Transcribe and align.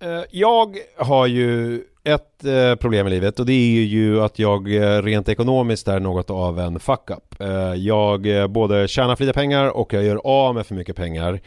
Eh, 0.00 0.22
Jag 0.30 0.76
har 0.96 1.26
ju 1.26 1.82
ett 2.04 2.44
eh, 2.44 2.74
problem 2.74 3.06
i 3.06 3.10
livet 3.10 3.40
och 3.40 3.46
det 3.46 3.52
är 3.52 3.84
ju 3.84 4.22
att 4.22 4.38
jag 4.38 4.74
eh, 4.74 5.02
rent 5.02 5.28
ekonomiskt 5.28 5.88
är 5.88 6.00
något 6.00 6.30
av 6.30 6.60
en 6.60 6.80
fuck-up. 6.80 7.34
Jag 7.76 8.50
både 8.50 8.88
tjänar 8.88 9.16
för 9.16 9.24
lite 9.24 9.34
pengar 9.34 9.76
och 9.76 9.92
jag 9.92 10.04
gör 10.04 10.20
av 10.24 10.54
med 10.54 10.66
för 10.66 10.74
mycket 10.74 10.96
pengar. 10.96 11.40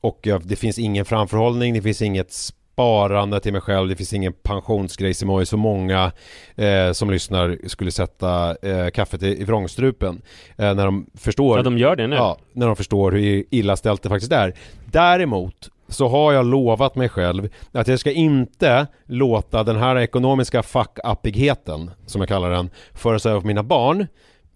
Och 0.00 0.28
det 0.44 0.56
finns 0.56 0.78
ingen 0.78 1.04
framförhållning, 1.04 1.74
det 1.74 1.82
finns 1.82 2.02
inget 2.02 2.32
sparande 2.32 3.40
till 3.40 3.52
mig 3.52 3.60
själv, 3.60 3.88
det 3.88 3.96
finns 3.96 4.12
ingen 4.12 4.32
pensionsgrej 4.32 5.14
som 5.14 5.46
så 5.46 5.56
många 5.56 6.12
eh, 6.56 6.92
som 6.92 7.10
lyssnar 7.10 7.58
skulle 7.68 7.90
sätta 7.90 8.56
eh, 8.62 8.88
kaffet 8.90 9.22
i, 9.22 9.40
i 9.40 9.44
vrångstrupen. 9.44 10.22
Eh, 10.58 10.74
när 10.74 10.84
de 10.84 11.06
förstår 11.14 11.56
Ja, 11.58 11.62
de 11.62 11.78
gör 11.78 11.96
det 11.96 12.06
nu. 12.06 12.16
Ja, 12.16 12.38
när 12.52 12.66
de 12.66 12.76
förstår 12.76 13.12
hur 13.12 13.44
illa 13.50 13.76
ställt 13.76 14.02
det 14.02 14.08
faktiskt 14.08 14.32
är. 14.32 14.54
Däremot 14.84 15.68
så 15.92 16.08
har 16.08 16.32
jag 16.32 16.46
lovat 16.46 16.94
mig 16.96 17.08
själv 17.08 17.48
att 17.72 17.88
jag 17.88 17.98
ska 17.98 18.10
inte 18.10 18.86
låta 19.06 19.62
den 19.62 19.76
här 19.76 19.98
ekonomiska 19.98 20.62
fuck-uppigheten, 20.62 21.90
som 22.06 22.20
jag 22.20 22.28
kallar 22.28 22.50
den, 22.50 22.70
föras 22.94 23.26
över 23.26 23.40
på 23.40 23.46
mina 23.46 23.62
barn. 23.62 24.06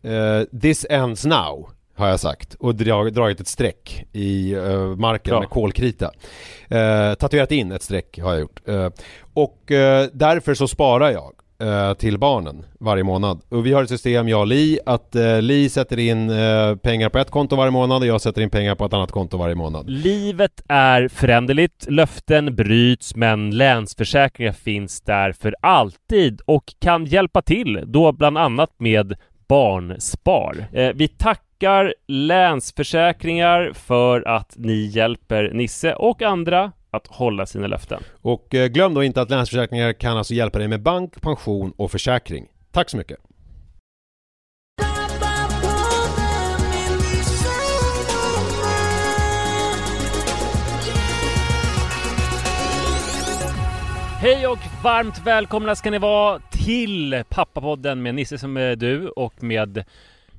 Eh, 0.03 0.61
this 0.61 0.87
ends 0.91 1.25
now, 1.25 1.71
har 1.95 2.09
jag 2.09 2.21
sagt. 2.21 2.55
Och 2.55 2.75
drag, 2.75 3.13
dragit 3.13 3.41
ett 3.41 3.49
streck 3.49 4.05
i 4.13 4.53
eh, 4.53 4.81
marken 4.81 5.31
Bra. 5.31 5.41
med 5.41 5.49
kolkrita. 5.49 6.11
Eh, 6.69 7.15
tatuerat 7.15 7.53
in 7.53 7.73
ett 7.73 7.83
streck 7.83 8.19
har 8.19 8.31
jag 8.33 8.41
gjort. 8.41 8.69
Eh, 8.69 8.89
och 9.35 9.63
därför 10.13 10.55
så 10.55 10.69
sparar 10.69 11.11
jag 11.11 11.33
Eh, 11.59 11.95
till 11.95 12.19
barnen 12.19 12.65
varje 12.81 13.05
månad. 13.05 13.41
Och 13.49 13.67
vi 13.67 13.73
har 13.73 13.83
ett 13.83 13.89
system, 13.89 14.29
jag 14.29 14.41
och 14.41 14.47
Li, 14.47 14.79
att 14.87 15.15
eh, 15.15 15.43
Li 15.43 15.69
sätter 15.69 15.99
in 15.99 16.31
eh, 16.31 16.77
pengar 16.77 17.09
på 17.09 17.19
ett 17.19 17.31
konto 17.31 17.57
varje 17.57 17.71
månad 17.71 18.03
och 18.03 18.07
jag 18.07 18.21
sätter 18.21 18.43
in 18.43 18.51
pengar 18.51 18.75
på 18.75 18.85
ett 18.85 18.93
annat 18.93 19.13
konto 19.13 19.37
varje 19.37 19.55
månad. 19.55 19.91
Livet 19.91 20.63
är 20.69 21.09
föränderligt, 21.09 21.87
löften 21.91 22.57
bryts, 22.57 23.17
men 23.17 23.51
Länsförsäkringar 23.51 24.53
finns 24.53 25.01
där 25.01 25.33
för 25.33 25.55
alltid 25.63 26.41
och 26.45 26.75
kan 26.81 27.05
hjälpa 27.05 27.43
till, 27.43 27.85
då 27.87 28.13
bland 28.13 28.39
annat 28.39 28.71
med 28.79 29.15
Barnspar. 29.49 30.67
Eh, 30.73 30.91
vi 30.95 31.09
tackar 31.09 31.95
Länsförsäkringar 32.09 33.73
för 33.75 34.29
att 34.29 34.55
ni 34.57 34.87
hjälper 34.87 35.51
Nisse 35.53 35.95
och 35.95 36.23
andra 36.23 36.73
att 36.97 37.07
hålla 37.07 37.47
sina 37.47 37.67
löften. 37.67 38.03
Och 38.23 38.55
eh, 38.55 38.67
glöm 38.67 38.95
då 38.95 39.05
inte 39.05 39.21
att 39.21 39.31
Länsförsäkringar 39.31 39.93
kan 39.93 40.17
alltså 40.19 40.35
hjälpa 40.35 40.59
dig 40.59 40.69
med 40.69 40.83
bank, 40.83 41.21
pension 41.21 41.73
och 41.77 41.91
försäkring. 41.91 42.47
Tack 42.73 42.91
så 42.91 42.97
mycket! 42.97 43.19
Hej 54.21 54.47
och 54.47 54.59
varmt 54.83 55.27
välkomna 55.27 55.75
ska 55.75 55.91
ni 55.91 55.99
vara 55.99 56.41
till 56.51 57.23
Pappapodden 57.29 58.03
med 58.03 58.15
Nisse 58.15 58.39
som 58.39 58.57
är 58.57 58.77
du 58.77 59.09
och 59.09 59.43
med 59.43 59.85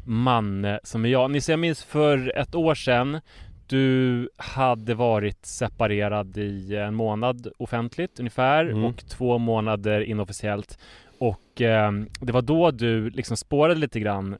Manne 0.05 0.79
som 0.83 1.05
är 1.05 1.09
jag. 1.09 1.31
Nisse, 1.31 1.51
jag 1.51 1.59
minns 1.59 1.83
för 1.83 2.37
ett 2.37 2.55
år 2.55 2.75
sedan 2.75 3.21
du 3.67 4.29
hade 4.37 4.93
varit 4.95 5.45
separerad 5.45 6.37
i 6.37 6.75
en 6.75 6.95
månad 6.95 7.47
offentligt 7.57 8.19
ungefär 8.19 8.65
Mm. 8.65 8.83
och 8.83 9.05
två 9.07 9.37
månader 9.37 10.01
inofficiellt. 10.01 10.77
Och 11.19 11.61
eh, 11.61 11.91
det 12.21 12.31
var 12.33 12.41
då 12.41 12.71
du 12.71 13.09
liksom 13.09 13.37
spårade 13.37 13.79
lite 13.79 13.99
grann 13.99 14.37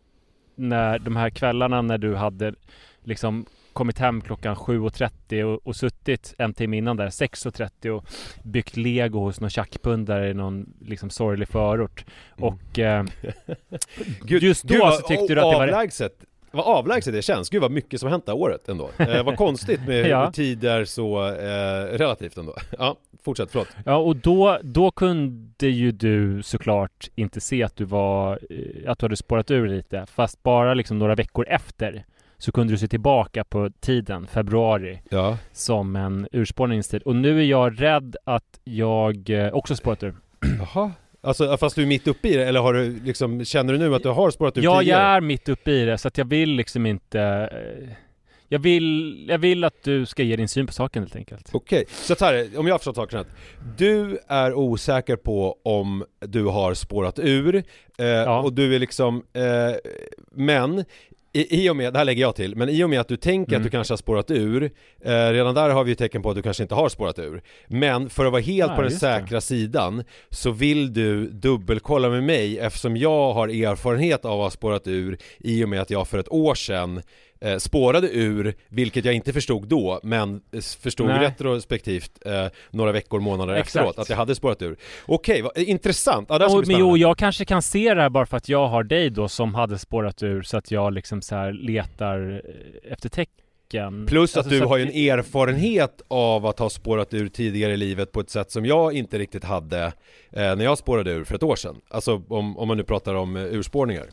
när 0.56 1.00
de 1.00 1.16
här 1.16 1.30
kvällarna 1.30 1.82
när 1.82 1.98
du 1.98 2.16
hade 2.16 2.54
liksom 3.04 3.46
kommit 3.74 4.00
hem 4.00 4.22
klockan 4.22 4.56
7.30 4.56 5.44
och, 5.44 5.68
och 5.68 5.76
suttit 5.76 6.34
en 6.38 6.54
timme 6.54 6.78
innan 6.78 6.98
där 6.98 7.08
6.30 7.08 7.90
och 7.90 8.06
byggt 8.44 8.78
lego 8.78 9.20
hos 9.20 9.42
någon 9.42 9.50
tjackpundare 9.50 10.30
i 10.30 10.34
någon 10.34 10.74
liksom 10.82 11.10
sorglig 11.10 11.48
förort. 11.48 12.06
Och 12.30 12.80
eh, 12.80 13.06
just 14.28 14.64
då 14.64 14.80
vad 14.80 14.94
så 14.94 15.08
tyckte 15.08 15.36
du 15.36 15.42
att 15.42 15.52
det 15.52 15.58
var 15.58 15.64
avlägset, 15.68 16.24
vad 16.58 16.66
avlägset 16.66 17.14
det 17.14 17.22
känns. 17.22 17.50
Gud 17.50 17.62
vad 17.62 17.72
mycket 17.72 18.00
som 18.00 18.10
hänt 18.10 18.26
det 18.26 18.32
här 18.32 18.40
året 18.40 18.70
ändå. 18.70 18.90
Eh, 18.98 19.24
vad 19.24 19.36
konstigt 19.38 19.88
med 19.88 20.08
Ja. 20.08 20.32
tid 20.32 20.64
är 20.64 20.86
så 20.86 21.28
eh, 21.28 21.98
relativt 21.98 22.38
ändå. 22.38 22.56
Ja, 22.80 22.96
fortsätt, 23.24 23.52
förlåt. 23.52 23.68
Ja, 23.86 23.96
och 23.96 24.16
då, 24.16 24.58
då 24.64 24.92
kunde 24.92 25.68
ju 25.68 25.92
du 25.92 26.44
såklart 26.44 27.10
inte 27.16 27.42
se 27.42 27.64
att 27.64 27.76
du 27.76 27.86
var, 27.86 28.40
eh, 28.50 28.92
att 28.92 29.00
du 29.00 29.04
hade 29.04 29.18
spårat 29.18 29.52
ur 29.52 29.68
lite. 29.68 30.06
Fast 30.06 30.44
bara 30.44 30.74
liksom 30.74 31.00
några 31.00 31.16
veckor 31.16 31.48
efter 31.48 32.06
så 32.38 32.52
kunde 32.52 32.74
du 32.74 32.78
se 32.78 32.88
tillbaka 32.88 33.44
på 33.44 33.70
tiden, 33.80 34.28
februari, 34.28 35.02
Ja. 35.10 35.38
som 35.52 35.96
en 35.96 36.28
urspårningstid. 36.32 37.02
Och 37.02 37.16
nu 37.16 37.40
är 37.40 37.46
jag 37.46 37.82
rädd 37.82 38.16
att 38.24 38.60
jag 38.64 39.30
eh, 39.30 39.54
också 39.54 39.76
spårat 39.76 40.04
ur. 40.04 40.16
Jaha. 40.60 40.92
Alltså 41.28 41.58
fast 41.58 41.76
du 41.76 41.82
är 41.82 41.86
mitt 41.88 42.08
uppe 42.08 42.28
i 42.28 42.36
det, 42.38 42.46
eller 42.46 42.60
har 42.60 42.74
du 42.74 43.00
liksom, 43.06 43.46
känner 43.46 43.74
du 43.74 43.80
nu 43.80 43.96
att 43.96 44.04
du 44.04 44.10
har 44.10 44.32
spårat 44.32 44.58
ur 44.58 44.62
Ja, 44.62 44.72
jag 44.74 44.80
tidigare? 44.80 45.02
är 45.04 45.22
mitt 45.22 45.50
uppe 45.50 45.72
i 45.72 45.86
det, 45.86 45.98
så 45.98 46.08
att 46.08 46.18
jag 46.18 46.26
vill 46.26 46.50
liksom 46.50 46.86
inte... 46.86 47.20
eh, 47.52 47.90
Jag 48.50 48.60
vill, 48.60 49.26
jag 49.30 49.38
vill 49.38 49.64
att 49.64 49.84
du 49.84 50.06
ska 50.06 50.24
ge 50.24 50.36
din 50.36 50.48
syn 50.48 50.68
på 50.68 50.74
saken 50.74 51.04
helt 51.04 51.16
enkelt. 51.16 51.50
Okej, 51.52 51.86
så 51.90 52.14
att 52.14 52.22
här, 52.22 52.48
om 52.58 52.68
jag 52.68 52.74
har 52.74 52.80
förstått 52.80 52.96
saken 52.96 53.20
rätt. 53.20 53.28
Du 53.78 54.20
är 54.28 54.54
osäker 54.54 55.16
på 55.16 55.58
om 55.64 56.06
du 56.20 56.44
har 56.46 56.74
spårat 56.74 57.20
ur, 57.20 57.64
eh, 57.98 58.40
och 58.46 58.54
du 58.54 58.76
är 58.76 58.80
liksom, 58.80 59.24
eh, 59.34 59.44
men 60.32 60.86
i, 61.40 61.66
I 61.66 61.70
och 61.70 61.76
med, 61.76 61.94
det 61.94 61.98
här 62.00 62.06
lägger 62.06 62.22
jag 62.22 62.36
till, 62.36 62.56
men 62.56 62.70
i 62.70 62.84
och 62.84 62.90
med 62.90 63.00
att 63.00 63.08
du 63.08 63.18
tänker 63.18 63.52
Mm. 63.52 63.62
att 63.62 63.64
du 63.64 63.70
kanske 63.70 63.92
har 63.92 63.98
spårat 63.98 64.32
ur 64.32 64.64
eh, 64.64 64.70
Redan 65.32 65.56
där 65.56 65.70
har 65.70 65.84
vi 65.84 65.92
ju 65.92 65.96
tecken 65.96 66.22
på 66.22 66.30
att 66.30 66.36
du 66.36 66.42
kanske 66.42 66.64
inte 66.64 66.76
har 66.76 66.90
spårat 66.90 67.20
ur 67.20 67.42
Men 67.68 68.10
för 68.10 68.26
att 68.26 68.32
vara 68.32 68.42
helt 68.42 68.68
Nej, 68.70 68.76
på 68.76 68.82
den 68.82 68.92
just 68.92 69.02
det. 69.02 69.14
säkra 69.22 69.42
sidan 69.42 70.04
Så 70.30 70.52
vill 70.52 70.94
du 70.94 71.30
dubbelkolla 71.30 72.10
med 72.10 72.24
mig 72.24 72.60
eftersom 72.60 72.98
jag 72.98 73.34
har 73.34 73.48
erfarenhet 73.48 74.26
av 74.26 74.32
att 74.32 74.46
ha 74.46 74.50
spårat 74.52 74.88
ur 74.88 75.18
I 75.40 75.64
och 75.64 75.70
med 75.70 75.82
att 75.82 75.90
jag 75.90 76.08
för 76.08 76.18
ett 76.18 76.32
år 76.32 76.56
sedan 76.56 77.02
eh, 77.42 77.58
spårade 77.58 78.10
ur, 78.10 78.54
vilket 78.70 79.06
jag 79.06 79.14
inte 79.14 79.34
förstod 79.34 79.68
då, 79.68 80.00
men 80.04 80.42
förstod 80.80 81.08
Nej. 81.08 81.20
retrospektivt 81.20 82.12
eh, 82.26 82.46
några 82.72 82.92
veckor, 82.92 83.20
månader 83.20 83.54
Exakt. 83.54 83.68
efteråt, 83.68 84.00
att 84.00 84.10
jag 84.10 84.18
hade 84.18 84.36
spårat 84.36 84.62
ur. 84.62 84.78
Okej, 85.06 85.42
vad, 85.42 85.58
intressant. 85.58 86.28
Ja, 86.30 86.40
det 86.40 86.46
Och, 86.46 86.68
men 86.68 86.80
jo, 86.80 86.98
jag 86.98 87.18
kanske 87.18 87.46
kan 87.46 87.62
se 87.62 87.94
det 87.94 88.02
här 88.02 88.10
bara 88.10 88.26
för 88.26 88.38
att 88.38 88.50
jag 88.50 88.68
har 88.68 88.84
dig 88.84 89.10
då 89.10 89.28
som 89.28 89.56
hade 89.56 89.78
spårat 89.78 90.24
ur 90.24 90.42
så 90.42 90.58
att 90.58 90.72
jag 90.72 90.94
liksom 90.94 91.22
så 91.22 91.36
här 91.36 91.52
letar 91.52 92.42
eh, 92.86 92.92
efter 92.92 93.10
tecken. 93.10 94.06
Plus 94.08 94.38
att 94.38 94.46
Alltså, 94.46 94.60
du 94.60 94.66
har 94.66 94.78
ju 94.78 94.84
en 94.84 95.20
erfarenhet 95.20 96.02
av 96.08 96.46
att 96.46 96.60
ha 96.60 96.70
spårat 96.70 97.14
ur 97.14 97.28
tidigare 97.30 97.74
i 97.74 97.78
livet 97.78 98.12
på 98.12 98.20
ett 98.20 98.30
sätt 98.30 98.52
som 98.52 98.66
jag 98.66 98.94
inte 98.94 99.18
riktigt 99.20 99.44
hade 99.44 99.84
eh, 99.86 99.92
när 100.32 100.64
jag 100.64 100.78
spårade 100.78 101.12
ur 101.12 101.24
för 101.24 101.36
ett 101.36 101.44
år 101.44 101.56
sedan. 101.56 101.76
Alltså 101.90 102.24
om, 102.28 102.58
om 102.58 102.68
man 102.68 102.78
nu 102.78 102.84
pratar 102.84 103.14
om 103.16 103.36
eh, 103.36 103.44
urspårningar. 103.44 104.06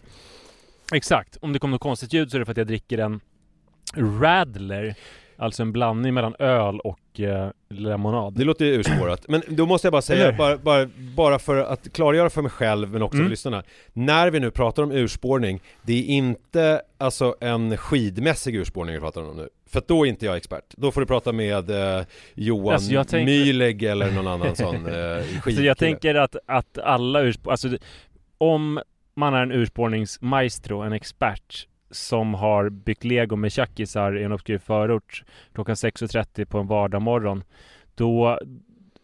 Exakt. 0.92 1.36
Om 1.40 1.52
det 1.52 1.58
kommer 1.58 1.72
något 1.74 1.80
konstigt 1.80 2.12
ljud 2.12 2.30
så 2.30 2.36
är 2.36 2.38
det 2.38 2.44
för 2.44 2.52
att 2.52 2.56
jag 2.58 2.66
dricker 2.66 2.98
en 2.98 3.20
Radler 4.20 4.94
Alltså 5.36 5.62
en 5.62 5.72
blandning 5.72 6.14
mellan 6.14 6.34
öl 6.38 6.80
och 6.80 7.20
eh, 7.20 7.50
lemonad. 7.70 8.34
Det 8.34 8.44
låter 8.44 8.64
ju 8.64 8.72
urspårat, 8.72 9.28
men 9.28 9.42
då 9.48 9.66
måste 9.66 9.86
jag 9.86 9.92
bara 9.92 10.02
säga, 10.02 10.32
bara, 10.32 10.56
bara, 10.56 10.88
bara 11.16 11.38
för 11.38 11.56
att 11.56 11.92
klargöra 11.92 12.30
för 12.30 12.42
mig 12.42 12.50
själv 12.50 12.92
men 12.92 13.02
också 13.02 13.14
Mm. 13.16 13.26
för 13.26 13.30
lyssnarna 13.30 13.62
När 13.92 14.30
vi 14.30 14.40
nu 14.40 14.50
pratar 14.50 14.82
om 14.82 14.92
urspårning, 14.92 15.60
det 15.82 15.92
är 15.92 16.02
inte 16.04 16.82
alltså 16.98 17.34
en 17.40 17.76
skidmässig 17.76 18.54
urspårning 18.56 18.94
vi 18.94 19.00
pratar 19.00 19.22
om 19.22 19.36
nu 19.36 19.48
För 19.66 19.78
att 19.78 19.88
då 19.88 20.06
är 20.06 20.08
inte 20.08 20.26
jag 20.26 20.36
expert, 20.36 20.64
då 20.76 20.90
får 20.92 21.00
du 21.00 21.06
prata 21.06 21.32
med 21.32 21.70
eh, 21.70 22.04
Johan 22.34 22.74
Alltså, 22.74 22.90
tänkte- 22.94 23.16
Myleg 23.24 23.82
eller 23.82 24.10
någon 24.10 24.26
annan 24.26 24.56
sån 24.56 24.74
eh, 24.74 24.82
Så 25.34 25.40
skidkille 25.40 25.66
jag 25.66 25.78
tänker 25.78 26.14
att, 26.14 26.36
att 26.46 26.78
alla 26.78 27.22
urspår... 27.22 27.50
Alltså, 27.50 27.68
om 28.38 28.80
man 29.16 29.34
är 29.34 29.42
en 29.42 29.52
urspårningsmaestro, 29.52 30.80
en 30.80 30.92
expert 30.92 31.68
som 31.90 32.34
har 32.34 32.68
byggt 32.68 33.04
lego 33.04 33.36
med 33.36 33.52
tjackisar 33.52 34.16
i 34.16 34.24
en 34.24 34.32
obskyr 34.32 34.58
förort 34.58 35.24
klockan 35.54 35.74
6.30 35.74 36.44
på 36.44 36.58
en 36.58 36.66
vardagsmorgon 36.66 37.44
då, 37.94 38.38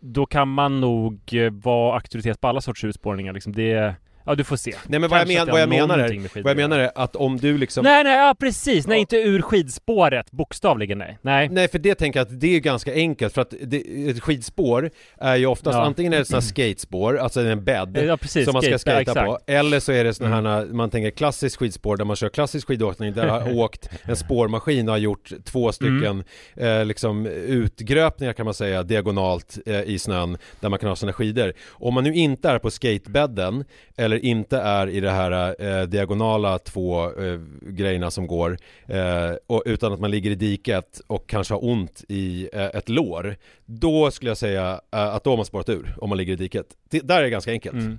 då 0.01 0.27
kan 0.27 0.49
man 0.49 0.81
nog 0.81 1.21
eh, 1.33 1.51
vara 1.51 1.95
auktoritet 1.95 2.41
på 2.41 2.49
alla 2.49 2.61
sorts 2.61 2.85
urspårningar 2.85 3.33
liksom. 3.33 3.53
Det, 3.53 3.95
ja 4.26 4.34
du 4.34 4.44
får 4.44 4.56
se. 4.56 4.75
Nej 4.87 5.00
men 5.00 5.11
vad 5.11 5.20
jag, 5.20 5.28
men, 5.28 5.46
vad 5.49 5.61
jag 5.61 5.69
menar 5.69 5.99
är, 5.99 6.43
vad 6.43 6.50
jag 6.50 6.56
menar 6.56 6.78
är 6.78 6.90
att 6.94 7.17
om 7.17 7.37
du 7.37 7.58
liksom 7.58 7.84
Nej 7.84 8.05
nej, 8.05 8.17
ja 8.19 8.34
precis, 8.40 8.87
nej 8.87 8.96
Ja. 8.96 9.00
inte 9.00 9.17
ur 9.17 9.43
skidspåret, 9.43 10.31
bokstavligen 10.31 10.99
nej. 10.99 11.19
Nej. 11.22 11.49
Nej 11.49 11.69
för 11.69 11.78
det 11.78 11.94
tänker 11.94 12.20
jag 12.20 12.26
att 12.26 12.40
det 12.40 12.56
är 12.56 12.61
ganska 12.61 12.94
enkelt 12.94 13.34
för 13.34 13.43
att 13.43 13.55
det, 13.62 14.08
ett 14.11 14.20
skidspår 14.20 14.90
är 15.19 15.37
ju 15.37 15.46
oftast 15.46 15.75
Ja. 15.76 15.82
antingen 15.84 16.12
är 16.12 16.19
det 16.19 16.25
sådana 16.25 16.43
skatespår, 16.43 17.19
alltså 17.19 17.40
en 17.40 17.64
bädd 17.64 17.99
Ja 18.08 18.17
precis, 18.17 18.44
som 18.44 18.52
man 18.52 18.62
ska 18.62 18.78
skata 18.78 19.14
på. 19.14 19.20
Mm. 19.20 19.37
eller 19.46 19.81
så 19.81 19.93
är 19.93 20.05
det 20.05 20.14
sådana 20.14 20.56
här, 20.56 20.67
man 20.67 20.90
tänker 20.90 21.11
klassisk 21.11 21.58
skidspår 21.61 21.96
där 21.96 22.05
man 22.05 22.17
kör 22.17 22.28
klassisk 22.28 22.67
skidåkning 22.69 23.12
där 23.12 23.26
har 23.26 23.52
åkt 23.58 23.88
en 24.02 24.17
spårmaskin 24.17 24.88
och 24.88 24.94
har 24.94 24.99
gjort 24.99 25.32
två 25.44 25.72
stycken 25.72 26.25
Mm. 26.56 26.81
eh, 26.81 26.84
liksom 26.84 27.26
utgröpningar 27.26 28.32
kan 28.32 28.44
man 28.44 28.55
säga 28.55 28.82
diagonalt 28.82 29.58
eh, 29.67 29.81
i 29.82 29.99
snön 29.99 30.38
där 30.61 30.69
man 30.69 30.78
kan 30.78 30.88
ha 30.88 30.96
sina 30.96 31.12
skidor. 31.12 31.52
Om 31.69 31.94
man 31.94 32.05
nu 32.05 32.14
inte 32.14 32.49
är 32.49 32.58
på 32.58 32.70
skatebädden 32.70 33.64
eller 34.11 34.25
inte 34.25 34.59
är 34.59 34.87
i 34.87 35.01
det 35.01 35.11
här 35.11 35.55
eh, 35.65 35.83
diagonala 35.83 36.59
två 36.59 37.05
eh, 37.05 37.41
grejerna 37.61 38.11
som 38.11 38.27
går 38.27 38.59
eh, 38.87 39.33
och, 39.47 39.62
utan 39.67 39.93
att 39.93 40.01
man 40.01 40.11
ligger 40.11 40.31
i 40.31 40.35
diket 40.35 41.01
och 41.07 41.29
kanske 41.29 41.55
har 41.55 41.65
ont 41.65 42.05
i 42.09 42.49
eh, 42.53 42.65
ett 42.65 42.89
lår 42.89 43.37
då 43.65 44.11
skulle 44.11 44.31
jag 44.31 44.39
säga 44.39 44.81
eh, 44.93 45.15
att 45.15 45.25
då 45.25 45.31
har 45.31 45.37
man 45.37 45.47
spårat 45.47 45.69
ur 45.69 45.95
om 45.99 46.09
man 46.09 46.19
ligger 46.19 46.33
i 46.33 46.37
diket. 46.37 46.67
Det, 46.91 47.01
där 47.01 47.19
är 47.19 47.23
det 47.23 47.31
ganska 47.31 47.51
enkelt. 47.51 47.75
Mm. 47.75 47.99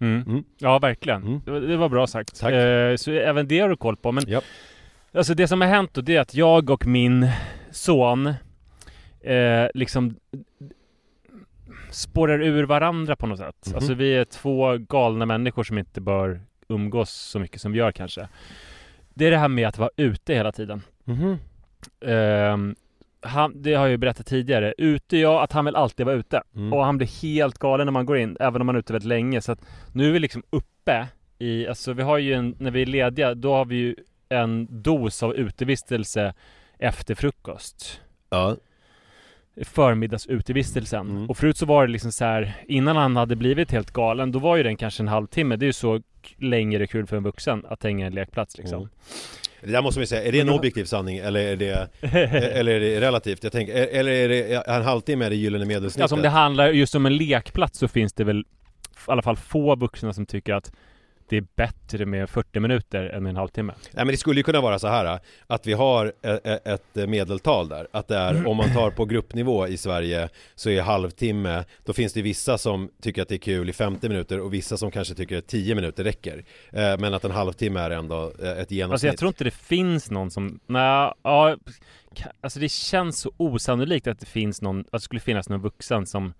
Mm. 0.00 0.22
Mm. 0.26 0.44
Ja, 0.58 0.78
verkligen. 0.78 1.22
Mm. 1.22 1.40
Det, 1.44 1.50
var, 1.50 1.60
det 1.60 1.76
var 1.76 1.88
bra 1.88 2.06
sagt. 2.06 2.40
Tack. 2.40 2.52
Eh, 2.52 2.96
så 2.96 3.10
även 3.12 3.48
det 3.48 3.60
har 3.60 3.68
du 3.68 3.76
koll 3.76 3.96
på. 3.96 4.12
Men 4.12 4.28
Japp. 4.28 4.44
alltså 5.12 5.34
det 5.34 5.48
som 5.48 5.60
har 5.60 5.68
hänt 5.68 5.94
då, 5.94 6.00
det 6.00 6.16
är 6.16 6.20
att 6.20 6.34
jag 6.34 6.70
och 6.70 6.86
min 6.86 7.28
son 7.70 8.34
liksom 9.74 10.16
spårar 11.96 12.42
ur 12.42 12.64
varandra 12.64 13.16
på 13.16 13.26
något 13.26 13.38
sätt. 13.38 13.66
Mhm. 13.66 13.74
Alltså 13.74 13.94
vi 13.94 14.16
är 14.16 14.24
två 14.24 14.76
galna 14.76 15.26
människor 15.26 15.64
som 15.64 15.78
inte 15.78 16.00
bör 16.00 16.40
umgås 16.68 17.10
så 17.10 17.38
mycket 17.38 17.60
som 17.60 17.72
vi 17.72 17.78
gör 17.78 17.92
kanske. 17.92 18.28
Det 19.14 19.26
är 19.26 19.30
det 19.30 19.38
här 19.38 19.48
med 19.48 19.68
att 19.68 19.78
vara 19.78 19.90
ute 19.96 20.34
hela 20.34 20.52
tiden. 20.52 20.82
Mhm. 21.04 21.38
Ehm, 22.00 22.74
han, 23.20 23.62
det 23.62 23.74
har 23.74 23.84
jag 23.84 23.90
ju 23.90 23.96
berättat 23.96 24.26
tidigare. 24.26 24.74
Ute, 24.78 25.16
ja, 25.16 25.42
att 25.42 25.52
han 25.52 25.64
vill 25.64 25.76
alltid 25.76 26.06
vara 26.06 26.16
ute. 26.16 26.42
Mm. 26.54 26.72
Och 26.72 26.84
han 26.84 26.96
blir 26.96 27.22
helt 27.22 27.58
galen 27.58 27.86
när 27.86 27.92
man 27.92 28.06
går 28.06 28.18
in, 28.18 28.36
även 28.40 28.60
om 28.60 28.66
man 28.66 28.74
är 28.74 28.80
ute 28.80 28.92
väldigt 28.92 29.08
länge. 29.08 29.40
Så 29.40 29.52
att 29.52 29.60
nu 29.92 30.08
är 30.08 30.12
vi 30.12 30.18
liksom 30.18 30.42
uppe 30.50 31.06
i, 31.38 31.66
alltså 31.66 31.92
vi 31.92 32.02
har 32.02 32.18
ju 32.18 32.32
en, 32.32 32.56
när 32.58 32.70
vi 32.70 32.82
är 32.82 32.86
lediga, 32.86 33.34
då 33.34 33.54
har 33.54 33.64
vi 33.64 33.76
ju 33.76 33.94
en 34.28 34.82
dos 34.82 35.22
av 35.22 35.34
utevistelse 35.34 36.34
efter 36.78 37.14
frukost. 37.14 38.00
Ja. 38.30 38.56
Förmiddagsutevisten. 39.64 41.10
Mm. 41.10 41.30
Och 41.30 41.36
förut 41.36 41.56
så 41.56 41.66
var 41.66 41.86
det 41.86 41.92
liksom 41.92 42.12
så 42.12 42.24
här, 42.24 42.52
innan 42.68 42.96
han 42.96 43.16
hade 43.16 43.36
blivit 43.36 43.70
helt 43.70 43.90
galen, 43.90 44.32
då 44.32 44.38
var 44.38 44.56
ju 44.56 44.62
den 44.62 44.76
kanske 44.76 45.02
en 45.02 45.08
halvtimme. 45.08 45.56
Det 45.56 45.64
är 45.64 45.66
ju 45.66 45.72
så 45.72 46.00
längre 46.38 46.86
kul 46.86 47.06
för 47.06 47.16
en 47.16 47.22
vuxen 47.22 47.64
att 47.68 47.82
hänga 47.82 48.04
i 48.04 48.06
en 48.06 48.14
lekplats 48.14 48.58
liksom. 48.58 48.78
Mm. 48.78 48.88
Det 49.60 49.72
där 49.72 49.82
måste 49.82 49.98
man 49.98 50.02
ju 50.02 50.06
säga, 50.06 50.22
är 50.24 50.32
det 50.32 50.40
en 50.40 50.48
objektiv 50.48 50.84
sanning 50.84 51.18
eller 51.18 51.40
är 51.40 51.56
det, 51.56 51.88
eller 52.58 52.72
är 52.72 52.80
det 52.80 53.00
relativt? 53.00 53.42
Jag 53.44 53.52
tänker, 53.52 53.74
är- 53.74 53.98
eller 54.00 54.12
är 54.12 54.28
det 54.28 54.54
en 54.54 54.82
halvtimme 54.82 55.24
är 55.24 55.30
det 55.30 55.36
gyllene 55.36 55.64
medelsnittet? 55.64 56.02
Alltså 56.02 56.16
om 56.16 56.22
det 56.22 56.28
handlar 56.28 56.68
just 56.68 56.94
om 56.94 57.06
en 57.06 57.16
lekplats 57.16 57.78
så 57.78 57.88
finns 57.88 58.12
det 58.12 58.24
väl 58.24 58.40
i 58.40 58.44
alla 59.06 59.22
fall 59.22 59.36
få 59.36 59.76
vuxna 59.76 60.12
som 60.12 60.26
tycker 60.26 60.54
att 60.54 60.72
det 61.28 61.36
är 61.36 61.44
bättre 61.56 62.06
med 62.06 62.30
40 62.30 62.60
minuter 62.60 63.04
än 63.04 63.22
med 63.22 63.30
en 63.30 63.36
halvtimme. 63.36 63.72
Nej 63.92 64.04
men 64.04 64.12
det 64.12 64.16
skulle 64.16 64.40
ju 64.40 64.44
kunna 64.44 64.60
vara 64.60 64.78
så 64.78 64.88
här 64.88 65.20
att 65.46 65.66
vi 65.66 65.72
har 65.72 66.06
e- 66.22 66.38
e- 66.44 66.58
ett 66.64 67.08
medeltal 67.08 67.68
där. 67.68 67.88
Att 67.92 68.08
det 68.08 68.16
är, 68.16 68.48
om 68.48 68.56
man 68.56 68.72
tar 68.74 68.90
på 68.90 69.04
gruppnivå 69.04 69.66
i 69.66 69.76
Sverige 69.76 70.28
så 70.54 70.70
är 70.70 70.82
halvtimme 70.82 71.64
Då 71.84 71.92
finns 71.92 72.12
det 72.12 72.22
vissa 72.22 72.58
som 72.58 72.90
tycker 73.02 73.22
att 73.22 73.28
det 73.28 73.34
är 73.34 73.38
kul 73.38 73.70
i 73.70 73.72
50 73.72 74.08
minuter 74.08 74.40
och 74.40 74.54
vissa 74.54 74.76
som 74.76 74.90
kanske 74.90 75.14
tycker 75.14 75.38
att 75.38 75.46
10 75.46 75.74
minuter 75.74 76.04
räcker. 76.04 76.44
Eh, 76.72 76.98
Men 76.98 77.14
att 77.14 77.24
en 77.24 77.30
halvtimme 77.30 77.80
är 77.80 77.90
ändå 77.90 78.32
ett 78.38 78.70
genomsnitt. 78.70 78.92
Alltså 78.92 79.06
jag 79.06 79.16
tror 79.16 79.28
inte 79.28 79.44
det 79.44 79.50
finns 79.50 80.10
någon 80.10 80.30
som, 80.30 80.60
nej, 80.66 81.12
ja, 81.22 81.56
alltså 82.40 82.60
det 82.60 82.68
känns 82.68 83.20
så 83.20 83.32
osannolikt 83.36 84.06
att 84.06 84.20
det 84.20 84.26
finns 84.26 84.62
någon, 84.62 84.80
att 84.80 84.86
det 84.92 85.00
skulle 85.00 85.20
finnas 85.20 85.48
någon 85.48 85.60
vuxen 85.60 86.06
som 86.06 86.34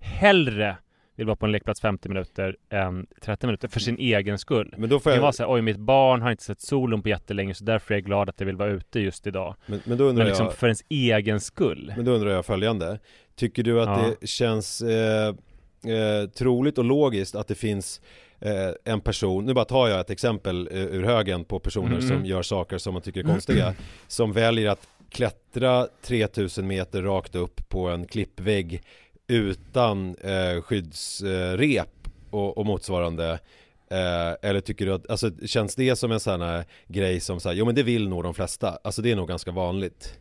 hellre 0.00 0.76
vill 1.16 1.26
vara 1.26 1.36
på 1.36 1.46
en 1.46 1.52
lekplats 1.52 1.80
50 1.80 2.08
minuter 2.08 2.56
än 2.70 3.06
30 3.22 3.46
minuter 3.46 3.68
för 3.68 3.80
sin 3.80 3.98
egen 3.98 4.38
skull. 4.38 4.74
Men 4.78 4.88
då 4.90 5.00
får 5.00 5.10
Det 5.10 5.14
kan 5.14 5.16
jag, 5.16 5.22
vara 5.22 5.32
såhär, 5.32 5.52
oj 5.54 5.62
mitt 5.62 5.76
barn 5.78 6.22
har 6.22 6.30
inte 6.30 6.42
sett 6.44 6.60
solen 6.60 7.02
på 7.02 7.08
jättelänge 7.08 7.54
så 7.54 7.64
därför 7.64 7.94
är 7.94 7.98
jag 7.98 8.04
glad 8.04 8.28
att 8.28 8.40
jag 8.40 8.46
vill 8.46 8.56
vara 8.56 8.68
ute 8.70 9.00
just 9.00 9.26
idag. 9.26 9.54
men, 9.66 9.80
men 9.84 9.98
då 9.98 10.04
undrar 10.04 10.24
Men 10.24 10.28
liksom 10.28 10.46
jag 10.46 10.54
för 10.54 10.66
ens 10.66 10.84
egen 10.88 11.40
skull. 11.40 11.92
Men 11.96 12.04
då 12.04 12.12
undrar 12.12 12.30
jag 12.30 12.46
följande 12.46 12.98
Tycker 13.36 13.62
du 13.62 13.80
att 13.82 13.88
Ja. 14.02 14.12
det 14.20 14.26
känns 14.26 14.82
eh, 14.82 15.28
eh, 15.28 16.28
troligt 16.38 16.78
och 16.78 16.84
logiskt 16.84 17.34
att 17.34 17.48
det 17.48 17.54
finns 17.54 18.00
eh, 18.40 18.52
en 18.92 19.00
person, 19.00 19.44
nu 19.44 19.54
bara 19.54 19.64
tar 19.64 19.88
jag 19.88 20.00
ett 20.00 20.10
exempel 20.10 20.68
eh, 20.72 20.78
ur 20.84 21.02
högen 21.04 21.44
på 21.44 21.58
personer 21.58 21.88
Mm. 21.96 22.08
som 22.08 22.24
gör 22.26 22.42
saker 22.42 22.78
som 22.78 22.92
man 22.92 23.02
tycker 23.02 23.20
är 23.20 23.24
konstiga 23.24 23.74
Som 24.08 24.32
väljer 24.32 24.68
att 24.70 24.88
klättra 25.10 25.86
3000 26.02 26.66
meter 26.66 27.02
rakt 27.02 27.34
upp 27.34 27.68
på 27.68 27.88
en 27.88 28.06
klippvägg 28.06 28.82
utan 29.28 30.14
eh, 30.16 30.62
skyddsrep 30.62 32.08
och, 32.30 32.58
och 32.58 32.66
motsvarande 32.66 33.38
Eh, 33.90 34.48
eller 34.50 34.60
tycker 34.60 34.86
du 34.86 34.92
att, 34.94 35.10
alltså 35.10 35.30
känns 35.46 35.74
det 35.74 35.96
som 35.96 36.12
en 36.12 36.20
sån 36.20 36.40
här 36.42 36.64
grej 36.88 37.20
som 37.20 37.40
säger, 37.40 37.56
jo 37.56 37.66
men 37.66 37.74
det 37.74 37.82
vill 37.82 38.08
nog 38.08 38.22
de 38.22 38.34
flesta, 38.34 38.78
alltså 38.84 39.02
det 39.02 39.10
är 39.12 39.16
nog 39.16 39.28
ganska 39.28 39.50
vanligt 39.50 40.18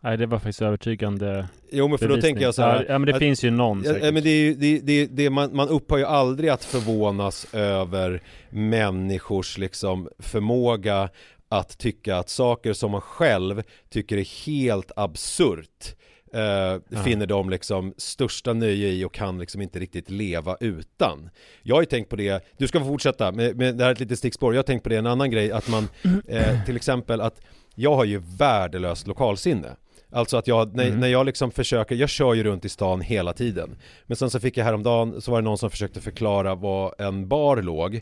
Nej 0.00 0.16
det 0.16 0.26
var 0.26 0.38
faktiskt 0.38 0.62
övertygande 0.62 1.48
Jo 1.70 1.88
men 1.88 1.98
för 1.98 2.06
då 2.06 2.14
bevisning. 2.14 2.32
tänker 2.34 2.44
jag 2.46 2.54
så 2.54 2.62
här, 2.62 2.86
Ja, 2.88 2.98
men 2.98 3.06
det 3.06 3.12
att- 3.14 3.18
finns 3.18 3.44
ju 3.44 3.50
någon 3.50 3.82
Ja, 3.84 3.92
säkert. 3.92 4.14
men 4.14 4.22
det 4.22 4.30
är 4.30 4.42
ju, 4.42 4.54
det, 4.54 4.78
det, 4.78 5.06
det, 5.06 5.30
man, 5.30 5.56
man 5.56 5.68
upphör 5.68 5.98
ju 5.98 6.04
aldrig 6.04 6.50
att 6.50 6.64
förvånas 6.64 7.46
över 7.54 8.22
människors 8.50 9.58
liksom 9.58 10.08
förmåga 10.18 11.08
att 11.48 11.78
tycka 11.78 12.16
att 12.16 12.28
saker 12.28 12.72
som 12.72 12.90
man 12.90 13.00
själv 13.00 13.62
tycker 13.88 14.16
är 14.16 14.46
helt 14.46 14.92
absurt 14.96 15.94
eh, 16.34 17.02
finner 17.04 17.26
de 17.26 17.50
liksom 17.50 17.94
största 17.96 18.52
nöje 18.52 18.88
i 18.88 19.04
och 19.04 19.14
kan 19.14 19.38
liksom 19.38 19.62
inte 19.62 19.78
riktigt 19.78 20.10
leva 20.10 20.56
utan. 20.60 21.30
Jag 21.62 21.76
har 21.76 21.82
ju 21.82 21.86
tänkt 21.86 22.08
på 22.08 22.16
det, 22.16 22.44
du 22.58 22.68
ska 22.68 22.80
få 22.80 22.86
fortsätta, 22.86 23.32
med, 23.32 23.56
med 23.56 23.76
det 23.76 23.84
här 23.84 23.90
är 23.90 23.94
ett 23.94 24.00
litet 24.00 24.18
stickspår, 24.18 24.54
jag 24.54 24.58
har 24.58 24.62
tänkt 24.62 24.82
på 24.82 24.88
det 24.88 24.96
en 24.96 25.06
annan 25.06 25.30
grej, 25.30 25.52
att 25.52 25.68
man 25.68 25.88
eh, 26.28 26.64
till 26.64 26.76
exempel 26.76 27.20
att 27.20 27.40
jag 27.74 27.94
har 27.94 28.04
ju 28.04 28.22
värdelöst 28.38 29.06
lokalsinne. 29.06 29.76
Alltså 30.12 30.36
att 30.36 30.46
jag, 30.46 30.76
när, 30.76 30.90
när 30.90 31.08
jag 31.08 31.26
liksom 31.26 31.50
försöker, 31.50 31.94
jag 31.94 32.08
kör 32.08 32.34
ju 32.34 32.42
runt 32.42 32.64
i 32.64 32.68
stan 32.68 33.00
hela 33.00 33.32
tiden. 33.32 33.76
Men 34.06 34.16
sen 34.16 34.30
så 34.30 34.40
fick 34.40 34.56
jag 34.56 34.64
häromdagen, 34.64 35.20
så 35.20 35.30
var 35.30 35.38
det 35.40 35.44
någon 35.44 35.58
som 35.58 35.70
försökte 35.70 36.00
förklara 36.00 36.54
var 36.54 36.94
en 36.98 37.28
bar 37.28 37.62
låg. 37.62 38.00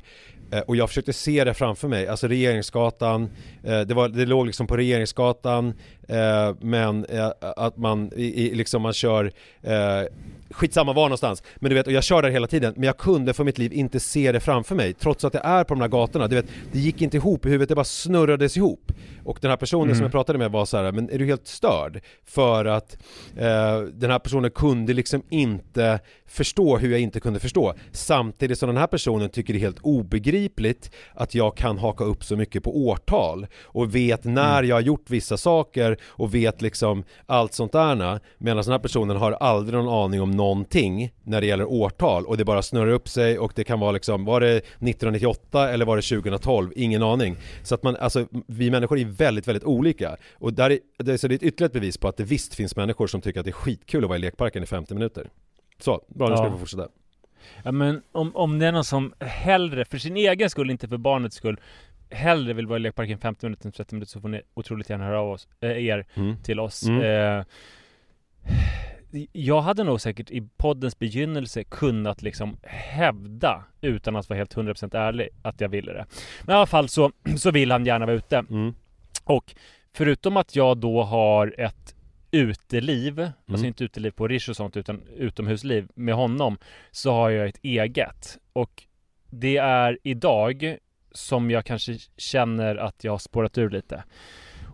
Eh, 0.52 0.60
Och 0.60 0.76
jag 0.76 0.88
försökte 0.88 1.12
se 1.12 1.44
det 1.44 1.54
framför 1.54 1.88
mig, 1.88 2.06
alltså 2.08 2.28
Regeringsgatan 2.28 3.28
eh, 3.64 3.80
det, 3.80 3.94
var, 3.94 4.08
det 4.08 4.26
låg 4.26 4.46
liksom 4.46 4.66
på 4.66 4.76
Regeringsgatan 4.76 5.74
eh, 6.08 6.54
Men 6.60 7.04
eh, 7.04 7.30
att 7.40 7.76
man, 7.76 8.12
i, 8.16 8.46
i, 8.46 8.54
liksom 8.54 8.82
man 8.82 8.92
kör 8.92 9.32
eh, 9.62 10.02
Skitsamma 10.50 10.92
var 10.92 11.02
någonstans. 11.02 11.42
Men 11.56 11.68
du 11.70 11.74
vet, 11.74 11.86
och 11.86 11.92
jag 11.92 12.04
kör 12.04 12.22
där 12.22 12.30
hela 12.30 12.46
tiden 12.46 12.72
Men 12.76 12.84
jag 12.84 12.96
kunde 12.98 13.34
för 13.34 13.44
mitt 13.44 13.58
liv 13.58 13.72
inte 13.72 14.00
se 14.00 14.32
det 14.32 14.40
framför 14.40 14.74
mig 14.74 14.92
Trots 14.92 15.24
att 15.24 15.32
det 15.32 15.40
är 15.44 15.64
på 15.64 15.74
de 15.74 15.80
här 15.80 15.88
gatorna, 15.88 16.26
du 16.28 16.36
vet 16.36 16.46
Det 16.72 16.78
gick 16.78 17.02
inte 17.02 17.16
ihop 17.16 17.46
i 17.46 17.48
huvudet, 17.48 17.68
det 17.68 17.74
bara 17.74 17.84
snurrades 17.84 18.56
ihop 18.56 18.92
Och 19.28 19.38
den 19.40 19.50
här 19.50 19.56
personen 19.56 19.94
som 19.94 20.02
jag 20.02 20.12
pratade 20.12 20.38
med 20.38 20.50
var 20.50 20.64
så 20.64 20.76
här, 20.76 20.92
men 20.92 21.10
är 21.10 21.18
du 21.18 21.26
helt 21.26 21.46
störd? 21.46 22.00
För 22.24 22.64
att 22.64 22.96
eh, 23.36 23.80
den 23.80 24.10
här 24.10 24.18
personen 24.18 24.50
kunde 24.50 24.92
liksom 24.92 25.22
inte 25.28 26.00
förstå 26.26 26.78
hur 26.78 26.90
jag 26.90 27.00
inte 27.00 27.20
kunde 27.20 27.40
förstå 27.40 27.74
Samtidigt 27.92 28.58
som 28.58 28.66
den 28.66 28.76
här 28.76 28.86
personen 28.86 29.28
tycker 29.28 29.52
det 29.52 29.58
är 29.58 29.60
helt 29.60 29.78
obegripligt 29.82 30.90
att 31.14 31.34
jag 31.34 31.56
kan 31.56 31.78
haka 31.78 32.04
upp 32.04 32.24
så 32.24 32.36
mycket 32.36 32.62
på 32.62 32.78
årtal 32.86 33.46
och 33.62 33.94
vet 33.94 34.24
när 34.24 34.62
jag 34.62 34.76
har 34.76 34.80
gjort 34.80 35.10
vissa 35.10 35.36
saker 35.36 35.96
och 36.06 36.34
vet 36.34 36.62
liksom 36.62 37.04
allt 37.26 37.54
sånt 37.54 37.72
där 37.72 38.20
medan 38.38 38.62
den 38.62 38.72
här 38.72 38.78
personen 38.78 39.16
har 39.16 39.32
aldrig 39.32 39.78
någon 39.78 40.04
aning 40.04 40.22
om 40.22 40.30
någonting 40.30 41.12
när 41.24 41.40
det 41.40 41.46
gäller 41.46 41.64
årtal 41.64 42.26
och 42.26 42.36
det 42.36 42.44
bara 42.44 42.62
snurrar 42.62 42.90
upp 42.90 43.08
sig 43.08 43.38
och 43.38 43.52
det 43.54 43.64
kan 43.64 43.80
vara 43.80 43.92
liksom, 43.92 44.24
var 44.24 44.40
det 44.40 44.56
1998 44.56 45.70
eller 45.70 45.84
var 45.84 45.96
det 45.96 46.02
2012? 46.02 46.72
Ingen 46.76 47.02
aning. 47.02 47.36
Så 47.62 47.74
att 47.74 47.82
man, 47.82 47.96
alltså 47.96 48.26
vi 48.46 48.70
människor 48.70 48.98
är 48.98 49.17
väldigt, 49.18 49.48
väldigt 49.48 49.64
olika 49.64 50.16
och 50.34 50.52
där 50.54 50.70
är, 50.70 50.78
det, 50.98 51.12
är, 51.12 51.16
så 51.16 51.28
det 51.28 51.34
är 51.34 51.36
ett 51.36 51.42
ytterligare 51.42 51.72
bevis 51.72 51.98
på 51.98 52.08
att 52.08 52.16
det 52.16 52.24
visst 52.24 52.54
finns 52.54 52.76
människor 52.76 53.06
som 53.06 53.20
tycker 53.20 53.40
att 53.40 53.44
det 53.44 53.50
är 53.50 53.52
skitkul 53.52 54.04
att 54.04 54.08
vara 54.08 54.18
i 54.18 54.20
lekparken 54.20 54.62
i 54.62 54.66
50 54.66 54.94
minuter. 54.94 55.30
Så, 55.78 56.02
bra 56.08 56.28
nu 56.28 56.36
ska 56.36 56.44
Ja. 56.46 56.52
vi 56.52 56.58
fortsätta. 56.58 56.88
Ja 57.64 57.72
men 57.72 58.02
om, 58.12 58.36
om 58.36 58.58
det 58.58 58.66
är 58.66 58.72
någon 58.72 58.84
som 58.84 59.12
hellre, 59.20 59.84
för 59.84 59.98
sin 59.98 60.16
egen 60.16 60.50
skull, 60.50 60.70
inte 60.70 60.88
för 60.88 60.96
barnets 60.96 61.36
skull 61.36 61.60
Hellre 62.10 62.52
vill 62.52 62.66
vara 62.66 62.76
i 62.76 62.80
lekparken 62.80 63.18
50 63.18 63.46
minuter 63.46 63.66
än 63.66 63.72
30 63.72 63.94
minuter 63.94 64.10
så 64.10 64.20
får 64.20 64.28
ni 64.28 64.40
otroligt 64.54 64.90
gärna 64.90 65.04
höra 65.04 65.20
av 65.20 65.30
oss, 65.30 65.48
äh, 65.60 65.70
er 65.86 66.06
Mm. 66.14 66.36
till 66.42 66.60
oss 66.60 66.82
Mm. 66.86 67.38
eh, 67.38 67.44
Jag 69.32 69.60
hade 69.60 69.84
nog 69.84 70.00
säkert 70.00 70.30
i 70.30 70.48
poddens 70.56 70.98
begynnelse 70.98 71.64
kunnat 71.64 72.22
liksom 72.22 72.56
hävda 72.62 73.64
Utan 73.80 74.16
att 74.16 74.28
vara 74.28 74.36
helt 74.38 74.54
100% 74.56 74.94
ärlig 74.94 75.28
att 75.42 75.60
jag 75.60 75.68
ville 75.68 75.92
det 75.92 76.06
Men 76.44 76.54
i 76.54 76.56
alla 76.56 76.66
fall 76.66 76.88
så, 76.88 77.12
så 77.36 77.50
vill 77.50 77.70
han 77.70 77.86
gärna 77.86 78.06
vara 78.06 78.16
ute 78.16 78.44
Mm. 78.50 78.74
Och 79.28 79.54
förutom 79.92 80.36
att 80.36 80.56
jag 80.56 80.76
då 80.78 81.02
har 81.02 81.54
ett 81.58 81.94
uteliv, 82.30 83.18
Mm. 83.18 83.32
alltså 83.50 83.66
inte 83.66 83.84
uteliv 83.84 84.10
på 84.10 84.28
Rish 84.28 84.50
och 84.50 84.56
sånt 84.56 84.76
utan 84.76 85.02
utomhusliv 85.16 85.88
med 85.94 86.14
honom 86.14 86.58
Så 86.90 87.12
har 87.12 87.30
jag 87.30 87.48
ett 87.48 87.58
eget 87.62 88.38
och 88.52 88.84
det 89.30 89.56
är 89.56 89.98
idag 90.02 90.76
som 91.12 91.50
jag 91.50 91.64
kanske 91.64 91.94
känner 92.16 92.76
att 92.76 93.04
jag 93.04 93.12
har 93.12 93.18
spårat 93.18 93.58
ur 93.58 93.70
lite 93.70 94.04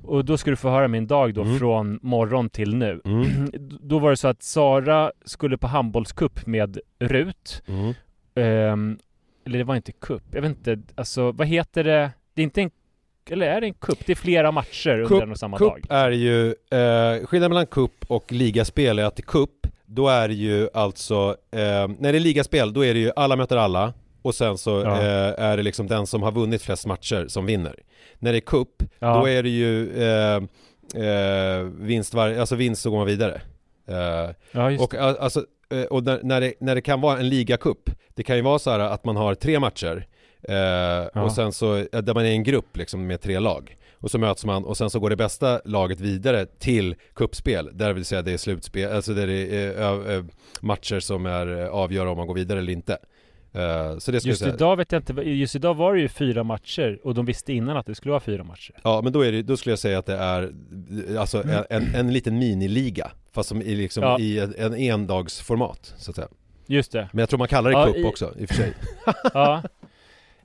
och 0.03 0.25
då 0.25 0.37
ska 0.37 0.51
du 0.51 0.57
få 0.57 0.69
höra 0.71 0.89
min 0.89 1.07
dag 1.07 1.35
då 1.35 1.43
Mm. 1.43 1.59
från 1.59 1.99
morgon 2.03 2.51
till 2.51 2.75
nu 2.77 3.01
Mm. 3.05 3.51
Då 3.81 3.99
var 3.99 4.11
det 4.11 4.17
så 4.17 4.29
att 4.29 4.43
Sara 4.43 5.13
skulle 5.25 5.59
på 5.59 5.67
handbollscup 5.67 6.47
med 6.47 6.79
Rut 6.99 7.63
Mm. 7.69 7.95
Ehm, 8.35 8.99
Eller 9.47 9.59
det 9.59 9.65
var 9.65 9.77
inte 9.77 9.93
cup, 9.93 10.23
jag 10.33 10.43
vet 10.43 10.51
inte, 10.51 10.83
alltså 10.95 11.33
vad 11.33 11.47
heter 11.47 11.85
det? 11.85 12.11
Det 12.35 12.43
är 12.43 12.45
inte 12.45 12.63
en, 12.63 12.71
eller 13.31 13.47
är 13.47 13.61
det 13.61 13.67
en 13.67 13.75
cup? 13.75 13.99
Det 14.07 14.13
är 14.13 14.17
flera 14.17 14.53
matcher 14.53 14.91
under 15.01 15.23
en 15.23 15.31
och 15.31 15.39
samma 15.39 15.59
dag 15.59 15.77
Cup 15.83 15.93
är 15.93 16.11
ju, 16.11 16.47
eh, 16.49 17.27
skillnaden 17.27 17.51
mellan 17.51 17.67
cup 17.67 18.05
och 18.09 18.33
ligaspel 18.33 18.99
är 18.99 19.05
att 19.05 19.19
i 19.19 19.23
cup, 19.23 19.51
då 19.87 20.09
är 20.09 20.29
det 20.29 20.35
ju 20.35 20.69
alltså, 20.75 21.37
eh, 21.53 21.89
när 21.99 22.13
det 22.13 22.19
är 22.19 22.21
ligaspel 22.21 22.73
då 22.73 22.85
är 22.85 22.95
det 22.95 23.01
ju 23.01 23.11
alla 23.17 23.37
möter 23.37 23.57
alla 23.57 23.93
och 24.23 24.35
sen 24.35 24.59
så 24.59 24.71
Ja. 24.71 24.97
eh, 25.03 25.45
är 25.45 25.57
det 25.57 25.63
liksom 25.63 25.87
den 25.87 26.07
som 26.07 26.23
har 26.23 26.33
vunnit 26.33 26.63
flest 26.63 26.87
matcher 26.87 27.27
som 27.29 27.47
vinner. 27.47 27.75
När 28.19 28.33
det 28.33 28.39
är 28.39 28.41
cup, 28.41 28.83
Ja. 28.99 29.19
då 29.21 29.29
är 29.29 29.43
det 29.43 29.49
ju 29.49 30.03
eh, 30.03 30.37
eh, 31.05 31.63
vinst, 31.63 32.15
var, 32.15 32.35
alltså 32.35 32.55
vinst 32.57 32.83
så 32.83 32.91
går 32.91 32.97
man 32.97 33.07
vidare. 33.07 33.41
Eh, 33.89 34.31
Ja, 34.53 34.83
och 34.83 34.95
a- 34.95 35.17
alltså, 35.21 35.45
eh, 35.73 35.83
och 35.83 36.05
när, 36.05 36.21
när, 36.23 36.41
det, 36.41 36.55
när 36.61 36.75
det 36.75 36.81
kan 36.81 37.01
vara 37.01 37.19
en 37.19 37.29
ligacup, 37.29 37.91
det 38.15 38.23
kan 38.23 38.37
ju 38.37 38.43
vara 38.43 38.59
så 38.59 38.71
här 38.71 38.79
att 38.79 39.05
man 39.05 39.17
har 39.17 39.35
tre 39.35 39.61
matcher 39.61 40.07
eh, 40.49 41.23
och 41.23 41.33
sen 41.33 41.53
så, 41.53 41.77
eh, 41.77 41.85
där 42.03 42.15
man 42.15 42.25
är 42.27 42.31
en 42.31 42.43
grupp 42.43 42.77
liksom 42.77 43.07
med 43.07 43.21
tre 43.21 43.39
lag. 43.39 43.77
Och 43.95 44.11
så 44.11 44.19
möts 44.19 44.45
man 44.45 44.65
och 44.65 44.77
sen 44.77 44.91
så 44.91 45.01
går 45.01 45.11
det 45.11 45.17
bästa 45.17 45.61
laget 45.65 46.01
vidare 46.01 46.47
till 46.47 46.95
kuppspel 47.15 47.71
där 47.73 47.93
vill 47.93 48.05
säga 48.05 48.23
det 48.23 48.33
är 48.33 48.37
slutspel, 48.37 48.93
alltså 48.93 49.15
där 49.15 49.27
det 49.27 49.57
är 49.57 49.73
ö, 50.11 50.25
matcher 50.61 51.01
som 51.01 51.27
är 51.27 51.63
eh, 51.63 51.69
avgör 51.69 52.07
om 52.07 52.17
man 52.17 52.27
går 52.27 52.35
vidare 52.35 52.59
eller 52.59 52.73
inte. 52.73 52.93
Eh, 53.53 53.99
så 53.99 54.11
det 54.13 54.25
Just 54.25 54.39
säga. 54.41 54.55
idag 54.55 54.77
vet 54.77 54.93
jag 54.93 55.01
inte, 55.01 55.13
just 55.23 55.55
idag 55.57 55.75
var 55.75 55.95
det 55.95 56.01
ju 56.01 56.09
fyra 56.09 56.45
matcher 56.45 56.99
och 57.05 57.15
de 57.15 57.27
visste 57.27 57.53
innan 57.53 57.77
att 57.77 57.87
det 57.87 57.95
skulle 57.95 58.11
vara 58.11 58.21
fyra 58.21 58.45
matcher 58.45 58.75
Ja 58.83 59.01
men 59.03 59.13
då, 59.13 59.21
är 59.25 59.33
det, 59.33 59.43
då 59.43 59.57
skulle 59.57 59.73
jag 59.73 59.79
säga 59.79 59.99
att 59.99 60.07
det 60.07 60.17
är 60.17 60.53
alltså 61.19 61.43
en, 61.43 61.65
en, 61.71 61.95
en 61.95 62.13
liten 62.13 62.39
miniliga 62.39 63.11
Fast 63.33 63.49
som 63.49 63.63
i, 63.63 63.75
liksom, 63.75 64.03
Ja. 64.03 64.19
i 64.19 64.39
en, 64.39 64.55
en 64.59 64.75
endagsformat 64.75 65.95
så 65.99 66.11
att 66.11 66.17
säga 66.17 66.29
Just 66.67 66.93
det 66.93 67.09
Men 67.13 67.19
jag 67.21 67.29
tror 67.29 67.39
man 67.39 67.49
kallar 67.49 67.71
det 67.71 67.77
Ja, 67.79 67.87
cup 67.87 67.97
i- 67.97 68.05
också 68.05 68.35
i 68.39 68.45
och 68.45 68.49
för 68.49 68.55
sig 68.55 68.73
Ja 69.35 69.63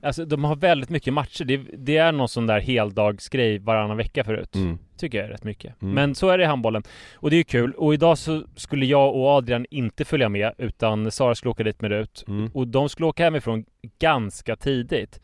Alltså 0.02 0.24
de 0.24 0.44
har 0.44 0.56
väldigt 0.56 0.90
mycket 0.90 1.12
matcher, 1.12 1.44
det, 1.44 1.56
det 1.56 1.96
är 1.96 2.12
någon 2.12 2.28
sån 2.28 2.46
där 2.46 2.60
heldagsgrej 2.60 3.58
varannan 3.58 3.96
vecka 3.96 4.24
förut. 4.24 4.54
Mm. 4.54 4.78
Tycker 4.96 5.18
jag 5.18 5.26
är 5.26 5.30
rätt 5.30 5.44
mycket. 5.44 5.82
Mm. 5.82 5.94
Men 5.94 6.14
så 6.14 6.28
är 6.28 6.38
det 6.38 6.44
i 6.44 6.46
handbollen. 6.46 6.82
Och 7.14 7.30
det 7.30 7.36
är 7.36 7.38
ju 7.38 7.44
kul, 7.44 7.72
och 7.72 7.94
idag 7.94 8.18
så 8.18 8.42
skulle 8.56 8.86
jag 8.86 9.14
och 9.14 9.26
Adrian 9.26 9.66
inte 9.70 10.04
följa 10.04 10.28
med 10.28 10.52
Utan 10.58 11.10
Sara 11.10 11.34
skulle 11.34 11.50
åka 11.50 11.62
dit 11.62 11.80
med 11.80 11.90
Rut. 11.90 12.24
Mm. 12.28 12.50
Och 12.54 12.68
de 12.68 12.88
skulle 12.88 13.06
åka 13.06 13.24
hemifrån 13.24 13.64
ganska 13.98 14.56
tidigt. 14.56 15.20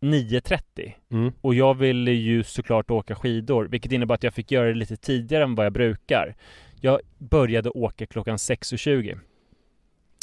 9.30 0.00 0.92
Mm. 1.10 1.32
Och 1.40 1.54
jag 1.54 1.74
ville 1.74 2.10
ju 2.10 2.42
såklart 2.42 2.90
åka 2.90 3.14
skidor 3.14 3.64
Vilket 3.64 3.92
innebär 3.92 4.14
att 4.14 4.22
jag 4.22 4.34
fick 4.34 4.50
göra 4.50 4.66
det 4.66 4.74
lite 4.74 4.96
tidigare 4.96 5.44
än 5.44 5.54
vad 5.54 5.66
jag 5.66 5.72
brukar. 5.72 6.34
Jag 6.80 7.00
började 7.18 7.70
åka 7.70 8.06
klockan 8.06 8.36
6.20 8.36 9.18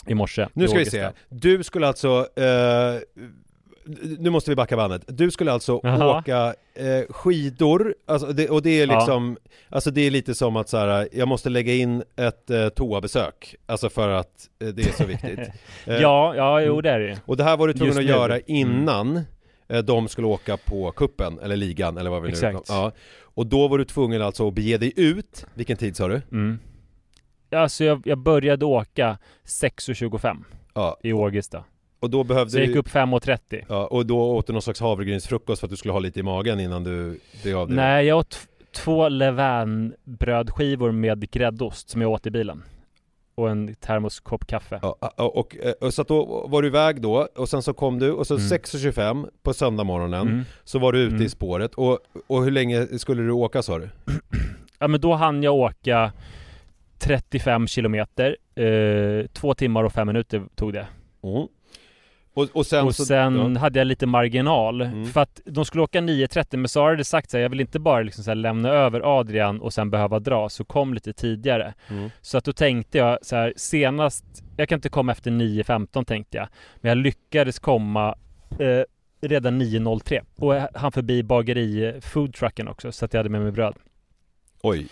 I 0.08 0.14
morse. 0.14 0.48
Nu 0.54 0.68
ska 0.68 0.78
vi 0.78 0.86
se, 0.86 1.10
du 1.30 1.64
skulle 1.64 1.88
alltså 1.88 2.28
eh, 2.36 3.02
Nu 4.20 4.30
måste 4.30 4.52
vi 4.52 4.56
backa 4.56 4.78
bandet 4.78 5.02
Du 5.08 5.32
skulle 5.32 5.52
alltså 5.52 5.80
Jaha. 5.84 6.20
åka 6.20 6.56
eh, 6.76 7.04
skidor, 7.10 7.96
alltså 8.08 8.28
det, 8.28 8.50
och 8.50 8.62
det 8.62 8.82
är 8.82 8.88
Ja. 8.88 8.96
liksom 9.00 9.38
Alltså 9.70 9.92
det 9.92 10.02
är 10.02 10.12
lite 10.12 10.36
som 10.36 10.56
att 10.56 10.70
så 10.70 10.78
här, 10.78 11.10
jag 11.12 11.28
måste 11.28 11.50
lägga 11.50 11.74
in 11.74 12.04
ett 12.16 12.50
eh, 12.50 12.70
toabesök 12.70 13.56
Alltså 13.66 13.90
för 13.90 14.10
att 14.10 14.50
eh, 14.62 14.68
det 14.68 14.82
är 14.82 14.92
så 14.92 15.06
viktigt 15.06 15.40
Eh, 15.86 15.96
Ja, 16.02 16.36
ja, 16.36 16.62
jo 16.62 16.82
det 16.82 16.90
är 16.90 17.00
det 17.00 17.20
Och 17.26 17.38
det 17.38 17.44
här 17.44 17.58
var 17.58 17.68
du 17.68 17.74
tvungen 17.74 17.88
Just 17.88 18.00
att 18.00 18.06
nu. 18.06 18.12
göra 18.12 18.34
Mm. 18.36 18.44
innan 18.48 19.22
eh, 19.68 19.80
de 19.84 20.08
skulle 20.08 20.28
åka 20.28 20.58
på 20.58 20.92
kuppen 20.92 21.40
eller 21.40 21.56
ligan 21.56 21.98
eller 21.98 22.10
vad 22.10 22.22
vi 22.22 22.28
nu 22.28 22.34
Exakt. 22.34 22.70
Ja. 22.70 22.92
Och 23.22 23.48
då 23.48 23.68
var 23.68 23.78
du 23.78 23.86
tvungen 23.86 24.22
alltså 24.22 24.48
att 24.48 24.54
bege 24.54 24.78
dig 24.78 24.94
ut, 24.96 25.46
vilken 25.54 25.78
tid 25.78 25.96
sa 25.96 26.08
du? 26.08 26.22
mm. 26.32 26.60
Alltså 27.52 27.84
jag, 27.84 28.02
jag 28.06 28.18
började 28.18 28.66
åka 28.66 29.18
6.25 29.46 30.38
Ja, 30.74 30.98
i 31.04 31.14
Ågesta 31.14 31.64
och 32.00 32.10
då 32.10 32.24
behövde 32.24 32.52
Så 32.52 32.58
du 32.58 32.66
gick 32.66 32.76
upp 32.76 32.88
5.30 32.90 33.66
Ja, 33.70 33.88
och 33.88 34.06
då 34.06 34.22
åt 34.36 34.48
du 34.48 34.54
någon 34.54 34.62
slags 34.62 34.80
havregrynsfrukost 34.80 35.60
för 35.60 35.68
att 35.68 35.72
du 35.72 35.78
skulle 35.78 35.92
ha 35.92 36.00
lite 36.00 36.20
i 36.20 36.24
magen 36.24 36.60
innan 36.60 36.84
du 36.84 37.20
blev 37.44 37.58
av 37.58 37.68
dig 37.68 37.76
Nej, 37.76 38.06
jag 38.06 38.18
åt 38.18 38.48
två 38.76 39.10
Levain 39.10 39.94
brödskivor 40.04 40.92
med 40.92 41.32
gräddost 41.32 41.90
som 41.90 42.02
jag 42.02 42.12
åt 42.12 42.26
i 42.28 42.32
bilen 42.32 42.64
Och 43.36 43.50
en 43.50 43.76
termoskopp 43.76 44.48
kaffe 44.48 44.80
Ja, 44.82 44.96
och, 45.18 45.38
och, 45.38 45.56
och 45.82 45.94
så 45.94 46.02
att 46.02 46.08
då 46.08 46.48
var 46.48 46.62
du 46.62 46.68
iväg 46.68 47.02
då 47.02 47.28
och 47.36 47.50
sen 47.50 47.62
så 47.62 47.74
kom 47.74 48.00
du 48.00 48.12
och 48.12 48.28
så 48.28 48.34
Mm. 48.36 48.46
6.25 48.48 49.30
på 49.44 49.54
söndag 49.54 49.84
morgonen 49.84 50.28
Mm. 50.28 50.44
så 50.64 50.80
var 50.80 50.92
du 50.94 51.00
ute 51.00 51.14
Mm. 51.16 51.26
i 51.26 51.30
spåret 51.30 51.74
och, 51.76 52.00
och 52.28 52.44
hur 52.44 52.52
länge 52.52 52.86
skulle 53.00 53.22
du 53.24 53.32
åka 53.32 53.62
sa 53.62 53.80
du? 53.80 53.90
Ja 54.82 54.88
men 54.88 55.02
då 55.02 55.14
hann 55.14 55.44
jag 55.44 55.56
åka 55.56 56.12
35 57.00 57.68
kilometer 57.68 58.38
eh, 58.56 59.26
Två 59.34 59.54
timmar 59.54 59.84
och 59.84 59.94
fem 59.94 60.08
minuter 60.08 60.44
tog 60.56 60.74
det 60.74 60.88
Mm. 61.24 61.48
Och, 62.40 62.50
och 62.54 62.66
sen, 62.66 62.86
Och 62.86 62.96
så, 62.96 63.06
sen 63.06 63.54
ja. 63.54 63.60
hade 63.60 63.80
jag 63.80 63.88
lite 63.88 64.06
marginal 64.06 64.82
Mm. 64.82 65.06
För 65.06 65.22
att 65.22 65.42
de 65.46 65.66
skulle 65.66 65.84
åka 65.84 66.02
9.30 66.02 66.58
men 66.58 66.70
Sara 66.70 66.90
hade 66.90 67.04
sagt 67.04 67.32
så 67.32 67.38
här, 67.38 67.42
jag 67.42 67.50
vill 67.50 67.60
inte 67.60 67.80
bara 67.80 68.02
liksom 68.02 68.24
så 68.24 68.30
här 68.30 68.36
lämna 68.36 68.70
över 68.70 69.20
Adrian 69.20 69.62
och 69.62 69.74
sen 69.74 69.90
behöva 69.90 70.20
dra 70.20 70.50
Så 70.50 70.64
kom 70.64 70.94
lite 70.94 71.14
tidigare 71.14 71.74
Mm. 71.88 72.10
Så 72.22 72.38
att 72.38 72.44
då 72.44 72.54
tänkte 72.54 72.98
jag 72.98 73.18
så 73.22 73.36
här, 73.36 73.54
senast 73.56 74.26
Jag 74.58 74.70
kan 74.70 74.78
inte 74.78 74.90
komma 74.90 75.12
efter 75.12 75.32
9.15 75.32 76.06
tänkte 76.06 76.38
jag 76.38 76.48
Men 76.76 76.90
jag 76.90 76.98
lyckades 76.98 77.60
komma 77.60 78.16
eh, 78.60 78.84
Redan 79.22 79.62
9.03 79.62 80.22
Och 80.36 80.80
hann 80.80 80.92
förbi 80.92 81.24
bageri 81.24 82.00
foodtrucken 82.02 82.68
också 82.68 82.92
Så 82.92 83.06
att 83.06 83.14
jag 83.14 83.20
hade 83.20 83.30
med 83.30 83.42
mig 83.42 83.52
bröd 83.52 83.74
Oj, 84.62 84.88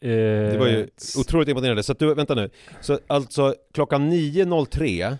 eh, 0.00 0.10
det 0.10 0.56
var 0.58 0.66
ju 0.66 0.88
otroligt 1.18 1.48
imponerande. 1.48 1.82
Så 1.82 1.92
att 1.92 1.98
du, 1.98 2.14
vänta 2.14 2.34
nu. 2.34 2.50
Så 2.80 2.98
alltså 3.06 3.54
klockan 3.72 4.12
9.03 4.12 5.02
eh, 5.02 5.14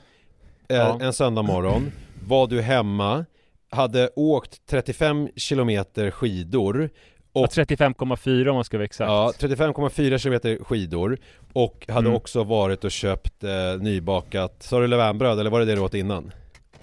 Ja. 0.68 0.98
en 1.02 1.12
söndag 1.12 1.42
morgon 1.42 1.92
var 2.28 2.46
du 2.46 2.60
hemma, 2.60 3.24
hade 3.70 4.10
åkt 4.16 4.66
35 4.70 5.28
kilometer 5.36 6.10
skidor 6.10 6.90
Ja, 7.34 7.46
35,4 7.46 8.48
om 8.48 8.54
man 8.54 8.64
ska 8.64 8.76
vara 8.76 8.84
exakt 8.84 9.08
Ja, 9.08 9.32
35,4 9.38 10.18
kilometer 10.18 10.58
skidor 10.64 11.18
och 11.52 11.84
hade 11.88 12.06
Mm. 12.06 12.14
också 12.16 12.44
varit 12.44 12.84
och 12.84 12.90
köpt 12.90 13.44
eh, 13.44 13.50
nybakat, 13.80 14.62
sa 14.62 14.80
du 14.80 14.86
levainbröd 14.86 15.40
eller 15.40 15.50
var 15.50 15.60
det 15.60 15.66
det 15.66 15.74
du 15.74 15.80
åt 15.80 15.94
innan? 15.94 16.32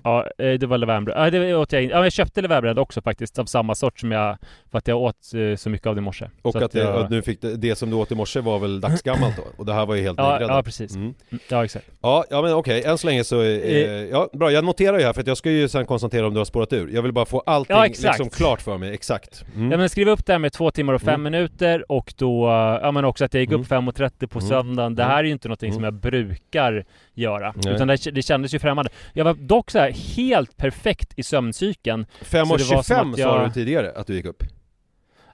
Ja, 0.03 0.25
eh, 0.38 0.53
det 0.53 0.68
var 0.68 0.77
leverbröd. 0.77 1.18
Ja, 1.18 1.29
det 1.29 1.56
åt 1.56 1.72
jag. 1.74 1.84
Ja, 1.84 2.03
jag 2.03 2.12
köpte 2.12 2.41
leverbröd 2.41 2.79
också 2.79 3.01
faktiskt 3.01 3.39
av 3.39 3.46
samma 3.46 3.75
sort 3.75 4.00
som 4.00 4.12
jag 4.12 4.38
För 4.72 4.77
att 4.77 4.88
jag 4.88 4.98
åt 5.01 5.15
eh, 5.51 5.56
så 5.56 5.70
mycket 5.70 5.88
av 5.88 5.96
det 5.96 6.00
i 6.00 6.01
morse. 6.01 6.25
Och 6.41 6.51
Så 6.53 6.63
att, 6.65 6.72
det, 6.72 6.79
jag... 6.79 7.12
nu 7.12 7.22
fick 7.22 7.41
det, 7.41 7.56
det 7.58 7.75
som 7.75 7.89
du 7.89 7.96
åt 7.96 8.12
i 8.12 8.15
morse 8.15 8.39
var 8.39 8.60
väl 8.60 8.82
dagsgammalt 8.82 9.36
då? 9.38 9.44
Och 9.58 9.65
det 9.65 9.74
här 9.74 9.86
var 9.86 9.96
ju 9.96 10.01
helt 10.01 10.18
Ja, 10.20 10.32
nygräddat. 10.34 10.56
ja 10.56 10.63
precis. 10.63 10.96
Mm. 10.96 11.13
Mm, 11.29 11.39
Ja 11.50 11.65
exakt. 11.65 11.86
Ja, 12.01 12.25
ja 12.29 12.41
men 12.41 12.53
okej, 12.53 12.84
än 12.84 12.98
så 12.98 13.08
länge 13.08 13.24
så, 13.24 13.41
eh, 13.41 13.48
Eh. 13.48 13.89
ja 13.91 14.29
bra, 14.34 14.51
jag 14.51 14.63
noterar 14.63 15.00
ju 15.00 15.06
här 15.06 15.13
för 15.13 15.22
att 15.22 15.27
jag 15.27 15.38
ska 15.38 15.50
ju 15.51 15.68
sen 15.68 15.86
konstatera 15.86 16.27
om 16.27 16.34
du 16.34 16.39
har 16.39 16.46
spårat 16.46 16.74
ur 16.74 16.89
Jag 16.94 17.01
vill 17.01 17.12
bara 17.12 17.25
få 17.25 17.39
allting 17.39 17.75
Ja, 17.75 17.84
liksom 17.84 18.29
klart 18.29 18.62
för 18.62 18.77
mig, 18.77 18.94
exakt 18.94 19.46
mm. 19.56 19.72
Ja 19.72 19.77
men 19.77 19.89
skriv 19.89 20.10
upp 20.10 20.25
det 20.25 20.32
här 20.34 20.39
med 20.39 20.53
två 20.53 20.72
timmar 20.72 20.94
och 20.94 21.01
fem 21.01 21.13
Mm. 21.13 21.24
minuter 21.32 21.91
och 21.91 22.13
då, 22.18 22.48
ja 22.82 22.91
men 22.91 23.06
också 23.06 23.25
att 23.25 23.34
jag 23.34 23.41
gick 23.41 23.50
Mm. 23.50 23.62
upp 23.62 23.68
5.30 23.68 24.27
på 24.27 24.39
Mm. 24.39 24.50
söndagen. 24.50 24.96
Det 24.96 25.03
här 25.03 25.20
är 25.20 25.24
ju 25.24 25.32
inte 25.32 25.48
någonting 25.48 25.74
som 25.74 25.84
Mm. 25.84 25.94
jag 25.94 26.12
brukar 26.12 26.86
göra. 27.19 27.53
Nej. 27.65 27.73
Utan 27.75 27.88
det, 27.88 28.11
det 28.11 28.21
kändes 28.21 28.53
ju 28.53 28.59
främmande. 28.59 28.91
Jag 29.13 29.25
var 29.25 29.33
dock 29.33 29.71
så 29.71 29.79
här 29.79 29.91
helt 29.91 30.57
perfekt 30.57 31.13
i 31.19 31.23
sömncykeln. 31.23 32.05
Så 32.21 32.38
det 32.38 32.43
var 32.43 32.57
som 32.57 32.77
5.25 32.77 33.11
att 33.11 33.19
sa 33.19 33.21
jag- 33.41 33.47
du 33.49 33.53
tidigare 33.53 33.91
att 33.95 34.07
du 34.07 34.15
gick 34.15 34.25
upp 34.25 34.43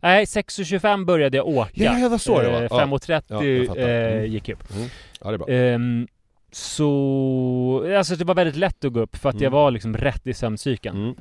Nej, 0.02 0.26
6.25 0.26 1.06
började 1.06 1.38
jag 1.38 1.48
åka. 1.48 1.72
Ja, 1.74 1.94
ja, 1.98 2.04
det 2.04 2.10
var 2.10 2.18
så 2.18 2.42
det 2.42 2.50
var. 2.52 2.62
Eh, 2.62 2.68
Ja. 2.72 2.80
5.30 2.80 3.24
Ja, 3.28 3.44
jag 3.44 3.78
eh, 3.78 4.14
Mm. 4.18 4.32
gick 4.32 4.50
jag 4.50 4.56
upp. 4.56 4.76
mm. 4.76 4.88
Ja 5.22 5.28
det 5.30 5.34
är 5.36 5.38
bra 5.38 5.48
Ehm, 5.50 6.08
så, 6.52 7.94
alltså 7.98 8.16
det 8.16 8.26
var 8.26 8.36
väldigt 8.36 8.56
lätt 8.56 8.86
att 8.86 8.94
gå 8.94 9.00
upp 9.00 9.16
för 9.16 9.30
att 9.30 9.36
Mm. 9.36 9.44
jag 9.44 9.52
var 9.52 9.72
liksom 9.72 9.98
rätt 9.98 10.28
i 10.28 10.34
sömncykeln. 10.34 10.98
mm. 11.04 11.16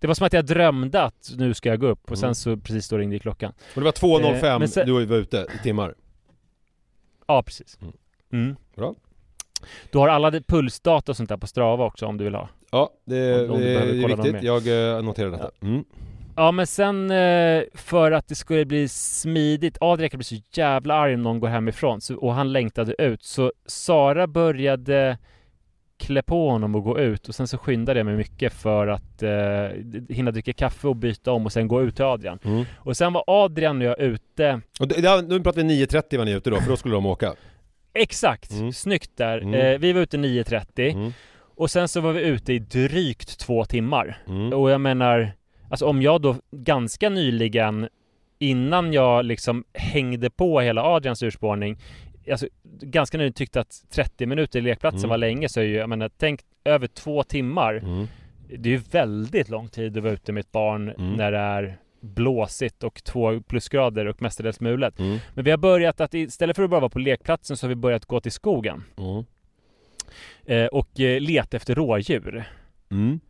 Det 0.00 0.06
var 0.06 0.14
som 0.14 0.26
att 0.26 0.32
jag 0.32 0.44
drömde 0.46 1.02
att 1.02 1.30
nu 1.36 1.54
ska 1.54 1.68
jag 1.68 1.80
gå 1.80 1.86
upp 1.86 2.02
och 2.04 2.08
Mm. 2.10 2.20
sen 2.20 2.34
så 2.34 2.56
precis 2.56 2.88
då 2.88 2.98
ringde 2.98 3.18
klockan. 3.18 3.52
Och 3.74 3.80
det 3.80 3.84
var 3.84 3.92
2.05 3.92 4.62
Eh, 4.62 4.68
sen- 4.68 4.86
du 4.86 4.92
var 5.06 5.16
ute 5.16 5.46
i 5.54 5.62
timmar 5.62 5.94
Ja, 7.28 7.42
precis. 7.42 7.78
Mm. 7.82 7.92
Mm. 8.32 8.56
Bra. 8.76 8.94
Du 9.90 9.98
har 9.98 10.08
alla 10.08 10.30
pulsdata 10.30 11.12
och 11.12 11.16
sånt 11.16 11.28
där 11.28 11.36
på 11.36 11.46
Strava 11.46 11.84
också 11.84 12.06
om 12.06 12.16
du 12.16 12.24
vill 12.24 12.34
ha. 12.34 12.48
Ja, 12.70 12.90
det, 13.04 13.44
Om- 13.44 13.50
om 13.50 13.60
det 13.60 13.74
är 13.74 14.06
viktigt, 14.06 14.42
jag 14.42 14.96
eh, 14.96 15.02
noterar 15.02 15.30
detta 15.30 15.50
mm. 15.62 15.84
Ja 16.36 16.52
men 16.52 16.66
sen 16.66 17.10
eh, 17.10 17.62
för 17.74 18.12
att 18.12 18.28
det 18.28 18.34
skulle 18.34 18.64
bli 18.64 18.88
smidigt, 18.88 19.76
Adrian 19.80 20.10
kan 20.10 20.18
bli 20.18 20.24
så 20.24 20.36
jävla 20.52 20.94
arg 20.94 21.14
om 21.14 21.22
någon 21.22 21.40
går 21.40 21.48
hemifrån 21.48 22.00
så, 22.00 22.16
och 22.16 22.34
han 22.34 22.52
längtade 22.52 22.94
ut 23.02 23.22
så 23.22 23.52
Sara 23.66 24.26
började 24.26 25.18
klä 25.98 26.22
på 26.22 26.50
honom 26.50 26.74
och 26.74 26.84
gå 26.84 26.98
ut 26.98 27.28
och 27.28 27.34
sen 27.34 27.48
så 27.48 27.58
skyndade 27.58 27.98
jag 28.00 28.06
mig 28.06 28.16
mycket 28.16 28.52
för 28.52 28.86
att 28.86 29.22
eh, 29.22 29.30
hinna 30.08 30.30
dricka 30.30 30.52
kaffe 30.52 30.88
och 30.88 30.96
byta 30.96 31.32
om 31.32 31.46
och 31.46 31.52
sen 31.52 31.68
gå 31.68 31.82
ut 31.82 31.96
till 31.96 32.04
Adrian. 32.04 32.38
Mm. 32.44 32.64
Och 32.76 32.96
sen 32.96 33.12
var 33.12 33.24
Adrian 33.26 33.78
och 33.78 33.84
jag 33.84 34.00
ute 34.00 34.60
Och 34.80 34.88
det, 34.88 34.98
ja, 34.98 35.22
nu 35.28 35.40
pratar 35.40 35.62
vi 35.62 35.86
9.30 35.86 36.18
var 36.18 36.24
ni 36.24 36.32
ute 36.32 36.50
då, 36.50 36.56
för 36.56 36.70
då 36.70 36.76
skulle 36.76 36.94
de 36.94 37.06
åka 37.06 37.34
Exakt! 37.96 38.50
Mm. 38.50 38.72
Snyggt 38.72 39.10
där. 39.16 39.38
Mm. 39.38 39.54
Eh, 39.54 39.78
vi 39.78 39.92
var 39.92 40.00
ute 40.00 40.16
9.30 40.16 40.92
mm. 40.92 41.12
och 41.56 41.70
sen 41.70 41.88
så 41.88 42.00
var 42.00 42.12
vi 42.12 42.20
ute 42.20 42.52
i 42.52 42.58
drygt 42.58 43.38
två 43.38 43.64
timmar. 43.64 44.18
Mm. 44.28 44.52
Och 44.52 44.70
jag 44.70 44.80
menar, 44.80 45.32
alltså 45.70 45.86
om 45.86 46.02
jag 46.02 46.22
då 46.22 46.36
ganska 46.50 47.08
nyligen 47.08 47.88
innan 48.38 48.92
jag 48.92 49.24
liksom 49.24 49.64
hängde 49.74 50.30
på 50.30 50.60
hela 50.60 50.82
Adrians 50.82 51.22
urspårning 51.22 51.78
Alltså 52.30 52.48
ganska 52.80 53.18
nyligen 53.18 53.32
tyckte 53.32 53.60
att 53.60 53.82
30 53.90 54.26
minuter 54.26 54.58
i 54.58 54.62
lekplatsen 54.62 55.00
Mm. 55.00 55.10
var 55.10 55.18
länge 55.18 55.48
så 55.48 55.60
är 55.60 55.64
ju, 55.64 55.74
jag 55.74 55.88
menar, 55.88 56.10
tänk 56.18 56.40
över 56.64 56.86
två 56.86 57.22
timmar 57.22 57.74
Mm. 57.74 58.06
Det 58.48 58.68
är 58.68 58.72
ju 58.72 58.82
väldigt 58.90 59.48
lång 59.48 59.68
tid 59.68 59.96
att 59.96 60.02
vara 60.02 60.12
ute 60.12 60.32
med 60.32 60.40
ett 60.40 60.52
barn 60.52 60.88
Mm. 60.90 61.12
när 61.12 61.32
det 61.32 61.38
är 61.38 61.78
blåsigt 62.06 62.84
och 62.84 63.04
två 63.04 63.40
plusgrader 63.40 64.06
och 64.06 64.22
mestadels 64.22 64.60
mulet. 64.60 64.98
Mm. 64.98 65.18
Men 65.34 65.44
vi 65.44 65.50
har 65.50 65.58
börjat 65.58 66.00
att 66.00 66.14
istället 66.14 66.56
för 66.56 66.62
att 66.62 66.70
bara 66.70 66.80
vara 66.80 66.90
på 66.90 66.98
lekplatsen 66.98 67.56
så 67.56 67.64
har 67.66 67.68
vi 67.68 67.74
börjat 67.74 68.06
gå 68.06 68.20
till 68.20 68.32
skogen 68.32 68.84
Mm. 68.96 69.24
eh, 70.46 70.66
och 70.66 71.00
eh, 71.00 71.20
leta 71.20 71.56
efter 71.56 71.74
rådjur. 71.74 72.44
Mm. 72.90 73.20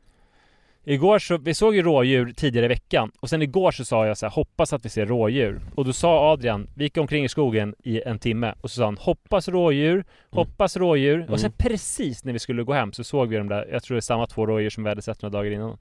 Igår 0.88 1.18
så, 1.18 1.38
vi 1.38 1.54
såg 1.54 1.74
ju 1.76 1.82
rådjur 1.82 2.32
tidigare 2.36 2.64
i 2.66 2.68
veckan 2.68 3.10
och 3.20 3.30
sen 3.30 3.42
igår 3.42 3.70
så 3.70 3.84
sa 3.84 4.06
jag 4.06 4.18
så 4.18 4.26
här, 4.26 4.30
hoppas 4.30 4.72
att 4.72 4.84
vi 4.84 4.88
ser 4.88 5.06
rådjur. 5.06 5.60
Och 5.74 5.84
då 5.84 5.92
sa 5.92 6.32
Adrian, 6.32 6.68
vi 6.74 6.84
gick 6.84 6.96
omkring 6.96 7.24
i 7.24 7.28
skogen 7.28 7.74
i 7.84 8.02
en 8.02 8.18
timme 8.18 8.54
och 8.60 8.70
så 8.70 8.76
sa 8.76 8.84
han, 8.84 8.96
hoppas 9.00 9.48
rådjur, 9.48 10.04
hoppas 10.30 10.76
rådjur. 10.76 11.30
Och 11.30 11.40
sen 11.40 11.52
precis 11.58 12.24
när 12.24 12.32
vi 12.32 12.38
skulle 12.38 12.62
gå 12.62 12.72
hem 12.72 12.92
så 12.92 13.04
såg 13.04 13.28
vi 13.28 13.36
de 13.36 13.48
där, 13.48 13.68
jag 13.72 13.82
tror 13.82 13.94
det 13.94 13.98
är 13.98 14.00
samma 14.00 14.26
två 14.26 14.46
rådjur 14.46 14.70
som 14.70 14.84
vi 14.84 14.88
hade 14.88 15.02
sett 15.02 15.22
några 15.22 15.38
dagar 15.38 15.50
innan. 15.50 15.78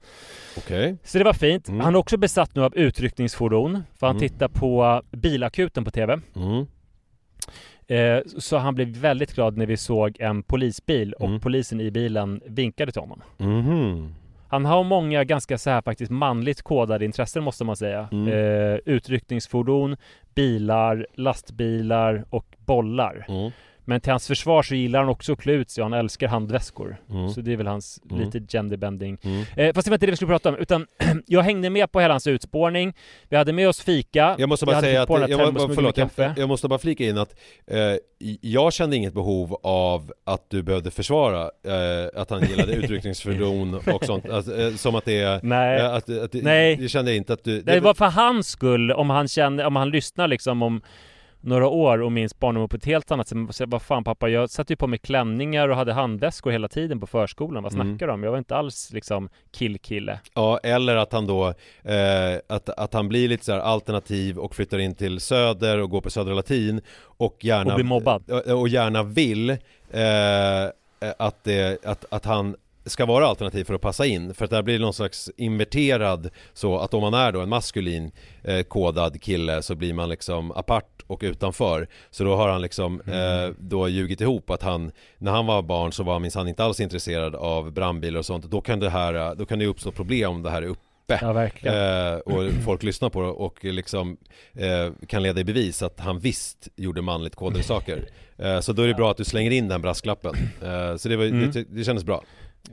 Okej 0.56 0.96
Så 1.04 1.18
det 1.18 1.24
var 1.24 1.32
fint. 1.32 1.68
Mm. 1.68 1.80
Han 1.80 1.94
är 1.94 1.98
också 1.98 2.16
besatt 2.16 2.54
nu 2.54 2.62
av 2.64 2.76
utryckningsfordon, 2.76 3.82
för 3.98 4.06
han 4.06 4.16
Mm. 4.16 4.28
tittar 4.28 4.48
på 4.48 5.02
Bilakuten 5.10 5.84
på 5.84 5.90
TV. 5.90 6.18
mm. 6.36 6.66
Eh, 7.88 8.22
så 8.38 8.56
han 8.56 8.74
blev 8.74 8.88
väldigt 8.88 9.34
glad 9.34 9.56
när 9.56 9.66
vi 9.66 9.76
såg 9.76 10.16
en 10.20 10.42
polisbil 10.42 11.12
och 11.12 11.28
Mm. 11.28 11.40
polisen 11.40 11.80
i 11.80 11.90
bilen 11.90 12.40
vinkade 12.46 12.92
till 12.92 13.00
honom. 13.02 13.22
Han 14.48 14.64
har 14.64 14.84
många 14.84 15.24
ganska 15.24 15.58
så 15.58 15.70
här 15.70 15.82
faktiskt 15.82 16.10
manligt 16.10 16.62
kodade 16.62 17.04
intressen 17.04 17.42
måste 17.42 17.64
man 17.64 17.76
säga. 17.76 18.08
Mm. 18.12 18.28
Eh, 18.28 18.78
utryckningsfordon, 18.84 19.96
bilar, 20.34 21.06
lastbilar 21.14 22.24
och 22.30 22.46
bollar. 22.58 23.26
Mm. 23.28 23.50
Men 23.88 24.00
till 24.00 24.10
hans 24.12 24.26
försvar 24.26 24.62
så 24.62 24.74
gillar 24.74 25.00
han 25.00 25.08
också 25.08 25.32
att 25.32 25.38
klä 25.38 25.52
ut 25.52 25.70
sig 25.70 25.84
och 25.84 25.90
han 25.90 25.98
älskar 25.98 26.28
handväskor. 26.28 26.96
Mm. 27.10 27.28
Så 27.30 27.40
det 27.40 27.52
är 27.52 27.56
väl 27.56 27.66
hans 27.66 28.00
Mm. 28.10 28.24
lite 28.24 28.40
genderbending. 28.52 29.18
Mm. 29.22 29.44
Eh, 29.56 29.74
fast 29.74 29.84
det 29.84 29.90
var 29.90 29.94
inte 29.96 30.06
det 30.06 30.10
vi 30.12 30.16
skulle 30.16 30.28
prata 30.32 30.48
om, 30.48 30.56
utan 30.56 30.86
jag 31.26 31.42
hängde 31.42 31.70
med 31.70 31.92
på 31.92 32.00
hela 32.00 32.14
hans 32.14 32.26
utspårning. 32.26 32.94
Vi 33.28 33.36
hade 33.36 33.52
med 33.52 33.68
oss 33.68 33.80
fika. 33.80 34.36
Jag 34.38 34.48
måste 34.48 34.66
bara 34.66 34.74
hade 34.76 34.86
säga 34.86 35.02
att, 35.02 35.08
jag, 35.08 35.20
må- 35.20 35.26
termosmuggen 35.26 35.74
förlåt, 35.74 35.98
jag, 36.16 36.38
jag 36.38 36.48
måste 36.48 36.68
bara 36.68 36.78
flika 36.78 37.04
in 37.04 37.18
att 37.18 37.34
eh, 37.66 37.78
jag 38.40 38.72
kände 38.72 38.96
inget 38.96 39.14
behov 39.14 39.60
av 39.62 40.12
att 40.24 40.50
du 40.50 40.62
behövde 40.62 40.90
försvara 40.90 41.42
eh, 41.42 42.20
att 42.20 42.30
han 42.30 42.42
gillade 42.48 42.72
utryckningsfordon 42.76 43.74
och 43.74 44.04
sånt, 44.04 44.28
alltså, 44.28 44.60
eh, 44.60 44.74
som 44.74 44.94
att 44.94 45.04
det 45.04 45.20
är 45.22 45.40
Nej. 45.42 45.80
eh, 45.80 45.94
att, 45.94 46.10
att, 46.10 46.32
Nej. 46.32 46.78
Jag 46.80 46.90
kände 46.90 47.14
inte 47.16 47.32
att 47.32 47.44
du 47.44 47.62
Det 47.62 47.80
var 47.80 47.94
för 47.94 48.06
hans 48.06 48.48
skull, 48.48 48.92
om 48.92 49.10
han 49.10 49.28
känner, 49.28 49.64
om 49.64 49.76
han 49.76 49.90
lyssnar 49.90 50.28
liksom 50.28 50.62
om 50.62 50.82
några 51.46 51.68
år 51.68 52.02
och 52.02 52.12
minns 52.12 52.38
barndomen 52.38 52.68
på 52.68 52.76
ett 52.76 52.84
helt 52.84 53.10
annat 53.10 53.28
sätt. 53.28 53.38
Så 53.50 53.64
vad 53.66 53.82
fan 53.82 54.04
pappa, 54.04 54.28
jag 54.28 54.50
satte 54.50 54.72
ju 54.72 54.76
på 54.76 54.86
mig 54.86 54.98
klänningar 54.98 55.68
och 55.68 55.76
hade 55.76 55.92
handväskor 55.92 56.50
hela 56.50 56.68
tiden 56.68 57.00
på 57.00 57.06
förskolan. 57.06 57.62
Vad 57.62 57.74
Mm. 57.74 57.86
snackar 57.86 58.06
du 58.06 58.12
om? 58.12 58.22
Jag 58.22 58.30
var 58.30 58.38
inte 58.38 58.56
alls 58.56 58.92
liksom 58.92 59.28
killkille. 59.52 60.20
Ja, 60.34 60.58
eller 60.62 60.96
att 60.96 61.12
han 61.12 61.26
då, 61.26 61.46
eh, 61.84 62.36
att, 62.48 62.68
att 62.68 62.94
han 62.94 63.08
blir 63.08 63.28
lite 63.28 63.44
så 63.44 63.52
här 63.52 63.58
alternativ 63.60 64.38
och 64.38 64.54
flyttar 64.54 64.78
in 64.78 64.94
till 64.94 65.20
Söder 65.20 65.78
och 65.82 65.90
går 65.90 66.00
på 66.00 66.10
Södra 66.10 66.34
Latin 66.34 66.80
och 67.02 67.36
gärna 67.44 67.70
Och 67.70 67.74
blir 67.76 67.84
mobbad. 67.84 68.30
och, 68.30 68.60
och 68.60 68.68
gärna 68.68 69.02
vill 69.02 69.50
eh, 69.50 69.56
att, 71.18 71.44
det, 71.44 71.84
att, 71.84 72.04
att 72.10 72.24
han 72.24 72.56
ska 72.86 73.06
vara 73.06 73.26
alternativ 73.26 73.64
för 73.64 73.74
att 73.74 73.80
passa 73.80 74.06
in. 74.06 74.34
För 74.34 74.44
att 74.44 74.50
det 74.50 74.56
här 74.56 74.62
blir 74.62 74.78
någon 74.78 74.92
slags 74.94 75.30
inverterad 75.36 76.30
så 76.52 76.78
att 76.78 76.94
om 76.94 77.00
man 77.00 77.14
är 77.14 77.32
då 77.32 77.40
en 77.40 77.48
maskulin 77.48 78.10
eh, 78.44 78.62
kodad 78.62 79.22
kille 79.22 79.62
så 79.62 79.74
blir 79.74 79.94
man 79.94 80.08
liksom 80.08 80.52
apart 80.52 81.02
och 81.06 81.20
utanför. 81.22 81.88
Så 82.10 82.24
då 82.24 82.36
har 82.36 82.48
han 82.48 82.62
liksom 82.62 83.00
eh, 83.00 83.54
då 83.58 83.88
ljugit 83.88 84.20
ihop 84.20 84.50
att 84.50 84.62
han 84.62 84.92
när 85.18 85.32
han 85.32 85.46
var 85.46 85.62
barn 85.62 85.92
så 85.92 86.02
var 86.02 86.12
han 86.12 86.22
minsann 86.22 86.48
inte 86.48 86.64
alls 86.64 86.80
intresserad 86.80 87.34
av 87.34 87.72
brandbilar 87.72 88.18
och 88.18 88.26
sånt. 88.26 88.44
Då 88.44 88.60
kan 88.60 88.80
det 88.80 88.90
här 88.90 89.34
då 89.34 89.46
kan 89.46 89.58
det 89.58 89.66
uppstå 89.66 89.90
problem 89.90 90.30
om 90.30 90.42
det 90.42 90.50
här 90.50 90.62
är 90.62 90.66
uppe. 90.66 91.18
Ja, 91.22 91.32
verkligen. 91.32 91.76
eh, 92.12 92.18
och 92.18 92.44
folk 92.64 92.82
lyssnar 92.82 93.10
på 93.10 93.22
det 93.22 93.28
och 93.28 93.64
liksom 93.64 94.16
eh, 94.54 94.92
kan 95.08 95.22
leda 95.22 95.40
i 95.40 95.44
bevis 95.44 95.82
att 95.82 96.00
han 96.00 96.18
visst 96.18 96.68
gjorde 96.76 97.02
manligt 97.02 97.34
kodade 97.36 97.62
saker. 97.62 98.04
Eh, 98.38 98.60
så 98.60 98.72
då 98.72 98.82
är 98.82 98.86
det 98.88 98.94
bra 98.94 99.10
att 99.10 99.16
du 99.16 99.24
slänger 99.24 99.50
in 99.50 99.68
den 99.68 99.82
brasklappen. 99.82 100.34
Eh, 100.62 100.96
så 100.96 101.08
det, 101.08 101.16
var, 101.16 101.24
Mm. 101.24 101.50
det, 101.50 101.64
det 101.70 101.84
kändes 101.84 102.04
bra 102.04 102.22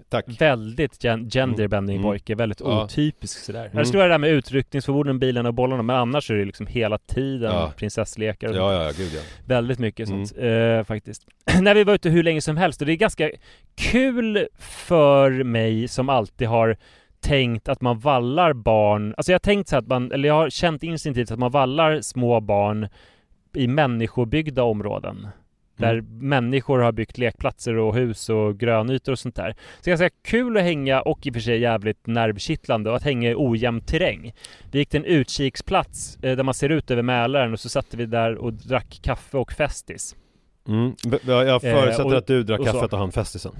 Tack 0.10 0.25
Väldigt 0.41 1.03
gen- 1.03 1.29
genderbending 1.29 1.95
Mm. 1.95 2.03
pojke, 2.03 2.36
väldigt 2.36 2.60
Ja. 2.60 2.84
otypisk 2.84 3.39
sådär. 3.39 3.65
Mm. 3.65 3.77
Här 3.77 3.84
skulle 3.84 3.97
vara 3.97 4.08
det 4.08 4.13
där 4.13 4.19
med 4.19 4.29
utryckningsfordon, 4.29 5.19
bilarna 5.19 5.49
och 5.49 5.56
bollarna, 5.56 5.84
men 5.84 5.95
annars 5.95 6.32
är 6.32 6.36
det 6.36 6.45
liksom 6.45 6.67
hela 6.67 6.97
tiden 6.97 7.51
Ja. 7.51 7.71
prinsesslekar 7.77 8.49
och 8.49 8.56
Ja, 8.56 8.84
ja, 8.84 8.91
gud 8.97 9.12
ja 9.15 9.21
Väldigt 9.45 9.79
mycket 9.79 10.10
Mm. 10.10 10.25
sånt 10.25 10.39
eh, 10.43 10.84
faktiskt. 10.84 11.23
När 11.62 11.75
vi 11.75 11.84
var 11.84 11.93
ute 11.93 12.10
hur 12.10 12.23
länge 12.23 12.41
som 12.41 12.58
helst 12.58 12.82
och 12.82 12.88
det 12.88 12.93
är 12.93 12.97
ganska 12.97 13.29
kul 13.75 14.47
för 14.60 15.43
mig 15.43 15.88
som 15.88 16.10
alltid 16.10 16.47
har 16.47 16.77
tänkt 17.21 17.69
att 17.69 17.82
man 17.82 17.99
vallar 17.99 18.53
barn, 18.53 19.13
alltså 19.17 19.32
jag 19.32 19.36
har 19.36 19.39
tänkt 19.39 19.69
så 19.69 19.77
att 19.77 19.88
man, 19.88 20.12
eller 20.12 20.27
jag 20.27 20.36
har 20.36 20.49
känt 20.49 20.84
instinktivt 20.84 21.32
att 21.32 21.39
man 21.39 21.51
vallar 21.51 22.01
små 22.01 22.39
barn 22.39 22.88
i 23.56 23.67
människobyggda 23.67 24.63
områden. 24.63 25.27
Där 25.77 26.01
människor 26.01 26.79
har 26.79 26.91
byggt 26.91 27.17
lekplatser 27.17 27.77
och 27.77 27.95
hus 27.95 28.29
och 28.29 28.57
grönytor 28.59 29.12
och 29.12 29.19
sånt 29.19 29.36
där. 29.36 29.55
Så 29.81 29.89
ganska 29.89 30.09
kul 30.09 30.57
att 30.57 30.63
hänga 30.63 31.01
och 31.01 31.27
i 31.27 31.29
och 31.29 31.33
för 31.33 31.41
sig 31.41 31.59
jävligt 31.59 32.07
nervkittlande 32.07 32.89
och 32.89 32.95
att 32.95 33.03
hänga 33.03 33.31
i 33.31 33.36
ojämn 33.38 33.81
terräng. 33.81 34.33
Vi 34.71 34.79
gick 34.79 34.89
till 34.89 34.99
en 34.99 35.05
utkiksplats 35.05 36.17
eh, 36.21 36.36
där 36.36 36.43
man 36.43 36.53
ser 36.53 36.69
ut 36.69 36.91
över 36.91 37.01
Mälaren 37.01 37.53
och 37.53 37.59
så 37.59 37.69
satt 37.69 37.93
vi 37.93 38.05
där 38.05 38.36
och 38.36 38.53
drack 38.53 38.99
kaffe 39.03 39.38
och 39.38 39.51
Festis. 39.51 40.15
mm. 40.67 40.93
Jag 41.27 41.62
förutsätter 41.62 41.99
Eh, 41.99 42.05
och- 42.05 42.13
att 42.17 42.27
du 42.27 42.43
drack 42.43 42.59
och 42.59 42.65
kaffet 42.65 42.93
och 42.93 42.99
han 42.99 43.12
festisen 43.12 43.51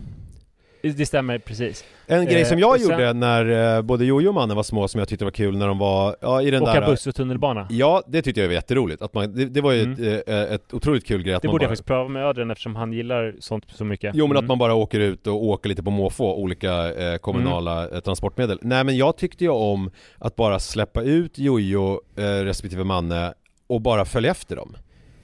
Det 0.84 1.06
stämmer 1.06 1.38
precis. 1.39 1.86
En 2.08 2.26
grej 2.26 2.41
Eh, 2.41 2.48
som 2.48 2.60
jag 2.60 2.82
sen- 2.82 2.91
gjorde 2.91 3.13
när 3.13 3.76
eh, 3.78 3.82
både 3.82 4.06
Jojo 4.06 4.28
och 4.28 4.34
mannen 4.34 4.56
var 4.56 4.63
små 4.63 4.88
som 4.88 5.00
jag 5.00 5.08
tyckte 5.08 5.26
var 5.26 5.32
kul 5.32 5.58
när 5.58 5.67
de 5.67 5.78
var, 5.78 6.15
ja 6.22 6.41
i 6.41 6.52
den 6.52 6.63
Åka 6.63 6.80
där 6.80 6.88
buss 6.88 7.08
och 7.08 7.15
tunnelbana. 7.15 7.67
Ja, 7.69 8.04
det 8.08 8.22
tyckte 8.22 8.41
jag 8.41 8.48
var 8.48 8.54
jätteroligt. 8.54 9.02
Att 9.02 9.13
man, 9.13 9.36
det, 9.36 9.46
det 9.46 9.62
var 9.62 9.72
ju 9.72 9.93
ett, 9.93 10.28
eh, 10.30 10.36
ett 10.41 10.74
otroligt 10.74 11.06
kul 11.08 11.24
grej 11.24 11.34
att 11.34 11.41
Det 11.41 11.48
man 11.48 11.54
borde 11.54 11.62
bara, 11.62 11.65
jag 11.65 11.69
faktiskt 11.72 11.88
pröva 11.88 12.08
med 12.10 12.26
Adrian 12.26 12.52
eftersom 12.52 12.76
han 12.76 12.93
gillar 12.93 13.36
sånt 13.39 13.65
så 13.76 13.86
mycket. 13.86 14.15
Jo 14.15 14.28
men 14.28 14.32
Mm. 14.32 14.43
att 14.46 14.48
man 14.48 14.58
bara 14.58 14.74
åker 14.74 15.00
ut 15.00 15.28
och 15.28 15.43
åker 15.46 15.69
lite 15.69 15.84
på 15.84 15.91
måfå, 15.91 16.36
olika 16.36 16.93
eh, 16.93 17.17
kommunala 17.17 17.84
Mm. 17.84 17.93
eh, 17.96 18.00
transportmedel. 18.00 18.60
Nej 18.62 18.84
men 18.84 18.98
jag 18.98 19.17
tyckte 19.17 19.43
ju 19.43 19.50
om 19.50 19.91
att 20.17 20.36
bara 20.36 20.60
släppa 20.60 21.02
ut 21.02 21.38
Jojo 21.38 22.02
eh, 22.17 22.22
respektive 22.24 22.84
Manne 22.84 23.34
och 23.67 23.82
bara 23.82 24.06
följa 24.06 24.32
efter 24.32 24.56
dem. 24.56 24.76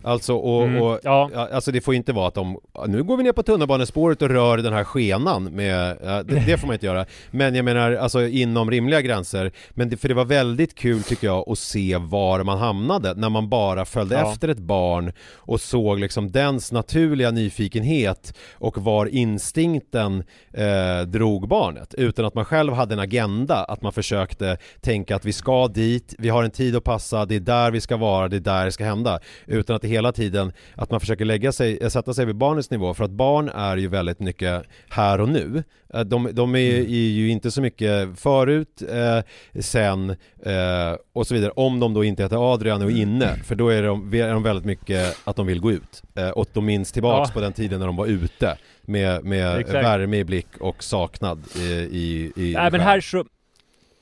Alltså, 0.02 0.34
och, 0.36 0.64
Mm, 0.64 0.82
och 0.82 1.00
ja. 1.04 1.30
alltså 1.52 1.72
det 1.72 1.82
får 1.82 1.96
inte 1.96 2.14
vara 2.14 2.28
att 2.28 2.34
de, 2.34 2.58
nu 2.88 3.04
går 3.04 3.18
vi 3.18 3.24
ner 3.24 3.32
på 3.32 3.44
tunnelbanespåret 3.44 4.22
och 4.22 4.30
rör 4.30 4.58
den 4.58 4.74
här 4.74 4.84
skenan 4.84 5.44
med, 5.44 5.98
det, 6.02 6.44
det 6.46 6.58
får 6.58 6.68
man 6.68 6.74
inte 6.74 6.86
göra. 6.86 7.06
Men 7.32 7.56
jag 7.56 7.66
menar, 7.66 7.92
alltså 7.92 8.28
inom 8.28 8.72
rimliga 8.72 9.02
gränser. 9.02 9.52
Men 9.70 9.90
det, 9.90 9.98
för 9.98 10.08
det 10.08 10.14
var 10.14 10.26
väldigt 10.26 10.76
kul 10.76 11.04
tycker 11.04 11.28
jag 11.28 11.50
att 11.50 11.60
se 11.60 11.98
var 11.98 12.44
man 12.44 12.58
hamnade 12.58 13.14
när 13.14 13.30
man 13.30 13.50
bara 13.50 13.86
följde 13.86 14.16
Ja. 14.16 14.32
efter 14.32 14.48
ett 14.48 14.60
barn 14.60 15.12
och 15.36 15.62
såg 15.62 16.00
liksom 16.00 16.32
dens 16.32 16.72
naturliga 16.72 17.32
nyfikenhet 17.32 18.34
och 18.54 18.78
var 18.78 19.06
instinkten 19.06 20.24
eh, 20.54 21.02
drog 21.08 21.48
barnet 21.48 21.94
utan 21.94 22.26
att 22.26 22.36
man 22.36 22.46
själv 22.46 22.74
hade 22.74 22.94
en 22.94 23.00
agenda, 23.00 23.56
att 23.64 23.82
man 23.82 23.94
försökte 23.94 24.58
tänka 24.82 25.16
att 25.16 25.26
vi 25.26 25.34
ska 25.34 25.68
dit, 25.68 26.16
vi 26.18 26.30
har 26.30 26.44
en 26.44 26.52
tid 26.52 26.76
att 26.76 26.84
passa, 26.84 27.26
det 27.26 27.36
är 27.36 27.40
där 27.40 27.72
vi 27.72 27.82
ska 27.82 27.98
vara, 27.98 28.28
det 28.28 28.36
är 28.36 28.40
där 28.40 28.66
det 28.66 28.72
ska 28.72 28.84
hända 28.86 29.20
utan 29.46 29.76
att 29.76 29.82
det 29.82 29.88
hela 29.90 30.12
tiden, 30.12 30.52
att 30.76 30.92
man 30.92 31.00
försöker 31.00 31.26
lägga 31.26 31.52
sig, 31.52 31.78
eh, 31.82 31.90
sätta 31.90 32.14
sig 32.14 32.26
vid 32.26 32.36
barnets 32.36 32.70
nivå 32.70 32.94
för 32.94 33.04
att 33.04 33.12
barn 33.12 33.50
är 33.50 33.78
ju 33.78 33.88
väldigt 33.88 34.20
mycket 34.20 34.64
här 34.90 35.22
och 35.22 35.30
nu. 35.30 35.64
Eh, 35.94 36.02
de, 36.02 36.30
de 36.34 36.56
är, 36.56 36.74
är 36.80 37.10
ju 37.10 37.30
inte 37.30 37.52
så 37.52 37.62
mycket 37.62 38.20
förut, 38.20 38.82
eh, 38.92 39.60
sen 39.62 40.10
eh, 40.46 40.96
och 41.14 41.28
så 41.28 41.34
vidare 41.34 41.52
om 41.56 41.80
de 41.80 41.94
då 41.94 42.04
inte 42.04 42.24
heter 42.24 42.54
Adrian 42.54 42.82
och 42.82 42.92
är 42.92 42.96
inne 42.96 43.36
för 43.44 43.56
då 43.56 43.70
är 43.70 43.84
de, 43.84 44.14
är 44.14 44.34
de 44.34 44.44
väldigt 44.44 44.66
mycket 44.66 45.18
att 45.24 45.36
de 45.36 45.48
vill 45.48 45.60
gå 45.60 45.72
ut. 45.72 46.04
Eh, 46.16 46.30
och 46.30 46.48
de 46.54 46.66
minns 46.66 46.92
tillbaks 46.92 47.30
Ja. 47.30 47.34
på 47.34 47.40
den 47.40 47.54
tiden 47.54 47.80
när 47.80 47.88
de 47.88 47.96
var 47.96 48.06
ute 48.08 48.58
med, 48.82 49.24
med 49.24 49.58
Exakt. 49.60 49.86
värme 49.86 50.18
i 50.18 50.24
blick 50.24 50.48
och 50.60 50.84
saknad 50.84 51.44
i, 51.56 51.62
i, 51.92 52.32
i 52.36 52.54
Nej 52.54 52.72
men 52.72 52.82
här 52.82 53.02
så 53.02 53.26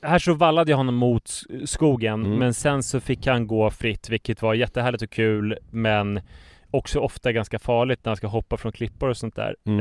här 0.02 0.18
så 0.18 0.34
vallade 0.34 0.70
jag 0.70 0.76
honom 0.76 0.94
mot 0.94 1.30
skogen 1.64 2.24
Mm. 2.26 2.38
men 2.38 2.54
sen 2.54 2.82
så 2.82 3.00
fick 3.00 3.26
han 3.26 3.46
gå 3.46 3.70
fritt 3.70 4.08
vilket 4.10 4.42
var 4.42 4.54
jättehärligt 4.54 5.02
och 5.02 5.10
kul 5.10 5.58
men 5.70 6.20
också 6.70 7.00
ofta 7.00 7.32
ganska 7.32 7.58
farligt 7.58 8.00
när 8.04 8.10
han 8.10 8.16
ska 8.16 8.26
hoppa 8.26 8.56
från 8.56 8.72
klippor 8.72 9.08
och 9.08 9.16
sånt 9.16 9.36
där. 9.36 9.56
Mm. 9.66 9.80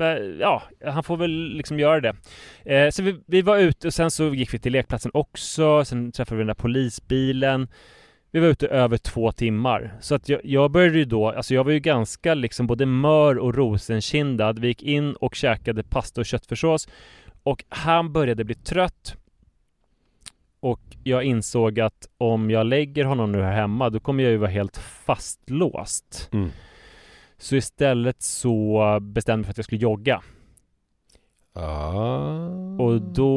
Eh, 0.00 0.16
ja, 0.40 0.62
han 0.86 1.02
får 1.02 1.16
väl 1.16 1.30
liksom 1.56 1.78
göra 1.78 2.00
det. 2.00 2.16
Eh, 2.64 2.90
så 2.90 3.02
vi, 3.02 3.20
vi 3.26 3.42
var 3.42 3.58
ute 3.58 3.86
och 3.86 3.94
sen 3.94 4.10
så 4.10 4.34
gick 4.34 4.54
vi 4.54 4.58
till 4.58 4.72
lekplatsen 4.72 5.10
också, 5.14 5.84
sen 5.84 6.12
träffade 6.12 6.36
vi 6.36 6.40
den 6.40 6.46
där 6.46 6.54
polisbilen. 6.54 7.68
Vi 8.30 8.40
var 8.40 8.48
ute 8.48 8.66
över 8.66 8.96
två 8.96 9.32
timmar. 9.32 9.94
Så 10.00 10.14
att 10.14 10.28
jag, 10.28 10.40
jag 10.44 10.70
började 10.70 10.98
ju 10.98 11.04
då, 11.04 11.28
alltså 11.30 11.54
jag 11.54 11.64
var 11.64 11.72
ju 11.72 11.80
ganska 11.80 12.34
liksom 12.34 12.66
både 12.66 12.86
mör 12.86 13.38
och 13.38 13.54
rosenkindad. 13.54 14.58
Vi 14.58 14.68
gick 14.68 14.82
in 14.82 15.14
och 15.14 15.34
käkade 15.34 15.82
pasta 15.82 16.20
och 16.20 16.26
köttfärssås. 16.26 16.88
Och 17.46 17.64
han 17.68 18.12
började 18.12 18.44
bli 18.44 18.54
trött. 18.54 19.16
Och 20.60 20.80
jag 21.04 21.24
insåg 21.24 21.80
att 21.80 22.08
om 22.18 22.50
jag 22.50 22.66
lägger 22.66 23.04
honom 23.04 23.32
nu 23.32 23.42
här 23.42 23.52
hemma, 23.52 23.90
då 23.90 24.00
kommer 24.00 24.22
jag 24.22 24.32
ju 24.32 24.38
vara 24.38 24.50
helt 24.50 24.76
fastlåst. 24.76 26.28
Mm. 26.32 26.50
Så 27.38 27.56
istället 27.56 28.22
så 28.22 28.98
bestämde 29.00 29.32
jag 29.32 29.38
mig 29.38 29.44
för 29.44 29.50
att 29.50 29.58
jag 29.58 29.64
skulle 29.64 29.80
jogga. 29.80 30.22
Ah. 31.56 32.46
Och 32.78 33.00
då... 33.00 33.32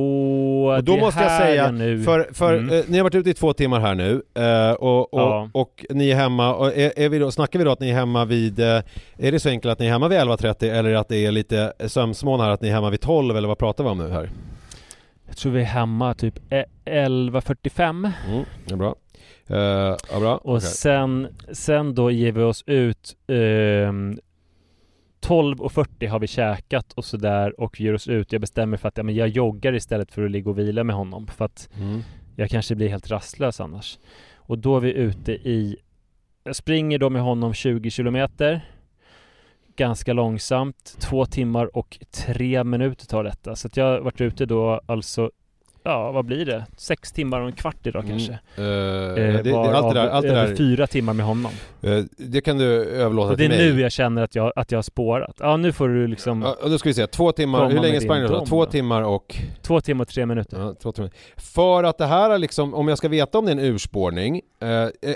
Och 0.77 0.83
då 0.83 0.97
måste 0.97 1.23
jag 1.23 1.37
säga, 1.41 1.71
nu... 1.71 2.03
för, 2.03 2.27
för 2.33 2.53
Mm. 2.53 2.79
eh, 2.79 2.83
ni 2.87 2.97
har 2.97 3.03
varit 3.03 3.15
ute 3.15 3.29
i 3.29 3.33
två 3.33 3.53
timmar 3.53 3.79
här 3.79 3.95
nu 3.95 4.21
eh, 4.35 4.71
och, 4.71 5.13
och, 5.13 5.19
Ja. 5.21 5.49
och 5.53 5.85
ni 5.89 6.09
är 6.09 6.15
hemma, 6.15 6.55
och 6.55 6.67
är, 6.77 6.91
är 6.99 7.09
vi 7.09 7.19
då, 7.19 7.31
snackar 7.31 7.59
vi 7.59 7.65
då 7.65 7.71
att 7.71 7.79
ni 7.79 7.89
är 7.89 7.93
hemma 7.93 8.25
vid, 8.25 8.59
eh, 8.59 8.81
är 9.17 9.31
det 9.31 9.39
så 9.39 9.49
enkelt 9.49 9.71
att 9.71 9.79
ni 9.79 9.85
är 9.85 9.91
hemma 9.91 10.07
vid 10.07 10.19
11.30 10.19 10.71
eller 10.73 10.93
att 10.93 11.07
det 11.07 11.25
är 11.25 11.31
lite 11.31 11.73
sömnsmån 11.87 12.39
här, 12.39 12.49
att 12.49 12.61
ni 12.61 12.67
är 12.69 12.73
hemma 12.73 12.89
vid 12.89 13.01
12 13.01 13.37
eller 13.37 13.47
vad 13.47 13.57
pratar 13.57 13.83
vi 13.83 13.89
om 13.89 13.97
nu 13.97 14.09
här? 14.09 14.29
Jag 15.27 15.37
tror 15.37 15.51
vi 15.51 15.61
är 15.61 15.65
hemma 15.65 16.13
typ 16.13 16.35
e- 16.53 16.65
11.45. 16.85 18.11
Mm, 18.29 18.43
det 18.67 18.73
är 18.73 18.77
bra. 18.77 18.95
Eh, 19.47 19.57
ja, 20.11 20.19
bra. 20.19 20.35
Och 20.37 20.55
Okej. 20.55 20.61
sen, 20.61 21.27
sen 21.51 21.95
då 21.95 22.11
ger 22.11 22.31
vi 22.31 22.43
oss 22.43 22.63
ut 22.67 23.15
ehm, 23.27 24.19
12.40 25.21 26.07
har 26.07 26.19
vi 26.19 26.27
käkat 26.27 26.93
och 26.93 27.05
sådär 27.05 27.59
och 27.59 27.81
ger 27.81 27.93
oss 27.93 28.07
ut. 28.07 28.31
Jag 28.31 28.41
bestämmer 28.41 28.77
för 28.77 28.87
att 28.87 28.97
ja, 28.97 29.03
men 29.03 29.15
jag 29.15 29.27
joggar 29.27 29.73
istället 29.75 30.11
för 30.11 30.25
att 30.25 30.31
ligga 30.31 30.49
och 30.49 30.59
vila 30.59 30.83
med 30.83 30.95
honom 30.95 31.27
för 31.27 31.45
att 31.45 31.69
Mm. 31.77 32.01
jag 32.35 32.49
kanske 32.49 32.75
blir 32.75 32.89
helt 32.89 33.11
rastlös 33.11 33.59
annars. 33.59 33.99
Och 34.35 34.57
då 34.59 34.75
är 34.75 34.79
vi 34.79 34.93
ute 34.93 35.31
i 35.31 35.77
Jag 36.43 36.55
springer 36.55 36.99
då 36.99 37.09
med 37.09 37.21
honom 37.21 37.53
20 37.53 37.89
kilometer 37.91 38.61
Ganska 39.75 40.13
långsamt 40.13 40.97
Två 40.99 41.25
timmar 41.25 41.77
och 41.77 41.99
tre 42.11 42.63
minuter 42.63 43.05
tar 43.05 43.23
detta 43.23 43.55
Så 43.55 43.67
att 43.67 43.77
jag 43.77 43.85
har 43.85 43.99
varit 43.99 44.21
ute 44.21 44.45
då 44.45 44.81
alltså 44.85 45.31
Ja, 45.83 46.11
vad 46.11 46.25
blir 46.25 46.45
det? 46.45 46.65
Sex 46.77 47.11
timmar 47.11 47.39
och 47.41 47.45
en 47.47 47.51
kvart 47.53 47.87
idag 47.87 48.03
kanske 48.07 48.31
Eh, 48.55 48.63
Eh, 48.63 49.15
det, 49.15 49.41
det, 49.43 49.53
allt 49.55 49.93
det 49.93 49.99
där, 50.01 50.09
allt 50.09 50.25
det 50.25 50.31
över 50.31 50.47
där 50.47 50.55
fyra 50.55 50.87
timmar 50.87 51.13
med 51.13 51.25
honom 51.25 51.51
eh, 51.81 52.03
det 52.17 52.41
kan 52.41 52.57
du 52.57 52.65
överlåta 52.85 53.31
Och 53.31 53.37
det 53.37 53.45
är 53.45 53.49
till 53.49 53.57
mig. 53.57 53.73
nu 53.73 53.81
jag 53.81 53.91
känner 53.91 54.21
att 54.23 54.35
jag, 54.35 54.53
att 54.55 54.71
jag 54.71 54.77
har 54.77 54.83
spårat 54.83 55.35
Ja, 55.39 55.57
nu 55.57 55.71
får 55.71 55.87
du 55.89 56.07
liksom 56.07 56.41
Ja, 56.41 56.69
då 56.69 56.77
ska 56.77 56.89
vi 56.89 56.93
se, 56.93 57.07
två 57.07 57.31
timmar, 57.31 57.69
hur 57.69 57.79
länge 57.79 58.01
sprang 58.01 58.21
du 58.21 58.27
då? 58.27 58.45
Två 58.45 58.65
timmar 58.65 59.01
och 59.01 59.35
Två 59.61 59.81
timmar 59.81 60.01
och 60.05 60.07
tre 60.09 60.25
minuter 60.25 60.59
Ja, 60.59 60.75
två 60.81 60.91
timmar. 60.91 61.11
För 61.37 61.83
att 61.83 61.97
det 61.97 62.05
här 62.05 62.29
är 62.29 62.37
liksom, 62.37 62.73
om 62.73 62.87
jag 62.87 62.97
ska 62.97 63.07
veta 63.07 63.37
om 63.37 63.45
det 63.45 63.51
är 63.51 63.55
en 63.55 63.59
urspårning, 63.65 64.41
eh, 64.61 64.67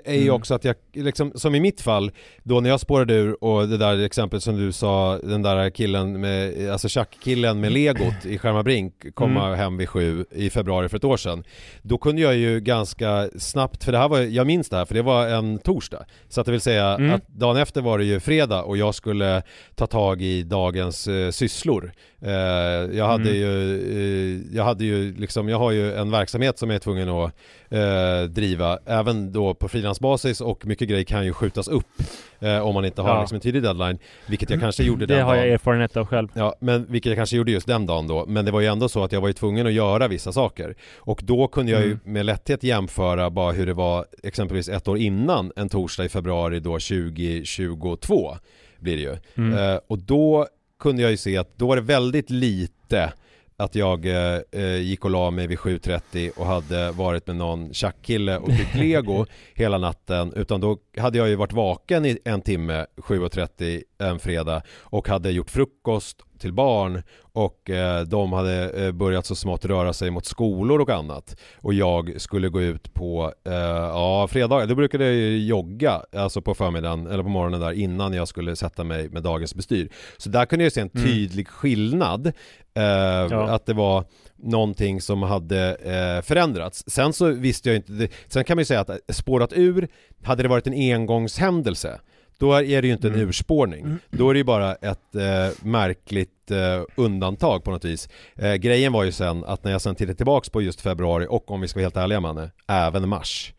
är 0.05 0.13
ju 0.13 0.21
Mm. 0.23 0.35
också 0.35 0.53
att 0.53 0.63
jag, 0.65 0.75
liksom, 0.93 1.31
som 1.35 1.55
i 1.55 1.59
mitt 1.59 1.81
fall, 1.81 2.11
då 2.43 2.59
när 2.59 2.69
jag 2.69 2.79
spårade 2.79 3.13
ur 3.13 3.43
och 3.43 3.67
det 3.67 3.77
där 3.77 4.03
exemplet 4.05 4.43
som 4.43 4.57
du 4.57 4.71
sa, 4.71 5.19
den 5.23 5.41
där 5.41 5.69
killen 5.69 6.21
med, 6.21 6.69
alltså 6.71 6.87
tjackkillen 6.89 7.59
med 7.59 7.71
legot 7.71 8.25
i 8.25 8.37
Skärmarbrink 8.37 8.93
komma 9.13 9.45
Mm. 9.47 9.59
hem 9.59 9.77
vid 9.77 9.89
sju 9.89 10.25
i 10.31 10.49
februari 10.53 10.89
för 10.89 10.97
ett 10.97 11.03
år 11.03 11.17
sedan. 11.17 11.43
Då 11.81 11.97
kunde 11.97 12.21
jag 12.21 12.35
ju 12.35 12.59
ganska 12.59 13.29
snabbt, 13.37 13.83
för 13.83 13.91
det 13.91 13.97
här 13.97 14.07
var, 14.09 14.19
jag 14.19 14.47
minns 14.47 14.69
det 14.69 14.77
här, 14.77 14.85
för 14.85 14.93
det 14.95 15.01
var 15.01 15.27
en 15.27 15.57
torsdag. 15.59 16.05
Så 16.29 16.39
att 16.41 16.45
det 16.45 16.51
vill 16.51 16.61
säga 16.61 16.87
Mm. 16.95 17.13
att 17.13 17.27
dagen 17.27 17.57
efter 17.57 17.81
var 17.81 17.97
det 17.97 18.05
ju 18.05 18.19
fredag 18.19 18.63
och 18.63 18.77
jag 18.77 18.95
skulle 18.95 19.41
ta 19.75 19.87
tag 19.87 20.21
i 20.21 20.43
dagens 20.43 21.07
eh, 21.07 21.31
sysslor. 21.31 21.91
Eh, 22.25 22.31
jag 22.97 23.05
hade 23.07 23.29
Mm. 23.29 23.35
ju, 23.41 24.35
eh, 24.37 24.55
jag 24.57 24.63
hade 24.63 24.85
ju 24.85 25.13
liksom, 25.17 25.49
jag 25.49 25.57
har 25.59 25.71
ju 25.71 25.93
en 25.93 26.11
verksamhet 26.11 26.59
som 26.59 26.69
jag 26.69 26.75
är 26.75 26.79
tvungen 26.79 27.09
att 27.09 27.31
eh, 27.69 28.23
driva, 28.29 28.79
även 28.85 29.31
då 29.33 29.53
på 29.53 29.67
frilansbasis 29.67 30.41
och 30.41 30.65
mycket 30.65 30.89
grejer 30.89 31.03
kan 31.03 31.25
ju 31.25 31.33
skjutas 31.33 31.67
upp 31.67 31.85
eh, 32.39 32.59
om 32.67 32.73
man 32.73 32.85
inte 32.85 33.01
har 33.01 33.09
Ja. 33.09 33.19
liksom 33.19 33.35
en 33.35 33.41
tydlig 33.41 33.63
deadline, 33.63 33.97
vilket 34.27 34.49
jag 34.49 34.59
kanske 34.59 34.83
gjorde 34.83 35.05
den 35.05 35.17
Det 35.17 35.23
har 35.23 35.35
dagen. 35.35 35.45
jag 35.45 35.53
erfarenhet 35.53 35.97
av 35.97 36.05
själv 36.05 36.27
Ja, 36.33 36.55
men 36.59 36.85
vilket 36.89 37.09
jag 37.09 37.17
kanske 37.17 37.37
gjorde 37.37 37.51
just 37.51 37.67
den 37.67 37.85
dagen 37.85 38.07
då. 38.07 38.25
Men 38.25 38.45
det 38.45 38.51
var 38.51 38.61
ju 38.61 38.67
ändå 38.67 38.89
så 38.89 39.03
att 39.03 39.11
jag 39.11 39.21
var 39.21 39.27
ju 39.27 39.33
tvungen 39.33 39.67
att 39.67 39.73
göra 39.73 40.07
vissa 40.07 40.31
saker. 40.31 40.75
Och 40.97 41.21
då 41.23 41.47
kunde 41.47 41.71
jag 41.71 41.81
ju 41.81 41.87
Mm. 41.87 41.99
med 42.03 42.25
lätthet 42.25 42.63
jämföra 42.63 43.29
bara 43.29 43.51
hur 43.51 43.65
det 43.65 43.73
var 43.73 44.05
exempelvis 44.23 44.69
ett 44.69 44.87
år 44.87 44.97
innan 44.97 45.51
en 45.55 45.69
torsdag 45.69 46.05
i 46.05 46.09
februari 46.09 46.59
då 46.59 46.79
2022 46.79 48.37
blir 48.79 48.95
det 48.95 49.01
ju. 49.01 49.17
Mm. 49.37 49.59
Eh, 49.73 49.79
och 49.87 49.97
då 49.99 50.47
kunde 50.83 51.01
jag 51.01 51.11
ju 51.11 51.17
se 51.17 51.37
att 51.37 51.57
då 51.57 51.67
var 51.67 51.75
det 51.75 51.81
väldigt 51.81 52.29
lite 52.29 53.13
att 53.57 53.75
jag 53.75 54.05
eh, 54.05 54.39
eh, 54.51 54.77
gick 54.77 55.05
och 55.05 55.11
la 55.11 55.31
mig 55.31 55.47
vid 55.47 55.57
7.30 55.57 56.31
och 56.35 56.45
hade 56.45 56.91
varit 56.91 57.27
med 57.27 57.35
någon 57.35 57.73
tjackkille 57.73 58.37
och 58.37 58.47
byggt 58.47 58.75
lego 58.75 59.25
hela 59.53 59.77
natten 59.77 60.33
utan 60.35 60.61
då 60.61 60.77
hade 60.97 61.17
jag 61.17 61.29
ju 61.29 61.35
varit 61.35 61.53
vaken 61.53 62.05
i 62.05 62.19
en 62.25 62.41
timme 62.41 62.85
7.30 62.95 63.83
en 63.97 64.19
fredag 64.19 64.61
och 64.69 65.07
hade 65.07 65.31
gjort 65.31 65.49
frukost 65.49 66.17
till 66.43 66.53
barn 66.53 67.03
och 67.33 67.69
eh, 67.69 68.01
de 68.03 68.33
hade 68.33 68.69
eh, 68.85 68.91
börjat 68.91 69.25
så 69.25 69.35
smått 69.35 69.65
röra 69.65 69.93
sig 69.93 70.11
mot 70.11 70.25
skolor 70.25 70.81
och 70.81 70.89
annat 70.89 71.35
och 71.61 71.73
jag 71.73 72.21
skulle 72.21 72.49
gå 72.49 72.61
ut 72.61 72.93
på, 72.93 73.33
eh, 73.45 73.53
ja 73.53 74.27
fredagar, 74.27 74.67
då 74.67 74.75
brukade 74.75 75.03
jag 75.13 75.37
jogga 75.39 76.01
alltså 76.15 76.41
på 76.41 76.53
förmiddagen 76.53 77.07
eller 77.07 77.23
på 77.23 77.29
morgonen 77.29 77.59
där 77.59 77.71
innan 77.71 78.13
jag 78.13 78.27
skulle 78.27 78.55
sätta 78.55 78.83
mig 78.83 79.09
med 79.09 79.23
dagens 79.23 79.55
bestyr. 79.55 79.89
Så 80.17 80.29
där 80.29 80.45
kunde 80.45 80.65
jag 80.65 80.71
se 80.73 80.81
en 80.81 80.89
Mm. 80.95 81.07
tydlig 81.07 81.47
skillnad 81.47 82.27
eh, 82.75 83.39
att 83.53 83.65
det 83.65 83.73
var 83.73 84.05
någonting 84.35 85.01
som 85.01 85.23
hade 85.23 85.75
eh, 85.75 86.25
förändrats. 86.25 86.83
Sen 86.87 87.13
så 87.13 87.25
visste 87.25 87.69
jag 87.69 87.75
inte, 87.75 87.91
det, 87.91 88.11
sen 88.27 88.43
kan 88.43 88.57
man 88.57 88.61
ju 88.61 88.65
säga 88.65 88.79
att 88.81 88.89
spårat 89.15 89.53
ur, 89.53 89.87
hade 90.23 90.43
det 90.43 90.49
varit 90.49 90.67
en 90.67 90.73
engångshändelse 90.73 91.99
då 92.43 92.53
är 92.53 92.81
det 92.81 92.87
ju 92.87 92.93
inte 92.93 93.07
en 93.07 93.13
Mm. 93.13 93.27
urspårning. 93.29 93.97
Då 94.09 94.29
är 94.29 94.33
det 94.33 94.37
ju 94.37 94.43
bara 94.43 94.75
ett 94.75 95.15
eh, 95.15 95.65
märkligt 95.67 96.51
eh, 96.51 96.81
undantag 96.95 97.63
på 97.63 97.71
något 97.71 97.85
vis. 97.85 98.09
Eh, 98.35 98.53
grejen 98.53 98.93
var 98.93 99.03
ju 99.03 99.11
sen 99.11 99.43
att 99.43 99.63
när 99.63 99.71
jag 99.71 99.81
sen 99.81 99.95
tittade 99.95 100.15
tillbaks 100.15 100.49
på 100.49 100.61
just 100.61 100.81
februari 100.81 101.27
och 101.29 101.51
om 101.51 101.61
vi 101.61 101.67
ska 101.67 101.77
vara 101.79 101.85
helt 101.85 101.97
ärliga 101.97 102.19
Manne, 102.19 102.51
även 102.67 103.09
mars. 103.09 103.53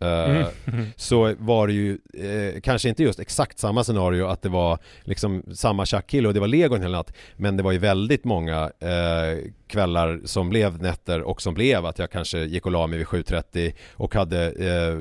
Eh, 0.00 0.46
så 0.96 1.34
var 1.38 1.66
det 1.66 1.72
ju 1.72 1.98
eh, 2.14 2.60
kanske 2.60 2.88
inte 2.88 3.02
just 3.02 3.20
exakt 3.20 3.58
samma 3.58 3.84
scenario 3.84 4.26
att 4.26 4.42
det 4.42 4.48
var 4.48 4.78
liksom 5.04 5.42
samma 5.54 5.86
tjackkille 5.86 6.28
och 6.28 6.34
det 6.34 6.40
var 6.40 6.46
lego 6.46 6.74
en 6.74 6.82
hel 6.82 6.92
natt 6.92 7.12
men 7.36 7.56
det 7.56 7.62
var 7.62 7.72
ju 7.72 7.78
väldigt 7.78 8.24
många 8.24 8.70
eh, 8.80 9.50
kvällar 9.70 10.20
som 10.24 10.48
blev 10.48 10.82
nätter 10.82 11.22
och 11.22 11.42
som 11.42 11.54
blev 11.54 11.86
att 11.86 11.98
jag 11.98 12.10
kanske 12.10 12.38
gick 12.38 12.66
och 12.66 12.72
la 12.72 12.86
mig 12.86 12.98
vid 12.98 13.06
7.30 13.06 13.72
och 13.92 14.14
hade 14.14 14.50
eh, 14.50 14.98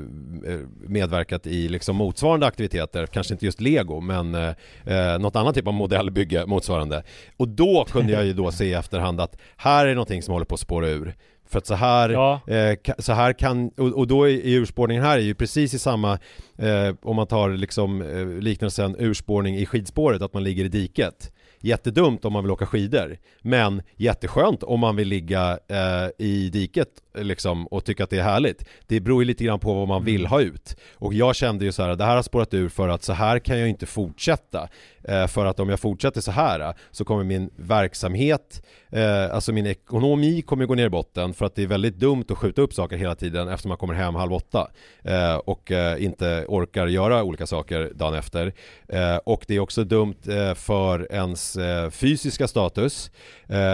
medverkat 0.88 1.48
i 1.48 1.70
liksom 1.70 1.96
motsvarande 1.96 2.48
aktiviteter, 2.48 3.06
kanske 3.06 3.34
inte 3.34 3.46
just 3.46 3.62
lego 3.62 4.02
men 4.02 4.36
eh, 4.36 4.54
eh, 4.86 5.20
något 5.20 5.36
annat 5.36 5.56
typ 5.56 5.68
av 5.68 5.74
modellbygge 5.74 6.46
motsvarande. 6.46 7.04
Och 7.38 7.48
då 7.48 7.86
kunde 7.90 8.14
jag 8.14 8.26
ju 8.26 8.34
då 8.34 8.52
se 8.52 8.66
i 8.66 8.74
efterhand 8.74 9.22
att 9.22 9.38
här 9.58 9.88
är 9.88 9.96
någonting 9.96 10.22
som 10.22 10.32
håller 10.32 10.46
på 10.46 10.56
att 10.56 10.62
spåra 10.62 10.90
ur 10.90 11.16
för 11.50 11.58
att 11.58 11.66
så 11.68 11.74
här, 11.76 12.10
Ja. 12.10 12.42
eh, 12.48 12.78
så 12.98 13.14
här 13.14 13.34
kan, 13.34 13.70
och, 13.78 13.88
och 13.88 14.08
då 14.08 14.30
är 14.30 14.48
urspårningen 14.48 15.04
här 15.04 15.18
är 15.18 15.22
ju 15.22 15.34
precis 15.36 15.74
i 15.74 15.80
samma, 15.80 16.14
eh, 16.58 16.96
om 17.02 17.16
man 17.16 17.28
tar 17.28 17.50
liksom 17.50 18.02
eh, 18.02 18.28
liknelsen 18.44 18.96
urspårning 19.00 19.56
i 19.58 19.66
skidspåret, 19.66 20.22
att 20.22 20.34
man 20.34 20.44
ligger 20.44 20.66
i 20.66 20.68
diket. 20.70 21.32
Jättedumt 21.62 22.26
om 22.26 22.34
man 22.34 22.44
vill 22.44 22.52
åka 22.52 22.66
skidor, 22.66 23.18
men 23.42 23.82
jätteskönt 23.96 24.64
om 24.64 24.80
man 24.80 24.96
vill 24.96 25.08
ligga 25.08 25.60
eh, 25.68 26.26
i 26.28 26.50
diket 26.50 26.88
liksom, 27.24 27.68
och 27.68 27.86
tycka 27.86 28.04
att 28.04 28.10
det 28.10 28.18
är 28.18 28.24
härligt. 28.24 28.66
Det 28.88 29.00
beror 29.00 29.22
ju 29.22 29.28
lite 29.28 29.44
grann 29.44 29.60
på 29.60 29.74
vad 29.74 29.88
man 29.88 30.04
vill 30.04 30.26
ha 30.26 30.42
ut. 30.42 30.76
Och 30.94 31.14
jag 31.14 31.36
kände 31.36 31.66
ju 31.66 31.72
så 31.72 31.84
här, 31.84 31.96
det 31.96 32.06
här 32.06 32.16
har 32.16 32.24
spårat 32.24 32.54
ur 32.54 32.70
för 32.70 32.90
att 32.90 33.04
så 33.04 33.14
här 33.14 33.40
kan 33.40 33.60
jag 33.60 33.70
inte 33.70 33.86
fortsätta. 33.86 34.70
Eh, 35.04 35.28
för 35.28 35.46
att 35.46 35.60
om 35.60 35.70
jag 35.70 35.80
fortsätter 35.80 36.22
så 36.22 36.32
här 36.32 36.74
så 36.92 37.06
kommer 37.06 37.24
min 37.24 37.50
verksamhet, 37.56 38.66
eh, 38.92 39.36
alltså 39.36 39.52
min 39.52 39.66
ekonomi 39.66 40.42
kommer 40.42 40.66
gå 40.66 40.76
ner 40.76 40.86
i 40.86 40.90
botten 40.90 41.34
för 41.34 41.46
att 41.46 41.56
det 41.56 41.64
är 41.64 41.68
väldigt 41.68 42.00
dumt 42.00 42.26
att 42.30 42.38
skjuta 42.38 42.62
upp 42.62 42.74
saker 42.74 42.98
hela 42.98 43.16
tiden 43.16 43.48
efter 43.48 43.68
man 43.68 43.78
kommer 43.78 43.94
hem 43.94 44.16
halv 44.16 44.34
åtta 44.34 44.72
eh, 45.04 45.36
och 45.36 45.72
eh, 45.72 46.04
inte 46.04 46.46
orkar 46.48 46.88
göra 46.88 47.24
olika 47.24 47.48
saker 47.48 47.92
dagen 47.96 48.14
efter. 48.14 48.54
Eh, 48.88 49.16
och 49.16 49.46
det 49.48 49.56
är 49.56 49.60
också 49.60 49.84
dumt 49.84 50.22
eh, 50.28 50.54
för 50.54 51.12
ens 51.12 51.58
fysiska 51.92 52.48
status 52.48 53.12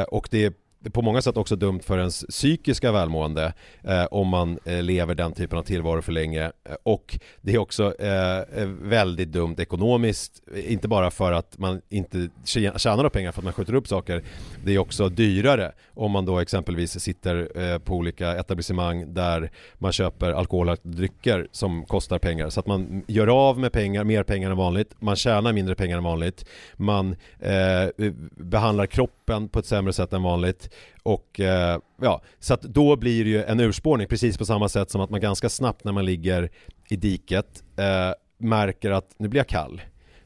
och 0.08 0.27
det 0.31 0.45
är 0.45 0.53
på 0.91 1.02
många 1.02 1.21
sätt 1.21 1.38
också 1.38 1.56
dumt 1.56 1.80
för 1.80 1.98
ens 1.98 2.26
psykiska 2.30 2.91
välmående 2.91 3.54
eh, 3.84 4.06
om 4.06 4.28
man 4.28 4.60
eh, 4.65 4.84
lever 4.84 5.15
den 5.15 5.34
typen 5.34 5.60
av 5.60 5.63
tillvaro 5.63 6.02
för 6.02 6.12
länge. 6.12 6.43
Eh, 6.43 6.76
och 6.84 7.19
det 7.41 7.54
är 7.54 7.58
också 7.58 7.93
eh, 8.00 8.38
eh 8.38 8.67
väldigt 8.82 9.32
dumt 9.32 9.56
ekonomiskt 9.58 10.41
eh, 10.56 10.71
inte 10.74 10.88
bara 10.88 11.12
för 11.12 11.32
att 11.32 11.58
man 11.58 11.82
inte 11.89 12.30
tjänar 12.45 13.10
pengar 13.10 13.32
för 13.32 13.41
att 13.41 13.43
man 13.43 13.54
skjuter 13.54 13.74
upp 13.74 13.88
saker 13.88 14.24
det 14.63 14.76
är 14.76 14.78
också 14.78 15.10
dyrare. 15.10 15.71
Om 15.93 16.12
man 16.12 16.26
då 16.26 16.39
exempelvis 16.39 17.00
sitter 17.00 17.62
eh, 17.62 17.80
på 17.80 17.95
olika 17.95 18.36
etablissemang 18.36 19.13
där 19.13 19.52
man 19.78 19.91
köper 19.91 20.32
alkoholhaltiga 20.32 20.91
drycker 20.91 21.48
som 21.52 21.86
kostar 21.86 22.19
pengar. 22.19 22.50
Så 22.50 22.60
att 22.60 22.67
man 22.67 23.04
gör 23.08 23.28
av 23.28 23.60
med 23.60 23.71
pengar, 23.71 24.04
mer 24.04 24.24
pengar 24.24 24.52
än 24.52 24.58
vanligt 24.58 24.95
man 25.00 25.15
tjänar 25.15 25.54
mindre 25.54 25.76
pengar 25.76 25.98
än 25.98 26.04
vanligt 26.04 26.45
man 26.76 27.15
eh, 27.39 28.12
behandlar 28.38 28.86
kroppen 28.86 29.24
på 29.25 29.59
ett 29.59 29.65
sämre 29.65 29.93
sätt 29.93 30.13
än 30.13 30.23
vanligt 30.23 30.69
och 31.03 31.39
eh, 31.39 31.79
ja, 32.01 32.21
så 32.39 32.53
att 32.53 32.61
då 32.61 32.95
blir 32.95 33.23
det 33.23 33.29
ju 33.29 33.43
en 33.43 33.59
urspårning 33.59 34.07
precis 34.07 34.38
på 34.38 34.45
samma 34.45 34.69
sätt 34.69 34.91
som 34.91 35.01
att 35.01 35.09
man 35.09 35.21
ganska 35.21 35.49
snabbt 35.49 35.83
när 35.83 35.91
man 35.91 36.05
ligger 36.05 36.49
i 36.89 36.95
diket 36.95 37.63
eh, 37.77 38.13
märker 38.38 38.91
att 38.91 39.15
nu 39.17 39.27
blir 39.27 39.39
jag 39.39 39.47
kall. 39.47 39.81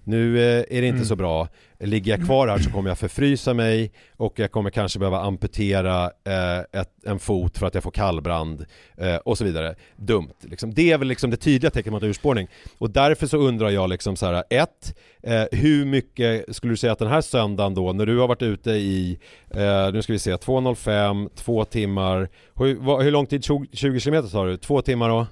Nu 0.09 0.39
eh, 0.39 0.77
är 0.77 0.81
det 0.81 0.87
inte 0.87 1.05
så 1.05 1.15
bra. 1.15 1.47
Ligger 1.79 2.17
jag 2.17 2.25
kvar 2.25 2.47
här 2.47 2.57
så 2.57 2.71
kommer 2.71 2.89
jag 2.89 2.97
förfrysa 2.97 3.53
mig 3.53 3.91
och 4.17 4.39
jag 4.39 4.51
kommer 4.51 4.69
kanske 4.69 4.99
behöva 4.99 5.19
amputera 5.21 6.03
eh, 6.03 6.81
ett, 6.81 6.89
en 7.05 7.19
fot 7.19 7.57
för 7.57 7.67
att 7.67 7.73
jag 7.73 7.83
får 7.83 7.91
kallbrand 7.91 8.65
eh, 8.97 9.15
och 9.15 9.37
så 9.37 9.43
vidare. 9.43 9.75
Dumt. 9.95 10.33
Liksom. 10.41 10.73
Det 10.73 10.91
är 10.91 10.97
väl 10.97 11.07
liksom 11.07 11.29
det 11.29 11.37
tydliga 11.37 11.71
tecknet 11.71 11.93
mot 11.93 12.03
urspårning. 12.03 12.47
Och 12.77 12.89
därför 12.89 13.27
så 13.27 13.37
undrar 13.37 13.69
jag 13.69 13.89
liksom 13.89 14.15
så 14.15 14.25
här, 14.25 14.43
ett, 14.49 14.97
eh, 15.23 15.43
hur 15.51 15.85
mycket 15.85 16.55
skulle 16.55 16.73
du 16.73 16.77
säga 16.77 16.93
att 16.93 16.99
den 16.99 17.07
här 17.07 17.21
söndagen 17.21 17.73
då, 17.73 17.93
när 17.93 18.05
du 18.05 18.19
har 18.19 18.27
varit 18.27 18.41
ute 18.41 18.71
i, 18.71 19.19
eh, 19.51 19.93
nu 19.93 20.01
ska 20.01 20.13
vi 20.13 20.19
se, 20.19 20.35
2.05, 20.35 21.29
två 21.35 21.65
timmar, 21.65 22.29
hur, 22.55 22.75
vad, 22.75 23.03
hur 23.03 23.11
lång 23.11 23.25
tid, 23.25 23.43
20, 23.43 23.67
20 23.73 23.99
km 23.99 24.27
sa 24.27 24.45
du? 24.45 24.57
Två 24.57 24.81
timmar 24.81 25.09
och? 25.09 25.25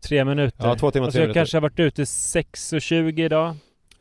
Tre 0.00 0.24
minuter. 0.24 0.68
Ja, 0.68 0.74
två 0.74 0.90
timmar, 0.90 1.06
alltså, 1.06 1.16
tre 1.16 1.22
jag 1.22 1.26
minuter. 1.26 1.40
kanske 1.40 1.56
har 1.56 1.62
varit 1.62 1.80
ute 1.80 2.04
6.20 2.04 3.24
idag. 3.24 3.56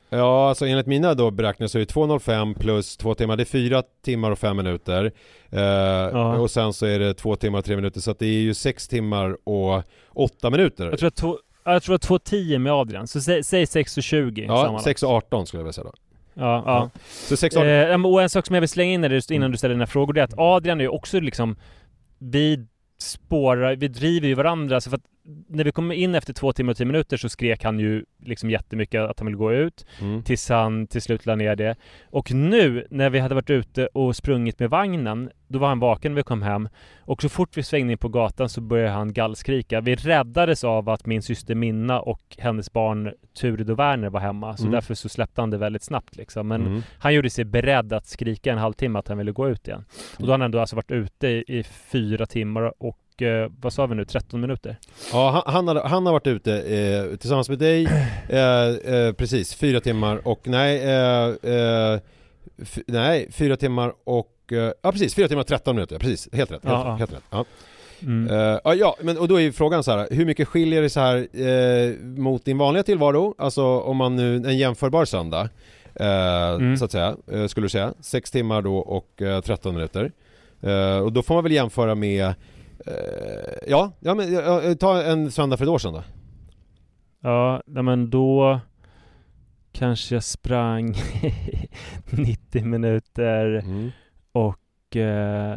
Ja, 0.09 0.49
alltså 0.49 0.65
enligt 0.65 0.87
mina 0.87 1.13
då 1.13 1.31
beräkningar 1.31 1.67
så 1.67 1.77
är 1.77 1.79
det 1.79 1.93
2.05 1.93 2.59
plus 2.59 2.97
2 2.97 3.13
timmar, 3.15 3.37
det 3.37 3.43
är 3.43 3.45
4 3.45 3.83
timmar 4.05 4.31
och 4.31 4.39
5 4.39 4.57
minuter. 4.57 5.11
Eh, 5.51 6.41
Och 6.41 6.51
sen 6.51 6.73
så 6.73 6.85
är 6.85 6.99
det 6.99 7.13
2 7.13 7.35
timmar 7.35 7.59
och 7.59 7.65
3 7.65 7.75
minuter, 7.75 7.99
så 8.01 8.11
att 8.11 8.19
det 8.19 8.25
är 8.25 8.39
ju 8.41 8.53
6 8.53 8.87
timmar 8.87 9.37
och 9.43 9.83
8 10.13 10.49
minuter. 10.49 10.89
Jag 10.89 10.99
tror 10.99 11.07
att 11.07 11.21
ja, 11.65 11.73
jag 11.73 11.83
tror 11.83 11.95
att 11.95 12.07
2.10 12.09 12.57
med 12.59 12.73
Adrian. 12.73 13.07
Så 13.07 13.21
sä, 13.21 13.43
säg 13.43 13.65
6.20 13.65 14.45
ja, 14.47 14.57
sammanlagt. 14.57 14.83
6 14.83 15.03
och 15.03 15.09
18 15.11 15.45
skulle 15.47 15.59
jag 15.59 15.63
vilja 15.63 15.73
säga 15.73 15.83
då. 15.85 15.93
Ja, 16.33 16.63
ja. 16.65 16.89
Så 17.09 17.37
6 17.37 17.55
och 17.55 17.61
18, 17.61 17.69
Eh, 17.71 17.75
ja, 17.75 18.07
och 18.07 18.21
en 18.21 18.29
sak 18.29 18.45
som 18.45 18.53
jag 18.53 18.61
vill 18.61 18.69
slänga 18.69 18.93
in 18.93 19.01
där 19.01 19.09
just 19.09 19.31
Mm. 19.31 19.35
innan 19.41 19.51
du 19.51 19.57
ställer 19.57 19.75
dina 19.75 19.87
frågor, 19.87 20.13
det 20.13 20.21
är 20.21 20.25
att 20.25 20.33
Adrian 20.37 20.79
är 20.79 20.83
ju 20.83 20.89
också 20.89 21.19
liksom 21.19 21.55
Vi 22.19 22.65
spårar, 22.99 23.75
vi 23.75 23.87
driver 23.87 24.27
ju 24.27 24.33
varandra 24.33 24.81
så 24.81 24.89
för 24.89 24.97
att 24.97 25.03
när 25.47 25.63
vi 25.63 25.71
kom 25.71 25.91
in 25.91 26.15
efter 26.15 26.33
två 26.33 26.53
timmar 26.53 26.71
och 26.71 26.77
tio 26.77 26.85
minuter 26.85 27.17
så 27.17 27.29
skrek 27.29 27.63
han 27.63 27.79
ju 27.79 28.05
liksom 28.23 28.49
jättemycket 28.49 29.01
att 29.01 29.19
han 29.19 29.25
ville 29.25 29.37
gå 29.37 29.53
ut 29.53 29.85
mm. 30.01 30.23
tills 30.23 30.49
han 30.49 30.87
till 30.87 31.01
slut 31.01 31.25
la 31.25 31.35
ner 31.35 31.55
det. 31.55 31.75
Och 32.09 32.31
nu 32.31 32.87
när 32.89 33.09
vi 33.09 33.19
hade 33.19 33.35
varit 33.35 33.49
ute 33.49 33.87
och 33.87 34.15
sprungit 34.15 34.59
med 34.59 34.69
vagnen, 34.69 35.29
då 35.47 35.59
var 35.59 35.67
han 35.67 35.79
vaken 35.79 36.11
när 36.11 36.15
vi 36.15 36.23
kom 36.23 36.41
hem. 36.41 36.69
Och 36.99 37.21
så 37.21 37.29
fort 37.29 37.57
vi 37.57 37.63
svängde 37.63 37.91
in 37.91 37.97
på 37.97 38.09
gatan 38.09 38.49
så 38.49 38.61
började 38.61 38.91
han 38.91 39.13
gallskrika. 39.13 39.81
Vi 39.81 39.95
räddades 39.95 40.63
av 40.63 40.89
att 40.89 41.05
min 41.05 41.21
syster 41.21 41.55
Minna 41.55 41.99
och 41.99 42.21
hennes 42.37 42.73
barn 42.73 43.13
Turid 43.39 43.69
och 43.69 43.79
Werner 43.79 44.09
var 44.09 44.19
hemma. 44.19 44.57
Så 44.57 44.63
Mm. 44.63 44.71
därför 44.71 44.93
så 44.93 45.09
släppte 45.09 45.41
han 45.41 45.49
det 45.49 45.57
väldigt 45.57 45.83
snabbt 45.83 46.15
liksom. 46.15 46.47
Men 46.47 46.61
Mm. 46.65 46.81
han 46.99 47.13
gjorde 47.13 47.29
sig 47.29 47.45
beredd 47.45 47.93
att 47.93 48.05
skrika 48.05 48.51
en 48.51 48.57
halvtimme 48.57 48.99
att 48.99 49.07
han 49.07 49.17
ville 49.17 49.31
gå 49.31 49.49
ut 49.49 49.67
igen. 49.67 49.85
Och 50.17 50.21
då 50.21 50.27
har 50.27 50.31
han 50.31 50.41
ändå 50.41 50.59
alltså 50.59 50.75
varit 50.75 50.91
ute 50.91 51.27
i, 51.27 51.43
i 51.47 51.63
fyra 51.63 52.25
timmar 52.25 52.73
och 52.83 52.99
eh, 53.21 53.51
vad 53.61 53.73
sa 53.73 53.85
vi 53.85 53.95
nu, 53.95 54.05
13 54.05 54.41
minuter? 54.41 54.77
Ja, 55.11 55.43
han, 55.45 55.53
han, 55.53 55.67
har, 55.77 55.83
han 55.89 56.05
har 56.05 56.13
varit 56.13 56.27
ute 56.27 56.53
eh, 56.61 57.17
tillsammans 57.17 57.49
med 57.49 57.59
dig, 57.59 57.85
eh, 58.29 58.39
eh, 58.95 59.13
precis, 59.13 59.55
fyra 59.55 59.79
timmar 59.79 60.27
och 60.27 60.39
nej, 60.47 60.83
eh, 60.83 61.51
eh, 61.53 61.99
f- 62.61 62.79
nej, 62.87 63.27
fyra 63.31 63.55
timmar 63.57 63.93
och, 64.03 64.33
ja 64.81 64.91
precis, 64.91 65.15
fyra 65.15 65.27
timmar 65.27 65.41
och 65.41 65.47
13 65.47 65.75
minuter, 65.75 65.99
precis, 65.99 66.29
helt 66.33 66.51
rätt, 66.51 66.63
helt, 66.63 66.73
Ja, 66.75 66.83
ja. 66.87 66.95
helt 66.95 67.13
rätt. 67.13 67.23
Ja. 67.29 67.45
Mm. 68.01 68.27
Eh, 68.29 68.73
ja, 68.75 68.95
men 69.01 69.17
och 69.17 69.27
då 69.27 69.35
är 69.35 69.39
ju 69.41 69.51
frågan 69.51 69.83
så 69.83 69.91
här, 69.91 70.07
hur 70.11 70.25
mycket 70.25 70.47
skiljer 70.47 70.81
det 70.81 70.89
så 70.89 70.99
här 70.99 71.27
eh, 71.41 71.95
mot 71.99 72.45
din 72.45 72.57
vanliga 72.57 72.83
tillvaro? 72.83 73.35
Alltså 73.37 73.63
om 73.79 73.97
man 73.97 74.15
nu, 74.15 74.35
en 74.35 74.57
jämförbar 74.57 75.05
söndag, 75.05 75.49
eh, 75.95 76.49
Mm. 76.55 76.77
så 76.77 76.85
att 76.85 76.91
säga, 76.91 77.15
skulle 77.47 77.65
du 77.65 77.69
säga, 77.69 77.93
sex 78.01 78.31
timmar 78.31 78.61
då 78.61 78.77
och 78.77 79.21
eh, 79.21 79.41
13 79.41 79.73
minuter. 79.75 80.11
Och 81.03 81.13
då 81.13 81.21
får 81.23 81.33
man 81.35 81.43
väl 81.43 81.53
jämföra 81.53 81.95
med, 81.95 82.33
ja, 83.67 83.91
ja 83.99 84.15
men 84.15 84.33
ja, 84.33 84.75
ta 84.75 85.01
en 85.03 85.31
söndag 85.31 85.57
för 85.57 85.65
ett 85.65 85.69
år 85.69 85.77
sedan 85.79 85.93
då. 85.93 86.03
Ja, 87.21 87.61
men 87.65 88.09
då 88.09 88.59
kanske 89.71 90.15
jag 90.15 90.23
sprang 90.23 90.95
90 92.11 92.63
minuter 92.65 93.45
Mm. 93.65 93.91
och 94.31 94.95
eh, 94.95 95.51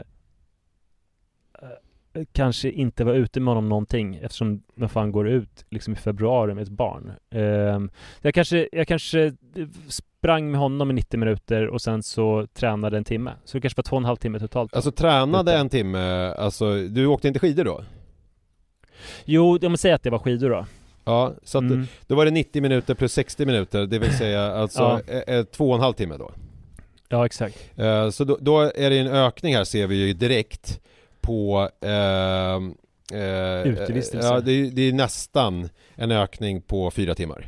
eh, 2.15 2.25
kanske 2.33 2.71
inte 2.71 3.05
var 3.05 3.15
ute 3.15 3.41
med 3.41 3.55
honom 3.55 3.69
någonting 3.69 4.17
eftersom 4.17 4.63
man 4.75 4.89
fan 4.89 5.13
går 5.13 5.29
ut 5.29 5.65
liksom 5.71 5.93
i 5.93 5.97
februari 5.97 6.55
med 6.55 6.63
ett 6.63 6.69
barn. 6.69 7.13
Ehm, 7.31 7.91
jag, 8.21 8.35
kanske, 8.35 8.69
jag 8.73 8.89
kanske 8.89 9.33
sprang 10.21 10.51
med 10.51 10.61
honom 10.61 10.91
i 10.91 10.95
90 10.95 11.21
minuter 11.21 11.67
och 11.69 11.83
sen 11.83 12.03
så 12.03 12.47
tränade 12.55 12.97
en 12.97 13.05
timme. 13.05 13.33
Så 13.45 13.57
det 13.57 13.61
kanske 13.61 13.77
var 13.79 13.83
två 13.83 13.97
och 13.97 14.01
en 14.01 14.05
halv 14.05 14.17
timme 14.17 14.39
totalt. 14.39 14.75
Alltså 14.77 14.93
tränade 14.93 15.55
en 15.59 15.69
timme, 15.69 16.33
alltså 16.39 16.75
du 16.75 17.07
åkte 17.07 17.29
inte 17.29 17.41
skidor 17.41 17.65
då? 17.65 17.85
Jo, 19.25 19.59
jag 19.63 19.71
måste 19.71 19.83
säga 19.83 19.95
att 19.95 20.03
det 20.03 20.11
var 20.11 20.19
skidor 20.19 20.51
då. 20.51 20.67
Ja, 21.05 21.35
så 21.43 21.59
att 21.59 21.63
Mm. 21.65 21.87
då 22.07 22.15
var 22.15 22.25
det 22.25 22.31
90 22.31 22.63
minuter 22.63 22.95
plus 22.95 23.13
60 23.13 23.47
minuter, 23.47 23.87
det 23.87 23.99
vill 23.99 24.13
säga 24.13 24.43
alltså 24.57 25.01
Ja. 25.07 25.15
eh, 25.15 25.35
eh, 25.37 25.45
två 25.45 25.69
och 25.69 25.75
en 25.75 25.81
halv 25.81 25.93
timme 25.95 26.17
då. 26.19 26.31
Ja, 27.09 27.27
exakt. 27.27 27.71
Eh, 27.77 28.11
Så 28.11 28.25
då, 28.25 28.39
då 28.41 28.61
är 28.61 28.91
det 28.91 28.99
en 28.99 29.07
ökning 29.07 29.57
här 29.57 29.65
ser 29.65 29.87
vi 29.87 30.07
ju 30.07 30.13
direkt 30.13 30.81
på 31.21 31.69
ehm, 31.81 32.75
eh, 33.13 33.63
Utevistelse. 33.73 34.29
Ja, 34.29 34.41
det 34.41 34.71
det 34.71 34.83
är 34.89 34.93
nästan 34.93 35.69
en 35.95 36.11
ökning 36.13 36.63
på 36.63 36.91
fyra 36.91 37.15
timmar. 37.15 37.47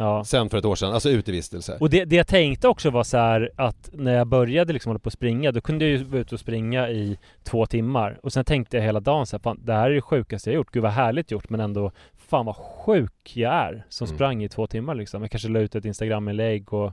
Ja. 0.00 0.24
Sen 0.24 0.48
för 0.50 0.58
ett 0.58 0.64
år 0.64 0.74
sedan, 0.74 0.92
alltså 0.92 1.10
utevistelse. 1.10 1.76
Och 1.80 1.90
det, 1.90 2.04
det 2.04 2.16
jag 2.16 2.26
tänkte 2.26 2.68
också 2.68 2.90
var 2.90 3.04
så 3.04 3.16
här 3.16 3.50
att 3.56 3.90
när 3.92 4.14
jag 4.14 4.26
började 4.26 4.72
liksom 4.72 4.90
hålla 4.90 4.98
på 4.98 5.08
att 5.08 5.12
springa, 5.12 5.52
då 5.52 5.60
kunde 5.60 5.84
jag 5.84 5.98
ju 5.98 6.04
vara 6.04 6.20
ute 6.20 6.34
och 6.34 6.40
springa 6.40 6.88
i 6.90 7.18
två 7.44 7.66
timmar. 7.66 8.18
Och 8.22 8.32
sen 8.32 8.44
tänkte 8.44 8.76
jag 8.76 8.84
hela 8.84 9.00
dagen 9.00 9.26
så 9.26 9.36
här, 9.36 9.42
fan 9.42 9.60
det 9.64 9.72
här 9.72 9.90
är 9.90 9.94
det 9.94 10.00
sjukaste 10.00 10.50
jag 10.50 10.54
gjort. 10.56 10.70
Gud 10.72 10.82
vad 10.82 10.92
härligt 10.92 11.30
gjort, 11.30 11.50
men 11.50 11.60
ändå 11.60 11.92
fan 12.16 12.46
vad 12.46 12.56
sjuk 12.56 13.32
jag 13.36 13.54
är 13.54 13.84
som 13.88 14.04
Mm. 14.04 14.16
sprang 14.16 14.42
i 14.44 14.48
två 14.48 14.66
timmar 14.66 14.94
liksom. 14.94 15.22
Jag 15.22 15.30
kanske 15.30 15.48
la 15.48 15.60
ut 15.60 15.74
ett 15.74 15.84
Instagram-inlägg 15.84 16.72
och 16.72 16.92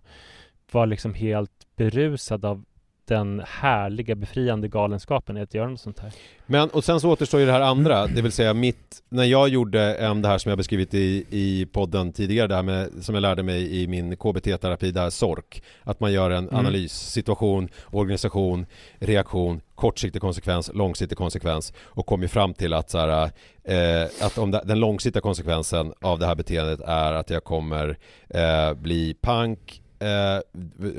var 0.72 0.86
liksom 0.86 1.14
helt 1.14 1.52
berusad 1.76 2.46
av 2.46 2.66
den 3.08 3.42
härliga 3.48 4.16
befriande 4.16 4.68
galenskapen 4.68 5.38
i 5.38 5.42
att 5.42 5.54
göra 5.54 5.70
något 5.70 5.80
sånt 5.80 6.00
här. 6.00 6.12
Men 6.46 6.70
och 6.70 6.84
sen 6.84 7.00
så 7.00 7.12
återstår 7.12 7.40
ju 7.40 7.46
det 7.46 7.52
här 7.52 7.62
andra, 7.62 8.08
det 8.08 8.22
vill 8.22 8.32
säga 8.32 8.54
mitt, 8.54 9.04
när 9.10 9.24
jag 9.24 9.50
gjorde 9.50 10.08
um, 10.10 10.22
det 10.22 10.28
här 10.28 10.38
som 10.38 10.50
jag 10.50 10.58
beskrivit 10.58 10.94
i, 10.94 11.26
i 11.30 11.66
podden 11.66 12.14
tidigare, 12.14 12.48
det 12.48 12.56
här 12.56 12.64
med, 12.64 12.90
som 13.02 13.16
jag 13.16 13.22
lärde 13.22 13.44
mig 13.44 13.82
i 13.82 13.88
min 13.88 14.18
KBT-terapi, 14.18 14.92
det 14.92 15.00
här 15.00 15.10
SORK, 15.10 15.64
att 15.84 16.00
man 16.00 16.14
gör 16.14 16.32
en 16.32 16.50
mm. 16.50 16.56
analys, 16.56 16.94
situation, 16.94 17.70
organisation, 17.92 18.66
reaktion, 19.00 19.62
kortsiktig 19.76 20.22
konsekvens, 20.22 20.72
långsiktig 20.74 21.18
konsekvens 21.18 21.74
och 21.80 22.06
kommer 22.06 22.28
fram 22.28 22.54
till 22.54 22.74
att 22.74 22.90
så 22.90 22.98
här, 22.98 23.32
eh, 23.64 24.26
att 24.26 24.38
om 24.38 24.52
den 24.52 24.80
långsiktiga 24.80 25.22
konsekvensen 25.22 25.94
av 26.02 26.20
det 26.20 26.26
här 26.26 26.36
beteendet 26.36 26.80
är 26.80 27.14
att 27.14 27.30
jag 27.30 27.44
kommer 27.44 27.98
eh, 28.30 28.74
bli 28.74 29.14
pank, 29.22 29.82
eh, 30.00 30.40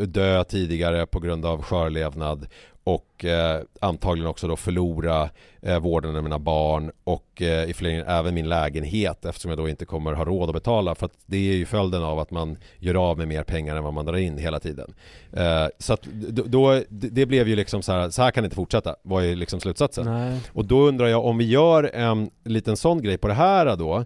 dö 0.06 0.44
tidigare 0.44 1.06
på 1.06 1.20
grund 1.20 1.46
av 1.46 1.62
skörlevnad 1.62 2.46
och 2.86 3.24
eh, 3.24 3.62
antagligen 3.80 4.30
också 4.30 4.48
då 4.48 4.56
förlora 4.56 5.30
eh, 5.62 5.78
vården 5.78 6.16
av 6.16 6.22
mina 6.22 6.38
barn 6.38 6.90
och 7.04 7.42
eh, 7.42 7.70
i 7.70 7.74
förlängningen 7.74 8.06
även 8.08 8.34
min 8.34 8.48
lägenhet 8.48 9.24
eftersom 9.24 9.48
jag 9.48 9.58
då 9.58 9.68
inte 9.68 9.84
kommer 9.84 10.12
ha 10.12 10.24
råd 10.24 10.48
att 10.48 10.54
betala 10.54 10.94
för 10.94 11.06
att 11.06 11.12
det 11.26 11.36
är 11.36 11.56
ju 11.56 11.66
följden 11.66 12.02
av 12.02 12.18
att 12.18 12.30
man 12.30 12.56
gör 12.78 12.94
av 12.94 13.18
med 13.18 13.28
mer 13.28 13.42
pengar 13.42 13.76
än 13.76 13.84
vad 13.84 13.92
man 13.94 14.06
drar 14.06 14.16
in 14.16 14.38
hela 14.38 14.60
tiden. 14.60 14.94
Eh, 15.32 15.66
så 15.78 15.92
att 15.92 16.02
då, 16.32 16.82
det 16.88 17.26
blev 17.26 17.48
ju 17.48 17.56
liksom 17.56 17.82
så 17.82 17.92
här, 17.92 18.10
så 18.10 18.22
här 18.22 18.30
kan 18.30 18.42
det 18.42 18.46
inte 18.46 18.56
fortsätta, 18.56 18.96
var 19.02 19.20
ju 19.20 19.34
liksom 19.34 19.60
slutsatsen. 19.60 20.04
Nej. 20.04 20.40
Och 20.52 20.64
då 20.64 20.80
undrar 20.80 21.06
jag 21.06 21.24
om 21.24 21.38
vi 21.38 21.44
gör 21.44 21.90
en 21.94 22.30
liten 22.44 22.76
sån 22.76 23.02
grej 23.02 23.18
på 23.18 23.28
det 23.28 23.34
här 23.34 23.76
då, 23.76 23.96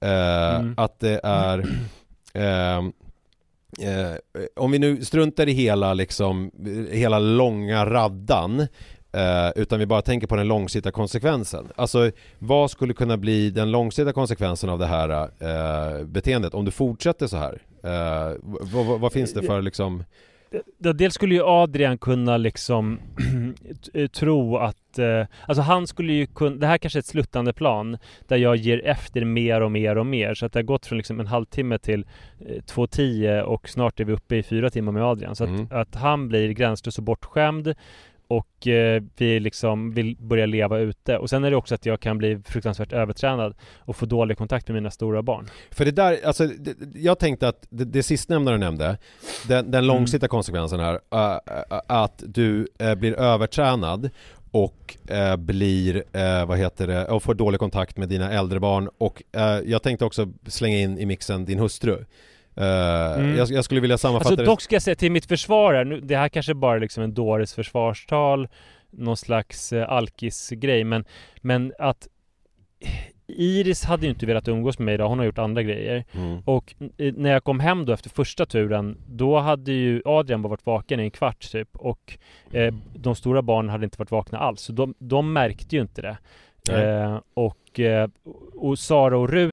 eh, 0.00 0.54
mm. 0.54 0.74
att 0.76 1.00
det 1.00 1.20
är 1.22 1.64
eh, 3.78 4.10
eh, 4.10 4.16
om 4.56 4.70
vi 4.70 4.78
nu 4.78 5.04
struntar 5.04 5.48
i 5.48 5.52
hela 5.52 5.94
liksom, 5.94 6.50
hela 6.90 7.18
långa 7.18 7.86
raddan 7.86 8.60
eh, 9.12 9.50
utan 9.56 9.78
vi 9.78 9.86
bara 9.86 10.02
tänker 10.02 10.26
på 10.26 10.36
den 10.36 10.48
långsiktiga 10.48 10.92
konsekvensen. 10.92 11.68
Alltså 11.76 12.10
vad 12.38 12.70
skulle 12.70 12.94
kunna 12.94 13.16
bli 13.16 13.50
den 13.50 13.70
långsiktiga 13.70 14.12
konsekvensen 14.12 14.70
av 14.70 14.78
det 14.78 14.86
här 14.86 15.08
eh, 15.20 16.04
beteendet 16.04 16.54
om 16.54 16.64
du 16.64 16.70
fortsätter 16.70 17.26
så 17.26 17.36
här? 17.36 17.62
Eh, 17.84 18.36
vad, 18.42 18.86
vad, 18.86 19.00
vad, 19.00 19.12
finns 19.12 19.32
det 19.32 19.42
för 19.42 19.62
liksom 19.62 20.04
Dels 20.78 21.14
skulle 21.14 21.34
ju 21.34 21.42
Adrian 21.44 21.98
kunna 21.98 22.36
liksom 22.36 23.00
tro 24.12 24.56
att 24.56 24.98
eh, 24.98 25.26
Alltså 25.46 25.62
han 25.62 25.86
skulle 25.86 26.12
ju 26.12 26.26
kunna 26.26 26.56
Det 26.56 26.66
här 26.66 26.78
kanske 26.78 26.98
är 26.98 27.00
ett 27.00 27.06
sluttande 27.06 27.52
plan 27.52 27.98
Där 28.28 28.36
jag 28.36 28.56
ger 28.56 28.86
efter 28.86 29.24
mer 29.24 29.60
och 29.60 29.72
mer 29.72 29.98
och 29.98 30.06
mer. 30.06 30.34
Så 30.34 30.46
att 30.46 30.52
det 30.52 30.58
har 30.58 30.64
gått 30.64 30.86
från 30.86 30.98
liksom 30.98 31.20
en 31.20 31.26
halvtimme 31.26 31.78
till 31.78 32.04
eh, 32.40 32.62
2.10 32.62 33.40
och 33.40 33.68
snart 33.68 34.00
är 34.00 34.04
vi 34.04 34.12
uppe 34.12 34.36
i 34.36 34.42
fyra 34.42 34.70
timmar 34.70 34.92
med 34.92 35.04
Adrian. 35.04 35.36
Så 35.36 35.44
mm. 35.44 35.64
att, 35.64 35.72
att 35.72 35.94
han 35.94 36.28
blir 36.28 36.52
gränslös 36.52 36.98
och 36.98 37.04
bortskämd 37.04 37.74
och 38.30 38.66
eh, 38.66 39.02
vi 39.16 39.40
liksom 39.40 39.92
vill 39.92 40.16
börja 40.16 40.46
leva 40.46 40.78
ute. 40.78 41.18
Och 41.18 41.30
sen 41.30 41.44
är 41.44 41.50
det 41.50 41.56
också 41.56 41.74
att 41.74 41.86
jag 41.86 42.00
kan 42.00 42.18
bli 42.18 42.38
fruktansvärt 42.44 42.92
övertränad 42.92 43.54
och 43.78 43.96
få 43.96 44.06
dålig 44.06 44.38
kontakt 44.38 44.68
med 44.68 44.74
mina 44.74 44.90
stora 44.90 45.22
barn. 45.22 45.46
För 45.70 45.84
det 45.84 45.90
där, 45.90 46.18
alltså 46.24 46.46
det, 46.46 46.74
jag 46.94 47.18
tänkte 47.18 47.48
att 47.48 47.66
det, 47.70 47.84
det 47.84 48.02
sistnämnda 48.02 48.52
du 48.52 48.58
nämnde, 48.58 48.98
den, 49.48 49.70
den 49.70 49.86
långsiktiga 49.86 50.26
mm. 50.26 50.30
konsekvensen 50.30 50.80
här, 50.80 50.94
uh, 50.94 51.20
uh, 51.20 51.80
att 51.86 52.22
du 52.26 52.66
uh, 52.82 52.94
blir 52.94 53.12
övertränad 53.12 54.10
och 54.50 54.96
eh, 55.08 55.36
blir, 55.36 56.04
eh, 56.12 56.46
vad 56.46 56.58
heter 56.58 56.86
det, 56.86 57.06
och 57.06 57.22
får 57.22 57.34
dålig 57.34 57.60
kontakt 57.60 57.96
med 57.96 58.08
dina 58.08 58.32
äldre 58.32 58.60
barn 58.60 58.88
och 58.98 59.22
eh, 59.32 59.42
jag 59.42 59.82
tänkte 59.82 60.04
också 60.04 60.32
slänga 60.46 60.78
in 60.78 60.98
i 60.98 61.06
mixen 61.06 61.44
din 61.44 61.58
hustru. 61.58 62.04
Uh, 62.60 63.20
mm. 63.20 63.36
jag, 63.36 63.50
jag, 63.50 63.64
skulle 63.64 63.80
vilja 63.80 63.98
sammanfatta 63.98 64.30
alltså, 64.30 64.44
Dock 64.44 64.60
ska 64.60 64.74
jag 64.74 64.82
säga 64.82 64.94
till 64.94 65.12
mitt 65.12 65.26
försvar 65.26 65.74
här, 65.74 65.84
nu, 65.84 66.00
det 66.00 66.16
här 66.16 66.28
kanske 66.28 66.54
bara 66.54 66.76
är 66.76 66.80
liksom 66.80 67.02
en 67.02 67.14
dåres 67.14 67.54
försvarstal 67.54 68.48
Någon 68.90 69.16
slags 69.16 69.72
uh, 69.72 69.92
alkis-grej 69.92 70.84
men, 70.84 71.04
men 71.40 71.72
att 71.78 72.08
Iris 73.36 73.84
hade 73.84 74.06
ju 74.06 74.10
inte 74.10 74.26
velat 74.26 74.48
umgås 74.48 74.78
med 74.78 74.86
mig 74.86 74.94
idag, 74.94 75.08
hon 75.08 75.18
har 75.18 75.26
gjort 75.26 75.38
andra 75.38 75.62
grejer 75.62 76.04
mm. 76.12 76.42
Och 76.44 76.74
när 76.96 77.30
jag 77.30 77.44
kom 77.44 77.60
hem 77.60 77.86
då 77.86 77.92
efter 77.92 78.10
första 78.10 78.46
turen 78.46 78.98
Då 79.08 79.38
hade 79.38 79.72
ju 79.72 80.02
Adrian 80.04 80.42
bara 80.42 80.48
varit 80.48 80.66
vaken 80.66 81.00
i 81.00 81.02
en 81.02 81.10
kvart 81.10 81.52
typ 81.52 81.68
Och 81.72 82.18
eh, 82.52 82.74
de 82.94 83.14
stora 83.14 83.42
barnen 83.42 83.70
hade 83.70 83.84
inte 83.84 83.98
varit 83.98 84.10
vakna 84.10 84.38
alls 84.38 84.60
Så 84.60 84.72
de, 84.72 84.94
de 84.98 85.32
märkte 85.32 85.76
ju 85.76 85.82
inte 85.82 86.02
det 86.02 86.16
eh, 86.72 87.20
Och, 87.34 87.80
eh, 87.80 88.08
och 88.54 88.78
Sara 88.78 89.18
och 89.18 89.28
Rut 89.28 89.52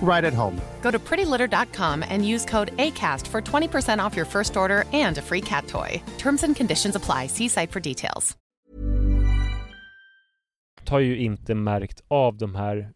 right 0.00 0.24
at 0.24 0.34
home. 0.34 0.60
Go 0.82 0.90
to 0.90 0.98
prettylitter.com 0.98 2.04
and 2.08 2.26
use 2.26 2.44
code 2.44 2.76
ACAST 2.76 3.26
for 3.26 3.40
20% 3.40 4.06
off 4.06 4.16
your 4.16 4.26
first 4.26 4.56
order 4.56 4.84
and 4.92 5.18
a 5.18 5.22
free 5.22 5.42
cat 5.42 5.66
toy. 5.66 6.02
Terms 6.18 6.44
and 6.44 6.56
conditions 6.56 6.96
apply. 6.96 7.28
See 7.28 7.48
site 7.48 7.72
for 7.72 7.80
details. 7.80 8.36
Har 10.88 11.00
ju 11.00 11.18
inte 11.18 11.54
märkt 11.54 12.02
av 12.08 12.36
de 12.36 12.54
här 12.54 12.90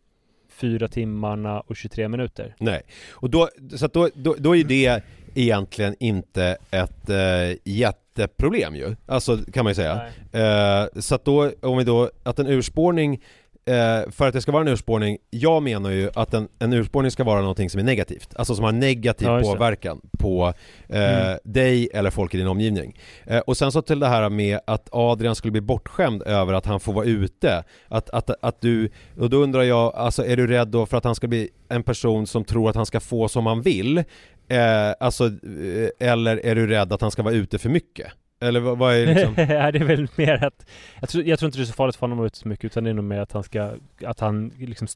fyra 0.62 0.88
timmarna 0.88 1.60
och 1.60 1.76
23 1.76 2.08
minuter. 2.08 2.54
Nej, 2.58 2.82
och 3.10 3.30
då, 3.30 3.48
så 3.76 3.86
då, 3.86 4.08
då, 4.14 4.34
då 4.38 4.56
är 4.56 4.64
det 4.64 5.02
egentligen 5.34 5.96
inte 6.00 6.56
ett 6.70 7.10
äh, 7.10 7.16
jätteproblem 7.64 8.74
ju, 8.74 8.96
alltså 9.06 9.38
kan 9.52 9.64
man 9.64 9.70
ju 9.70 9.74
säga. 9.74 10.06
Äh, 10.32 11.00
så 11.00 11.14
att 11.14 11.24
då, 11.24 11.52
om 11.60 11.78
vi 11.78 11.84
då, 11.84 12.10
att 12.22 12.38
en 12.38 12.46
urspårning 12.46 13.20
eh, 13.64 14.10
för 14.10 14.28
att 14.28 14.34
det 14.34 14.40
ska 14.40 14.52
vara 14.52 14.62
en 14.62 14.68
urspårning, 14.68 15.18
jag 15.30 15.62
menar 15.62 15.90
ju 15.90 16.10
att 16.14 16.34
en, 16.34 16.48
en 16.58 16.72
urspårning 16.72 17.10
ska 17.10 17.24
vara 17.24 17.40
någonting 17.40 17.70
som 17.70 17.80
är 17.80 17.84
negativt, 17.84 18.34
alltså 18.36 18.54
som 18.54 18.64
har 18.64 18.72
negativ 18.72 19.28
ja, 19.28 19.40
påverkan 19.40 20.00
på 20.18 20.54
eh, 20.88 21.26
mm. 21.26 21.38
dig 21.44 21.88
eller 21.94 22.10
folk 22.10 22.34
i 22.34 22.38
din 22.38 22.46
omgivning. 22.46 22.98
Eh, 23.24 23.38
och 23.38 23.56
sen 23.56 23.72
så 23.72 23.82
till 23.82 24.00
det 24.00 24.08
här 24.08 24.30
med 24.30 24.60
att 24.66 24.88
Adrian 24.92 25.34
skulle 25.34 25.52
bli 25.52 25.60
bortskämd 25.60 26.22
över 26.22 26.52
att 26.52 26.66
han 26.66 26.80
får 26.80 26.92
vara 26.92 27.04
ute, 27.04 27.64
att, 27.88 28.10
att, 28.10 28.30
att 28.40 28.60
du, 28.60 28.90
och 29.18 29.30
då 29.30 29.36
undrar 29.36 29.62
jag, 29.62 29.94
alltså 29.94 30.26
är 30.26 30.36
du 30.36 30.46
rädd 30.46 30.68
då 30.68 30.86
för 30.86 30.96
att 30.96 31.04
han 31.04 31.14
ska 31.14 31.28
bli 31.28 31.48
en 31.68 31.82
person 31.82 32.26
som 32.26 32.44
tror 32.44 32.70
att 32.70 32.76
han 32.76 32.86
ska 32.86 33.00
få 33.00 33.28
som 33.28 33.46
han 33.46 33.62
vill? 33.62 33.98
Eh, 34.48 34.92
alltså, 35.00 35.24
eh, 35.26 36.08
eller 36.08 36.46
är 36.46 36.54
du 36.54 36.66
rädd 36.66 36.92
att 36.92 37.00
han 37.00 37.10
ska 37.10 37.22
vara 37.22 37.34
ute 37.34 37.58
för 37.58 37.68
mycket? 37.68 38.12
Eller 38.42 38.60
vad, 38.60 38.78
vad 38.78 38.94
är 38.94 39.06
liksom? 39.06 39.34
ja, 39.36 39.72
det 39.72 39.78
är 39.78 39.84
väl 39.84 40.08
mer 40.16 40.44
att 40.44 40.66
jag 41.00 41.08
tror, 41.08 41.24
jag 41.24 41.38
tror 41.38 41.48
inte 41.48 41.58
det 41.58 41.62
är 41.62 41.66
så 41.66 41.72
farligt 41.72 41.96
för 41.96 42.00
honom 42.00 42.20
att 42.20 42.26
ute 42.26 42.38
så 42.38 42.48
mycket 42.48 42.64
utan 42.64 42.84
det 42.84 42.90
är 42.90 42.94
nog 42.94 43.04
mer 43.04 43.20
att 43.20 43.32
han 43.32 43.42
ska, 43.42 43.70
att 44.06 44.20
han 44.20 44.52
liksom 44.58 44.88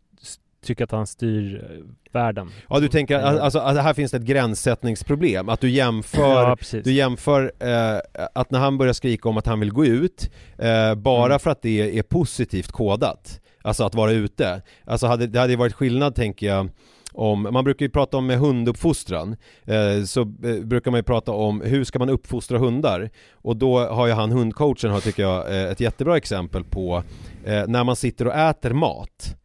tycker 0.66 0.84
att 0.84 0.90
han 0.90 1.06
styr 1.06 1.64
eh, 1.70 1.84
världen. 2.12 2.50
Ja 2.68 2.80
du 2.80 2.88
tänker, 2.88 3.18
alltså 3.18 3.60
här 3.60 3.94
finns 3.94 4.10
det 4.10 4.16
ett 4.16 4.22
gränssättningsproblem, 4.22 5.48
att 5.48 5.60
du 5.60 5.70
jämför, 5.70 6.56
ja, 6.72 6.80
du 6.84 6.92
jämför 6.92 7.52
eh, 7.58 8.24
att 8.34 8.50
när 8.50 8.58
han 8.58 8.78
börjar 8.78 8.92
skrika 8.92 9.28
om 9.28 9.36
att 9.36 9.46
han 9.46 9.60
vill 9.60 9.72
gå 9.72 9.86
ut, 9.86 10.30
eh, 10.58 10.94
bara 10.94 11.26
mm. 11.26 11.38
för 11.38 11.50
att 11.50 11.62
det 11.62 11.98
är 11.98 12.02
positivt 12.02 12.72
kodat, 12.72 13.40
alltså 13.62 13.84
att 13.84 13.94
vara 13.94 14.12
ute. 14.12 14.62
Alltså 14.84 15.06
hade, 15.06 15.26
det 15.26 15.38
hade 15.38 15.56
varit 15.56 15.74
skillnad 15.74 16.14
tänker 16.14 16.46
jag 16.46 16.68
om, 17.16 17.42
man 17.42 17.64
brukar 17.64 17.86
ju 17.86 17.90
prata 17.90 18.16
om 18.16 18.26
med 18.26 18.38
hunduppfostran, 18.38 19.36
eh, 19.64 20.02
så 20.04 20.20
eh, 20.20 20.64
brukar 20.64 20.90
man 20.90 20.98
ju 20.98 21.02
prata 21.02 21.32
om 21.32 21.60
hur 21.60 21.84
ska 21.84 21.98
man 21.98 22.08
uppfostra 22.08 22.58
hundar? 22.58 23.10
Och 23.32 23.56
då 23.56 23.78
har 23.78 24.06
ju 24.06 24.12
han 24.12 24.32
hundcoachen, 24.32 24.90
har, 24.90 25.00
tycker 25.00 25.22
jag, 25.22 25.48
eh, 25.48 25.70
ett 25.70 25.80
jättebra 25.80 26.16
exempel 26.16 26.64
på 26.64 27.02
eh, 27.44 27.64
när 27.66 27.84
man 27.84 27.96
sitter 27.96 28.26
och 28.26 28.34
äter 28.34 28.70
mat 28.70 29.36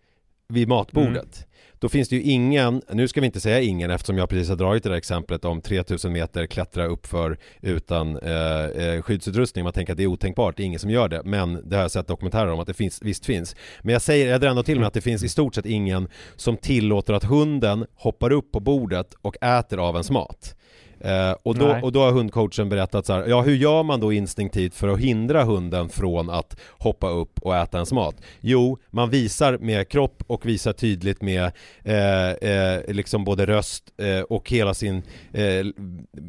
vid 0.47 0.67
matbordet. 0.67 1.13
Mm 1.13 1.50
då 1.81 1.89
finns 1.89 2.09
det 2.09 2.15
ju 2.15 2.21
ingen, 2.21 2.81
nu 2.91 3.07
ska 3.07 3.21
vi 3.21 3.25
inte 3.25 3.39
säga 3.39 3.61
ingen 3.61 3.91
eftersom 3.91 4.17
jag 4.17 4.29
precis 4.29 4.49
har 4.49 4.55
dragit 4.55 4.83
det 4.83 4.89
där 4.89 4.95
exemplet 4.95 5.45
om 5.45 5.61
3000 5.61 6.13
meter 6.13 6.45
klättra 6.45 6.85
uppför 6.85 7.37
utan 7.61 8.17
eh, 8.17 8.65
eh, 8.65 9.01
skyddsutrustning. 9.01 9.63
Man 9.63 9.73
tänker 9.73 9.93
att 9.93 9.97
det 9.97 10.03
är 10.03 10.07
otänkbart, 10.07 10.57
det 10.57 10.63
är 10.63 10.65
ingen 10.65 10.79
som 10.79 10.89
gör 10.89 11.07
det. 11.07 11.21
Men 11.25 11.69
det 11.69 11.75
har 11.75 11.81
jag 11.81 11.91
sett 11.91 12.07
dokumentärer 12.07 12.51
om 12.51 12.59
att 12.59 12.67
det 12.67 12.73
finns, 12.73 13.01
visst 13.01 13.25
finns. 13.25 13.55
Men 13.81 13.93
jag 13.93 14.01
säger, 14.01 14.27
jag 14.27 14.41
drar 14.41 14.49
ändå 14.49 14.63
till 14.63 14.79
med 14.79 14.87
att 14.87 14.93
det 14.93 15.01
finns 15.01 15.23
i 15.23 15.29
stort 15.29 15.55
sett 15.55 15.65
ingen 15.65 16.07
som 16.35 16.57
tillåter 16.57 17.13
att 17.13 17.23
hunden 17.23 17.85
hoppar 17.95 18.31
upp 18.31 18.51
på 18.51 18.59
bordet 18.59 19.13
och 19.21 19.43
äter 19.43 19.77
av 19.77 19.95
ens 19.95 20.11
mat. 20.11 20.55
Eh, 21.03 21.35
och, 21.43 21.55
då, 21.55 21.79
och 21.83 21.91
då 21.91 21.99
har 21.99 22.11
hundcoachen 22.11 22.69
berättat 22.69 23.05
så 23.05 23.13
här, 23.13 23.25
ja 23.27 23.41
hur 23.41 23.55
gör 23.55 23.83
man 23.83 23.99
då 23.99 24.13
instinktivt 24.13 24.75
för 24.75 24.87
att 24.87 24.99
hindra 24.99 25.43
hunden 25.43 25.89
från 25.89 26.29
att 26.29 26.59
hoppa 26.79 27.09
upp 27.09 27.39
och 27.41 27.55
äta 27.55 27.77
ens 27.77 27.91
mat? 27.91 28.15
Jo, 28.41 28.77
man 28.89 29.09
visar 29.09 29.57
med 29.57 29.89
kropp 29.89 30.23
och 30.27 30.45
visar 30.45 30.73
tydligt 30.73 31.21
med 31.21 31.51
eh, 31.83 32.29
eh, 32.29 32.81
liksom 32.87 33.23
både 33.23 33.45
röst 33.45 33.83
eh, 33.97 34.19
och 34.19 34.49
hela 34.49 34.73
sin 34.73 35.03
eh, 35.33 35.65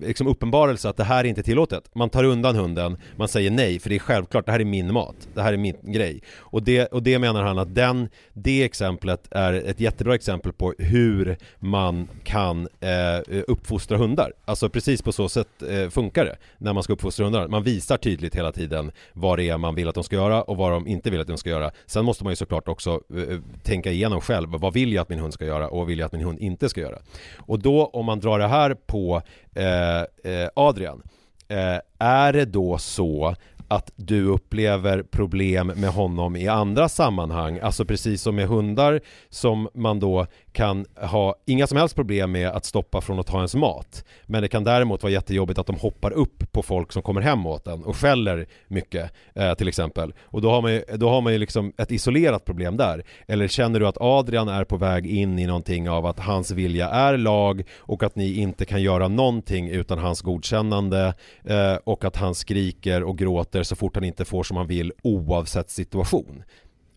liksom 0.01 0.27
uppenbarelse 0.27 0.89
att 0.89 0.97
det 0.97 1.05
här 1.05 1.25
är 1.25 1.29
inte 1.29 1.43
tillåtet. 1.43 1.95
Man 1.95 2.11
tar 2.11 2.25
undan 2.25 2.57
hunden, 2.57 2.97
man 3.17 3.29
säger 3.29 3.51
nej 3.51 3.79
för 3.79 3.89
det 3.89 3.95
är 3.95 3.99
självklart, 3.99 4.47
det 4.47 4.53
här 4.53 4.61
är 4.61 4.65
min 4.65 4.93
mat, 4.93 5.29
det 5.35 5.43
här 5.43 5.53
är 5.53 5.57
min 5.57 5.77
grej. 5.83 6.23
Och 6.39 6.63
det, 6.63 6.87
och 6.87 7.03
det 7.03 7.19
menar 7.19 7.43
han 7.43 7.59
att 7.59 7.75
den, 7.75 8.09
det 8.33 8.63
exemplet 8.65 9.29
är 9.31 9.53
ett 9.53 9.81
jättebra 9.81 10.15
exempel 10.15 10.53
på 10.53 10.75
hur 10.79 11.37
man 11.59 12.09
kan 12.25 12.69
eh, 12.81 13.43
uppfostra 13.47 13.99
hundar. 13.99 14.33
Alltså 14.45 14.62
Alltså, 14.63 14.73
precis 14.73 15.03
på 15.03 15.13
så 15.13 15.29
sätt 15.29 15.63
eh, 15.63 15.89
funkar 15.89 16.25
det 16.25 16.37
när 16.59 16.73
man 16.73 16.83
ska 16.83 16.93
uppfostra 16.93 17.25
hundar. 17.25 17.49
Man 17.49 17.63
visar 17.63 17.97
tydligt 17.97 18.35
hela 18.35 18.53
tiden 18.53 18.93
vad 19.13 19.39
det 19.39 19.49
är 19.49 19.59
man 19.59 19.75
vill 19.75 19.89
att 19.89 19.95
de 19.95 20.05
ska 20.05 20.17
göra 20.17 20.43
och 20.43 20.57
vad 20.57 20.73
de 20.73 20.87
inte 20.87 21.11
vill 21.11 21.21
att 21.21 21.27
de 21.27 21.39
ska 21.39 21.51
göra. 21.51 21.71
Sen 21.87 22.05
måste 22.05 22.25
man 22.25 22.33
ju 22.33 22.37
såklart 22.37 22.69
också 22.69 23.01
eh, 23.15 23.23
eh 23.23 23.39
tänka 23.63 23.91
igenom 23.91 24.21
själv. 24.21 24.49
Vad 24.51 24.73
vill 24.73 24.93
jag 24.93 25.03
att 25.03 25.09
min 25.09 25.19
hund 25.19 25.35
ska 25.35 25.45
göra 25.45 25.69
och 25.69 25.79
vad 25.79 25.87
vill 25.87 25.99
jag 25.99 26.07
att 26.07 26.13
min 26.13 26.23
hund 26.23 26.39
inte 26.39 26.69
ska 26.69 26.81
göra? 26.81 26.99
Och 27.39 27.59
då 27.59 27.87
om 27.87 28.07
man 28.07 28.21
drar 28.21 28.39
det 28.39 28.49
här 28.49 28.75
på 28.75 29.23
eh, 29.55 30.33
eh 30.33 30.49
Adrian 30.55 31.03
eh, 31.49 31.79
är 31.99 32.33
det 32.33 32.45
då 32.45 32.79
så 32.79 33.35
att 33.69 33.93
du 33.97 34.25
upplever 34.25 35.03
problem 35.03 35.67
med 35.67 35.91
honom 35.91 36.37
i 36.37 36.49
andra 36.49 36.89
sammanhang, 36.89 37.59
alltså 37.59 37.85
precis 37.85 38.23
som 38.23 38.37
med 38.37 38.49
hundar 38.49 39.01
som 39.29 39.69
man 39.75 40.01
då 40.01 40.27
kan 40.53 40.87
ha 40.97 41.35
inga 41.47 41.67
som 41.67 41.79
helst 41.79 41.95
problem 41.95 42.33
med 42.33 42.49
att 42.49 42.65
stoppa 42.65 43.01
från 43.01 43.19
att 43.19 43.27
ta 43.27 43.37
ens 43.37 43.55
mat. 43.55 44.05
Men 44.27 44.43
det 44.43 44.49
kan 44.49 44.65
däremot 44.65 45.03
vara 45.03 45.13
jättejobbigt 45.13 45.59
att 45.59 45.67
de 45.67 45.77
hoppar 45.77 46.11
upp 46.11 46.53
på 46.53 46.63
folk 46.63 46.93
som 46.93 47.03
kommer 47.03 47.21
hem 47.21 47.47
åt 47.47 47.67
en 47.67 47.85
och 47.85 47.97
skäller 47.97 48.47
mycket 48.69 49.13
eh, 49.35 49.55
till 49.55 49.69
exempel. 49.69 50.15
Och 50.23 50.43
då 50.43 50.51
har 50.51 50.63
man 50.63 50.73
ju, 50.73 50.85
då 50.95 51.09
har 51.09 51.21
man 51.21 51.33
ju 51.33 51.39
liksom 51.39 51.73
ett 51.77 51.91
isolerat 51.91 52.45
problem 52.45 52.77
där. 52.77 53.05
Eller 53.29 53.49
känner 53.49 53.81
du 53.81 53.87
att 53.87 54.01
Adrian 54.01 54.49
är 54.49 54.65
på 54.65 54.77
väg 54.77 55.07
in 55.07 55.39
i 55.39 55.47
någonting 55.47 55.91
av 55.91 56.07
att 56.07 56.19
hans 56.19 56.51
vilja 56.51 56.89
är 56.89 57.17
lag 57.17 57.63
och 57.79 58.03
att 58.03 58.17
ni 58.17 58.35
inte 58.35 58.65
kan 58.65 58.83
göra 58.83 59.09
någonting 59.09 59.69
utan 59.69 59.99
hans 59.99 60.23
godkännande 60.23 61.15
eh, 61.45 61.75
och 61.85 62.05
att 62.05 62.17
han 62.17 62.35
skriker 62.35 63.03
och 63.03 63.19
gråter 63.19 63.63
så 63.63 63.77
fort 63.77 63.95
han 63.95 64.05
inte 64.05 64.25
får 64.25 64.43
som 64.43 64.57
han 64.57 64.67
vill 64.67 64.93
oavsett 65.03 65.71
situation. 65.71 66.43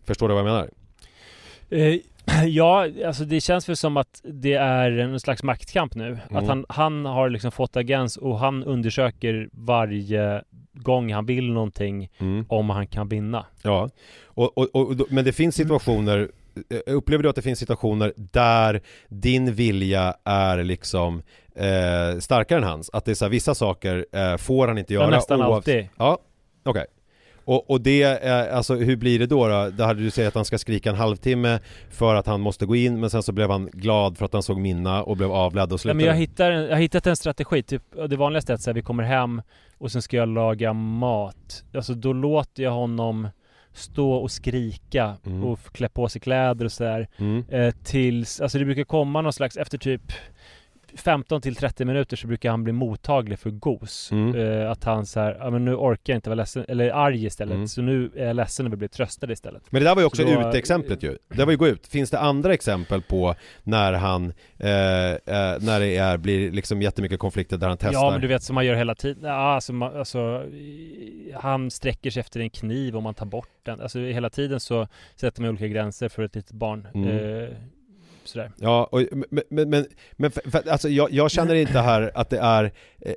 Förstår 0.04 0.28
du 0.28 0.34
vad 0.34 0.46
jag 0.46 0.52
menar? 0.52 0.70
Eh, 1.70 2.00
Ja, 2.46 2.86
alltså 3.06 3.24
det 3.24 3.40
känns 3.40 3.68
väl 3.68 3.76
som 3.76 3.96
att 3.96 4.20
det 4.24 4.54
är 4.54 4.90
en 4.90 5.20
slags 5.20 5.42
maktkamp 5.42 5.94
nu. 5.94 6.06
Mm. 6.06 6.36
Att 6.36 6.46
han, 6.46 6.66
han 6.68 7.04
har 7.04 7.30
liksom 7.30 7.52
fått 7.52 7.76
agens 7.76 8.16
och 8.16 8.38
han 8.38 8.64
undersöker 8.64 9.48
varje 9.52 10.42
gång 10.72 11.12
han 11.12 11.26
vill 11.26 11.52
någonting 11.52 12.10
mm. 12.18 12.46
om 12.48 12.70
han 12.70 12.86
kan 12.86 13.08
vinna. 13.08 13.46
Ja, 13.62 13.90
och, 14.24 14.58
och, 14.58 14.74
och, 14.74 14.96
men 15.08 15.24
det 15.24 15.32
finns 15.32 15.54
situationer 15.54 16.30
eh, 16.70 16.94
Upplever 16.94 17.22
du 17.22 17.28
att 17.28 17.36
det 17.36 17.42
finns 17.42 17.58
situationer 17.58 18.12
där 18.16 18.80
din 19.08 19.54
vilja 19.54 20.14
är 20.24 20.64
liksom 20.64 21.22
eh, 21.54 22.18
starkare 22.18 22.58
än 22.58 22.64
hans? 22.64 22.90
Att 22.92 23.04
det 23.04 23.10
är 23.10 23.14
så 23.14 23.24
här, 23.24 23.30
vissa 23.30 23.54
saker 23.54 24.06
eh, 24.12 24.36
får 24.36 24.68
han 24.68 24.78
inte 24.78 24.94
göra? 24.94 25.04
Ja, 25.04 25.10
nästan 25.10 25.42
alltid. 25.42 25.88
Ja, 25.96 26.18
okej. 26.62 26.70
Okay. 26.70 26.95
Och, 27.46 27.70
och 27.70 27.80
det, 27.80 28.02
är, 28.02 28.48
alltså 28.50 28.74
hur 28.74 28.96
blir 28.96 29.18
det 29.18 29.26
då, 29.26 29.48
då? 29.48 29.70
Då 29.70 29.84
hade 29.84 30.02
du 30.02 30.10
sagt 30.10 30.28
att 30.28 30.34
han 30.34 30.44
ska 30.44 30.58
skrika 30.58 30.90
en 30.90 30.96
halvtimme 30.96 31.58
för 31.90 32.14
att 32.14 32.26
han 32.26 32.40
måste 32.40 32.66
gå 32.66 32.76
in 32.76 33.00
men 33.00 33.10
sen 33.10 33.22
så 33.22 33.32
blev 33.32 33.50
han 33.50 33.66
glad 33.72 34.18
för 34.18 34.24
att 34.24 34.32
han 34.32 34.42
såg 34.42 34.58
Minna 34.58 35.02
och 35.02 35.16
blev 35.16 35.32
avledd 35.32 35.72
och 35.72 35.80
slutade. 35.80 36.02
Ja, 36.02 36.06
men 36.06 36.14
jag, 36.14 36.20
hittar 36.20 36.50
jag 36.50 36.70
har 36.70 36.80
hittat 36.80 37.06
en 37.06 37.16
strategi, 37.16 37.62
typ 37.62 37.82
det 38.08 38.16
vanligaste 38.16 38.52
är 38.52 38.54
att 38.54 38.60
säga 38.60 38.74
vi 38.74 38.82
kommer 38.82 39.02
hem 39.02 39.42
och 39.78 39.92
sen 39.92 40.02
ska 40.02 40.16
jag 40.16 40.28
laga 40.28 40.72
mat. 40.72 41.64
Alltså 41.74 41.94
då 41.94 42.12
låter 42.12 42.62
jag 42.62 42.70
honom 42.70 43.28
stå 43.72 44.12
och 44.12 44.30
skrika 44.30 45.16
mm. 45.26 45.44
och 45.44 45.58
klä 45.72 45.88
på 45.88 46.08
sig 46.08 46.20
kläder 46.20 46.64
och 46.64 46.72
sådär. 46.72 47.08
Mm. 47.16 47.44
Eh, 47.48 47.74
tills, 47.84 48.40
alltså 48.40 48.58
det 48.58 48.64
brukar 48.64 48.84
komma 48.84 49.22
någon 49.22 49.32
slags, 49.32 49.56
efter 49.56 49.78
typ 49.78 50.12
15 50.96 51.40
till 51.40 51.56
30 51.56 51.84
minuter 51.84 52.16
så 52.16 52.26
brukar 52.26 52.50
han 52.50 52.64
bli 52.64 52.72
mottaglig 52.72 53.38
för 53.38 53.50
gos. 53.50 54.12
Mm. 54.12 54.34
Uh, 54.34 54.70
att 54.70 54.84
han 54.84 55.06
så 55.06 55.20
här, 55.20 55.36
ja 55.40 55.50
men 55.50 55.64
nu 55.64 55.74
orkar 55.74 56.12
jag 56.12 56.18
inte 56.18 56.30
vara 56.30 56.36
ledsen, 56.36 56.64
eller 56.68 56.90
arg 56.90 57.24
istället. 57.24 57.54
Mm. 57.54 57.68
Så 57.68 57.82
nu 57.82 58.10
är 58.16 58.26
jag 58.26 58.36
ledsen 58.36 58.66
och 58.66 58.72
vill 58.72 58.78
bli 58.78 58.88
tröstad 58.88 59.32
istället. 59.32 59.62
Men 59.70 59.82
det 59.82 59.88
där 59.88 59.94
var 59.94 60.02
ju 60.02 60.06
också 60.06 60.24
då, 60.24 60.30
ute-exemplet 60.30 61.02
ju. 61.02 61.18
Det 61.28 61.44
var 61.44 61.52
ju 61.52 61.58
gå 61.58 61.68
ut. 61.68 61.86
Finns 61.86 62.10
det 62.10 62.18
andra 62.18 62.54
exempel 62.54 63.02
på 63.02 63.34
när 63.62 63.92
han, 63.92 64.32
eh, 64.58 64.70
eh, 65.10 65.16
när 65.60 65.80
det 65.80 65.96
är, 65.96 66.16
blir 66.16 66.50
liksom 66.50 66.82
jättemycket 66.82 67.18
konflikter 67.18 67.56
där 67.56 67.68
han 67.68 67.76
testar? 67.76 67.92
Ja 67.92 68.10
men 68.10 68.20
du 68.20 68.26
vet 68.26 68.42
som 68.42 68.54
man 68.54 68.66
gör 68.66 68.74
hela 68.74 68.94
tiden. 68.94 69.24
Ja, 69.24 69.54
alltså, 69.54 69.72
man, 69.72 69.96
alltså, 69.96 70.44
han 71.34 71.70
sträcker 71.70 72.10
sig 72.10 72.20
efter 72.20 72.40
en 72.40 72.50
kniv 72.50 72.96
och 72.96 73.02
man 73.02 73.14
tar 73.14 73.26
bort 73.26 73.48
den. 73.62 73.80
Alltså 73.80 73.98
hela 73.98 74.30
tiden 74.30 74.60
så 74.60 74.88
sätter 75.16 75.42
man 75.42 75.50
olika 75.50 75.66
gränser 75.66 76.08
för 76.08 76.22
ett 76.22 76.34
litet 76.34 76.52
barn. 76.52 76.88
Mm. 76.94 77.54
Sådär. 78.26 78.50
Ja, 78.56 78.84
och, 78.84 79.02
men, 79.30 79.44
men, 79.50 79.70
men, 79.70 79.86
men 80.12 80.30
för, 80.30 80.50
för, 80.50 80.68
alltså 80.68 80.88
jag, 80.88 81.12
jag 81.12 81.30
känner 81.30 81.54
inte 81.54 81.80
här 81.80 82.10
att 82.14 82.30
det 82.30 82.38
är 82.38 82.72
eh, 83.00 83.12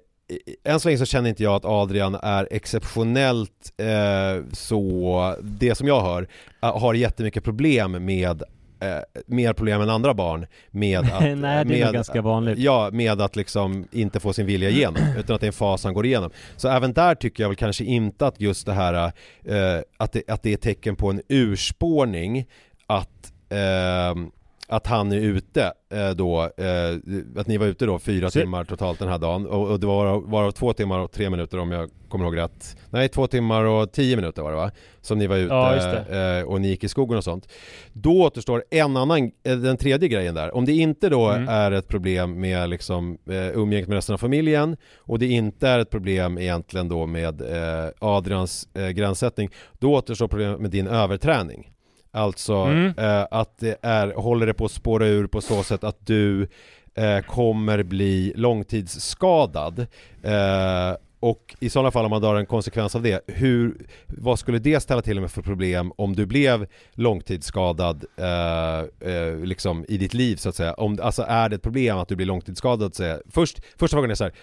än 0.63 0.79
så 0.79 0.87
länge 0.87 0.97
så 0.97 1.05
känner 1.05 1.29
inte 1.29 1.43
jag 1.43 1.55
att 1.55 1.65
Adrian 1.65 2.15
är 2.15 2.47
exceptionellt 2.51 3.73
eh, 3.77 4.43
så, 4.53 5.35
det 5.41 5.75
som 5.75 5.87
jag 5.87 6.01
hör, 6.01 6.27
eh, 6.63 6.79
har 6.79 6.93
jättemycket 6.93 7.43
problem 7.43 8.05
med 8.05 8.43
eh, 8.79 9.21
mer 9.25 9.53
problem 9.53 9.81
än 9.81 9.89
andra 9.89 10.13
barn 10.13 10.45
med 10.71 10.99
att... 10.99 11.21
Nej, 11.21 11.35
det 11.35 11.47
är 11.47 11.65
med, 11.65 11.93
ganska 11.93 12.21
vanligt. 12.21 12.57
Ja, 12.59 12.89
med 12.91 13.21
att 13.21 13.35
liksom 13.35 13.87
inte 13.91 14.19
få 14.19 14.33
sin 14.33 14.45
vilja 14.45 14.69
igenom, 14.69 15.01
utan 15.17 15.35
att 15.35 15.41
det 15.41 15.45
är 15.45 15.49
en 15.49 15.53
fas 15.53 15.83
han 15.83 15.93
går 15.93 16.05
igenom. 16.05 16.31
Så 16.57 16.69
även 16.69 16.93
där 16.93 17.15
tycker 17.15 17.43
jag 17.43 17.49
väl 17.49 17.55
kanske 17.55 17.83
inte 17.83 18.27
att 18.27 18.41
just 18.41 18.65
det 18.65 18.73
här, 18.73 18.93
eh, 19.45 19.81
att, 19.97 20.11
det, 20.11 20.29
att 20.29 20.43
det 20.43 20.53
är 20.53 20.57
tecken 20.57 20.95
på 20.95 21.09
en 21.09 21.21
urspårning, 21.29 22.45
att 22.87 23.33
eh, 23.49 24.15
att 24.69 24.87
han 24.87 25.11
är 25.11 25.17
ute 25.17 25.73
eh, 25.93 26.09
då, 26.09 26.41
eh, 26.41 27.39
att 27.41 27.47
ni 27.47 27.57
var 27.57 27.65
ute 27.65 27.85
då 27.85 27.99
fyra 27.99 28.29
Så... 28.29 28.39
timmar 28.39 28.63
totalt 28.63 28.99
den 28.99 29.07
här 29.07 29.17
dagen. 29.17 29.45
Och, 29.45 29.71
och 29.71 29.79
det 29.79 29.87
var 29.87 30.19
varav 30.19 30.51
två 30.51 30.73
timmar 30.73 30.99
och 30.99 31.11
tre 31.11 31.29
minuter 31.29 31.59
om 31.59 31.71
jag 31.71 31.89
kommer 32.09 32.25
ihåg 32.25 32.37
rätt. 32.37 32.77
Nej, 32.89 33.09
två 33.09 33.27
timmar 33.27 33.63
och 33.63 33.91
tio 33.91 34.15
minuter 34.15 34.41
var 34.41 34.51
det 34.51 34.57
va? 34.57 34.71
Som 35.01 35.17
ni 35.17 35.27
var 35.27 35.37
ute 35.37 35.53
ja, 35.53 36.37
eh, 36.37 36.43
och 36.43 36.61
ni 36.61 36.67
gick 36.67 36.83
i 36.83 36.87
skogen 36.87 37.17
och 37.17 37.23
sånt. 37.23 37.49
Då 37.93 38.21
återstår 38.21 38.63
en 38.71 38.97
annan, 38.97 39.31
den 39.43 39.77
tredje 39.77 40.09
grejen 40.09 40.35
där. 40.35 40.55
Om 40.55 40.65
det 40.65 40.73
inte 40.73 41.09
då 41.09 41.29
mm. 41.29 41.49
är 41.49 41.71
ett 41.71 41.87
problem 41.87 42.39
med 42.39 42.69
liksom 42.69 43.17
umgänget 43.27 43.87
med 43.87 43.95
resten 43.95 44.13
av 44.13 44.17
familjen 44.17 44.77
och 44.97 45.19
det 45.19 45.27
inte 45.27 45.67
är 45.67 45.79
ett 45.79 45.89
problem 45.89 46.37
egentligen 46.37 46.89
då 46.89 47.05
med 47.05 47.41
Adrians 47.99 48.67
gränssättning 48.93 49.49
Då 49.79 49.93
återstår 49.93 50.27
problemet 50.27 50.59
med 50.59 50.71
din 50.71 50.87
överträning 50.87 51.71
Alltså 52.11 52.53
mm. 52.53 52.93
eh, 52.97 53.27
att 53.31 53.57
det 53.57 53.77
är, 53.81 54.13
håller 54.13 54.47
det 54.47 54.53
på 54.53 54.65
att 54.65 54.71
spåra 54.71 55.07
ur 55.07 55.27
på 55.27 55.41
så 55.41 55.63
sätt 55.63 55.83
att 55.83 56.05
du 56.05 56.47
eh, 56.95 57.19
kommer 57.19 57.83
bli 57.83 58.33
långtidsskadad 58.35 59.79
eh, 60.23 60.95
och 61.19 61.55
i 61.59 61.69
sådana 61.69 61.91
fall 61.91 62.05
om 62.05 62.09
man 62.09 62.21
drar 62.21 62.35
en 62.35 62.45
konsekvens 62.45 62.95
av 62.95 63.01
det, 63.01 63.23
hur, 63.27 63.77
vad 64.05 64.39
skulle 64.39 64.59
det 64.59 64.79
ställa 64.79 65.01
till 65.01 65.21
med 65.21 65.31
för 65.31 65.41
problem 65.41 65.91
om 65.95 66.15
du 66.15 66.25
blev 66.25 66.67
långtidsskadad 66.93 68.05
eh, 68.17 69.09
eh, 69.13 69.35
liksom 69.37 69.85
i 69.87 69.97
ditt 69.97 70.13
liv 70.13 70.35
så 70.35 70.49
att 70.49 70.55
säga? 70.55 70.73
Om, 70.73 70.99
alltså 71.01 71.25
är 71.27 71.49
det 71.49 71.55
ett 71.55 71.61
problem 71.61 71.97
att 71.97 72.07
du 72.07 72.15
blir 72.15 72.25
långtidsskadad? 72.25 72.95
Så 72.95 73.03
att 73.03 73.21
Först, 73.31 73.61
första 73.79 73.95
frågan 73.95 74.11
är 74.11 74.15
så 74.15 74.23
här, 74.23 74.33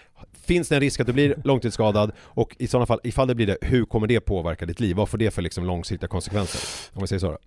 finns 0.46 0.68
det 0.68 0.74
en 0.74 0.80
risk 0.80 1.00
att 1.00 1.06
du 1.06 1.12
blir 1.12 1.34
långtidsskadad? 1.44 2.12
Och 2.18 2.56
i 2.58 2.66
sådana 2.66 2.86
fall, 2.86 3.00
ifall 3.02 3.28
det 3.28 3.34
blir 3.34 3.46
det, 3.46 3.58
hur 3.60 3.84
kommer 3.84 4.06
det 4.06 4.20
påverka 4.20 4.66
ditt 4.66 4.80
liv? 4.80 4.96
Vad 4.96 5.08
får 5.08 5.18
det 5.18 5.30
för 5.30 5.42
liksom 5.42 5.64
långsiktiga 5.64 6.08
konsekvenser? 6.08 6.90
Om 6.94 7.00
vi 7.00 7.06
säger 7.06 7.20
så 7.20 7.30
då. 7.30 7.38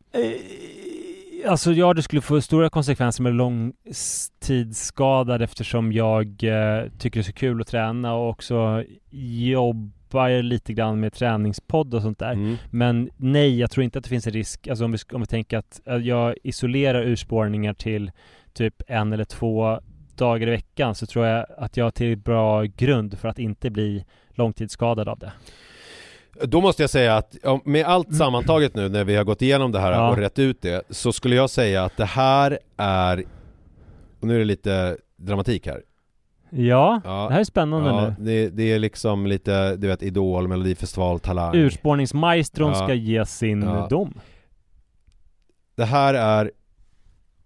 Alltså 1.47 1.71
ja, 1.71 1.93
det 1.93 2.03
skulle 2.03 2.21
få 2.21 2.41
stora 2.41 2.69
konsekvenser 2.69 3.23
med 3.23 3.33
långtidsskadad 3.33 5.41
eftersom 5.41 5.91
jag 5.91 6.25
eh, 6.25 6.83
tycker 6.99 7.19
det 7.19 7.21
är 7.21 7.23
så 7.23 7.33
kul 7.33 7.61
att 7.61 7.67
träna 7.67 8.13
och 8.13 8.29
också 8.29 8.83
jobbar 9.09 10.41
lite 10.41 10.73
grann 10.73 10.99
med 10.99 11.13
träningspodd 11.13 11.93
och 11.93 12.01
sånt 12.01 12.19
där. 12.19 12.31
Mm. 12.31 12.55
Men 12.69 13.09
nej, 13.17 13.59
jag 13.59 13.71
tror 13.71 13.83
inte 13.83 13.97
att 13.97 14.03
det 14.03 14.09
finns 14.09 14.27
en 14.27 14.33
risk, 14.33 14.67
alltså 14.67 14.85
om 14.85 14.91
vi, 14.91 14.97
om 15.11 15.21
vi 15.21 15.27
tänker 15.27 15.57
att 15.57 15.81
jag 16.03 16.35
isolerar 16.43 17.01
urspårningar 17.01 17.73
till 17.73 18.11
typ 18.53 18.81
en 18.87 19.13
eller 19.13 19.25
två 19.25 19.79
dagar 20.15 20.47
i 20.47 20.51
veckan 20.51 20.95
så 20.95 21.05
tror 21.05 21.25
jag 21.25 21.45
att 21.57 21.77
jag 21.77 21.85
har 21.85 21.91
till 21.91 22.17
bra 22.17 22.63
grund 22.63 23.19
för 23.19 23.27
att 23.27 23.39
inte 23.39 23.69
bli 23.69 24.05
långtidsskadad 24.29 25.09
av 25.09 25.19
det. 25.19 25.31
Då 26.43 26.61
måste 26.61 26.83
jag 26.83 26.89
säga 26.89 27.17
att 27.17 27.35
med 27.63 27.85
allt 27.85 28.07
mm. 28.07 28.17
sammantaget 28.17 28.75
nu 28.75 28.89
när 28.89 29.03
vi 29.03 29.15
har 29.15 29.23
gått 29.23 29.41
igenom 29.41 29.71
det 29.71 29.79
här 29.79 29.91
ja. 29.91 30.09
och 30.09 30.17
rätt 30.17 30.39
ut 30.39 30.61
det 30.61 30.83
så 30.89 31.11
skulle 31.11 31.35
jag 31.35 31.49
säga 31.49 31.83
att 31.83 31.97
det 31.97 32.05
här 32.05 32.59
är 32.77 33.23
Och 34.19 34.27
nu 34.27 34.35
är 34.35 34.39
det 34.39 34.45
lite 34.45 34.97
dramatik 35.17 35.67
här. 35.67 35.81
Ja, 36.49 37.01
Ja. 37.05 37.25
det 37.27 37.33
här 37.33 37.39
är 37.39 37.43
spännande 37.43 37.89
Ja, 37.89 38.01
nu. 38.01 38.15
det, 38.19 38.49
det 38.49 38.63
är 38.63 38.79
liksom 38.79 39.27
lite, 39.27 39.75
du 39.75 39.87
vet, 39.87 40.03
Idol, 40.03 40.47
Melodifestival, 40.47 41.19
Talang. 41.19 41.55
Urspårningsmaestron 41.55 42.75
ska 42.75 42.93
ge 42.93 43.25
sin 43.25 43.59
dom. 43.89 44.13
Det 45.75 45.85
här 45.85 46.13
är 46.13 46.51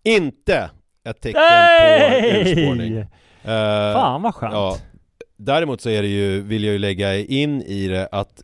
inte 0.03 0.69
ett 1.05 1.21
tecken 1.21 1.41
Hey! 1.41 2.43
på 2.43 2.49
urspårning. 2.49 2.97
Eh, 2.97 3.93
Fan 3.93 4.21
vad 4.21 4.35
skönt. 4.35 4.83
Däremot 5.45 5.81
så 5.81 5.89
är 5.89 6.01
det 6.01 6.07
ju, 6.07 6.41
vill 6.41 6.63
jag 6.63 6.73
ju 6.73 6.79
lägga 6.79 7.17
in 7.17 7.61
i 7.61 7.87
det 7.87 8.09
att, 8.11 8.43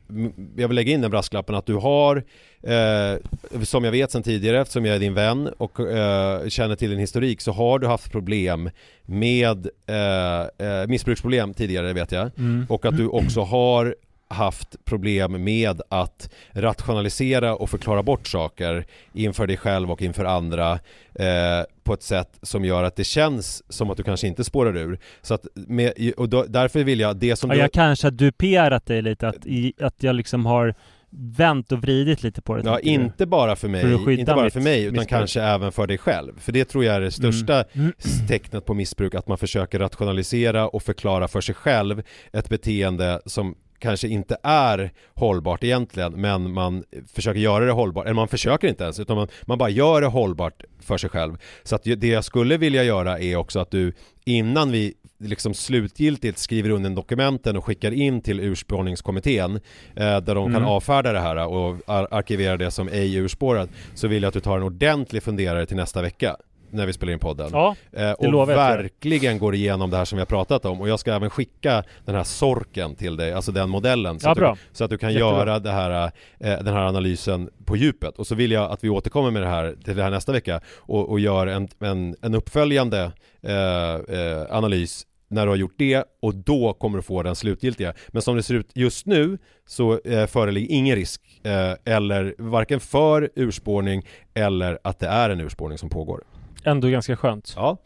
jag 0.56 0.68
vill 0.68 0.76
lägga 0.76 0.94
in 0.94 1.02
den 1.02 1.12
brasklappen 1.12 1.56
att 1.56 1.66
du 1.66 1.76
har, 1.76 2.24
eh, 2.64 3.64
som 3.64 3.84
jag 3.84 3.92
vet 3.92 4.12
sedan 4.12 4.24
tidigare 4.24 4.62
eftersom 4.62 4.86
jag 4.86 4.96
är 4.96 5.00
din 5.00 5.14
vän 5.14 5.50
och 5.58 5.80
eh, 5.80 6.48
känner 6.48 6.76
till 6.76 6.90
din 6.90 7.00
historik 7.00 7.42
så 7.42 7.52
har 7.52 7.80
du 7.80 7.88
haft 7.88 8.12
problem 8.12 8.70
med 9.06 9.70
eh, 9.88 10.68
eh, 10.68 10.88
missbruksproblem 10.88 11.54
tidigare 11.54 11.94
vet 11.94 12.12
jag. 12.12 12.32
Mm. 12.38 12.66
Och 12.70 12.86
att 12.86 12.98
du 12.98 13.08
också 13.08 13.42
har 13.42 13.96
haft 14.30 14.86
problem 14.86 15.44
med 15.44 15.82
att 15.90 16.30
rationalisera 16.52 17.56
och 17.56 17.70
förklara 17.70 18.04
bort 18.04 18.28
saker 18.28 18.86
inför 19.14 19.48
dig 19.48 19.58
själv 19.58 19.92
och 19.92 20.02
inför 20.02 20.26
andra 20.26 20.72
eh, 21.16 21.64
på 21.84 21.94
ett 21.94 22.04
sätt 22.04 22.40
som 22.42 22.66
gör 22.66 22.84
att 22.84 22.96
det 22.96 23.04
känns 23.04 23.64
som 23.74 23.90
att 23.90 23.98
du 23.98 24.04
kanske 24.04 24.28
inte 24.28 24.44
spårar 24.44 24.78
ur. 24.78 25.00
Så 25.22 25.34
att 25.34 25.48
med, 25.56 25.94
och 26.18 26.30
då, 26.30 26.46
därför 26.48 26.84
vill 26.84 27.00
jag, 27.00 27.18
det 27.18 27.36
som 27.36 27.50
Ja, 27.50 27.56
du... 27.56 27.62
jag 27.62 27.72
kanske 27.72 28.06
har 28.08 28.12
duperat 28.12 28.86
dig 28.86 29.02
lite, 29.02 29.28
att, 29.28 29.46
i, 29.46 29.74
att 29.82 30.04
jag 30.04 30.16
liksom 30.16 30.46
har 30.46 30.76
vänt 31.12 31.72
och 31.72 31.80
vridit 31.82 32.24
lite 32.24 32.42
på 32.42 32.56
det. 32.56 32.62
Ja, 32.66 32.80
inte 32.80 33.26
bara 33.26 33.56
för 33.56 33.68
mig, 33.68 33.82
För 33.82 34.12
inte 34.12 34.34
bara 34.34 34.50
för 34.50 34.60
mig 34.60 34.84
utan 34.84 34.94
missbruk. 34.94 35.10
kanske 35.10 35.42
även 35.42 35.72
för 35.72 35.88
dig 35.88 35.98
själv. 35.98 36.40
För 36.40 36.52
det 36.52 36.66
tror 36.66 36.86
jag 36.86 36.96
är 36.96 37.02
det 37.02 37.12
största 37.12 37.64
Mm. 37.74 37.94
tecknet 38.28 38.66
på 38.66 38.74
missbruk, 38.74 39.16
att 39.16 39.28
man 39.28 39.38
försöker 39.38 39.80
rationalisera 39.80 40.68
och 40.68 40.84
förklara 40.84 41.28
för 41.28 41.42
sig 41.42 41.56
själv 41.56 42.04
ett 42.34 42.50
beteende 42.50 43.22
som 43.26 43.56
kanske 43.80 44.08
inte 44.08 44.38
är 44.44 44.92
hållbart 45.16 45.64
egentligen 45.64 46.14
men 46.22 46.52
man 46.54 46.84
försöker 47.14 47.40
göra 47.40 47.66
det 47.66 47.72
hållbart, 47.72 48.06
eller 48.06 48.14
man 48.16 48.28
försöker 48.28 48.68
inte 48.68 48.84
ens 48.84 49.00
utan 49.00 49.16
man, 49.18 49.28
man 49.46 49.58
bara 49.58 49.70
gör 49.70 50.02
det 50.02 50.08
hållbart 50.08 50.64
för 50.82 50.98
sig 50.98 51.10
själv. 51.10 51.38
Så 51.64 51.76
att 51.76 51.84
det 51.84 52.04
jag 52.08 52.24
skulle 52.24 52.58
vilja 52.58 52.84
göra 52.84 53.20
är 53.20 53.36
också 53.36 53.60
att 53.60 53.72
du 53.72 53.94
innan 54.26 54.72
vi 54.72 54.94
liksom 55.22 55.54
slutgiltigt 55.54 56.38
skriver 56.38 56.70
under 56.70 56.90
dokumenten 56.90 57.58
och 57.58 57.66
skickar 57.66 57.92
in 57.92 58.22
till 58.22 58.40
urspårningskommittén 58.40 59.56
eh, 59.96 60.18
där 60.20 60.36
de 60.36 60.46
kan 60.46 60.56
Mm. 60.56 60.66
avfärda 60.70 61.12
det 61.14 61.20
här 61.20 61.48
och 61.48 61.76
ar- 61.86 62.08
arkivera 62.12 62.58
det 62.58 62.72
som 62.72 62.88
ej 62.90 63.16
urspårat 63.16 63.70
så 63.96 64.08
vill 64.08 64.24
jag 64.24 64.28
att 64.28 64.34
du 64.34 64.40
tar 64.40 64.58
en 64.58 64.64
ordentlig 64.64 65.24
funderare 65.24 65.66
till 65.66 65.78
nästa 65.78 66.02
vecka 66.02 66.36
när 66.72 66.86
vi 66.86 66.94
spelar 66.94 67.14
in 67.14 67.20
podden. 67.20 67.50
Ja, 67.54 67.76
Eh, 67.92 68.12
och 68.12 68.26
jag 68.26 68.46
verkligen 68.46 69.40
går 69.40 69.56
igenom 69.56 69.90
det 69.90 69.98
här 69.98 70.06
som 70.06 70.16
vi 70.16 70.22
har 70.22 70.26
pratat 70.26 70.66
om 70.66 70.82
och 70.82 70.90
jag 70.90 71.00
ska 71.00 71.14
även 71.14 71.30
skicka 71.30 71.84
den 72.06 72.16
här 72.16 72.24
sorken 72.24 72.96
till 72.96 73.18
dig, 73.18 73.34
alltså 73.34 73.52
den 73.52 73.70
modellen 73.70 74.20
så, 74.20 74.28
Ja, 74.28 74.32
att, 74.32 74.38
du, 74.38 74.54
så 74.72 74.84
att 74.84 74.90
du 74.90 74.98
kan 74.98 75.14
Jättebra. 75.14 75.38
göra 75.38 75.60
det 75.60 75.72
här, 75.72 76.12
eh, 76.40 76.58
den 76.64 76.74
här 76.74 76.86
analysen 76.88 77.50
på 77.66 77.78
djupet 77.78 78.18
och 78.20 78.28
så 78.28 78.36
vill 78.36 78.52
jag 78.52 78.72
att 78.72 78.84
vi 78.84 78.90
återkommer 78.90 79.32
med 79.32 79.42
det 79.42 79.48
här 79.48 79.76
till 79.86 79.96
det 79.96 80.04
här 80.04 80.10
nästa 80.12 80.32
vecka 80.32 80.62
och, 80.78 81.10
och 81.10 81.20
gör 81.20 81.48
en, 81.48 81.68
en, 81.80 82.16
en 82.22 82.36
uppföljande 82.36 83.12
eh, 83.44 83.94
eh, 83.96 84.46
analys 84.50 85.06
när 85.32 85.46
du 85.46 85.50
har 85.52 85.56
gjort 85.58 85.76
det 85.78 86.04
och 86.22 86.36
då 86.36 86.74
kommer 86.74 86.98
du 86.98 87.02
få 87.02 87.24
den 87.24 87.36
slutgiltiga. 87.36 87.94
Men 88.08 88.22
som 88.22 88.36
det 88.36 88.44
ser 88.44 88.54
ut 88.54 88.72
just 88.76 89.06
nu 89.06 89.38
så 89.68 90.00
eh, 90.00 90.26
föreligger 90.28 90.76
ingen 90.76 90.96
risk 90.96 91.22
eh, 91.44 91.94
eller 91.94 92.36
varken 92.38 92.80
för 92.80 93.30
urspårning 93.36 94.06
eller 94.34 94.80
att 94.84 95.00
det 95.00 95.08
är 95.08 95.30
en 95.30 95.42
urspårning 95.42 95.78
som 95.78 95.90
pågår. 95.90 96.24
Ändå 96.64 96.88
ganska 96.88 97.16
skönt. 97.18 97.54
Ja. 97.56 97.78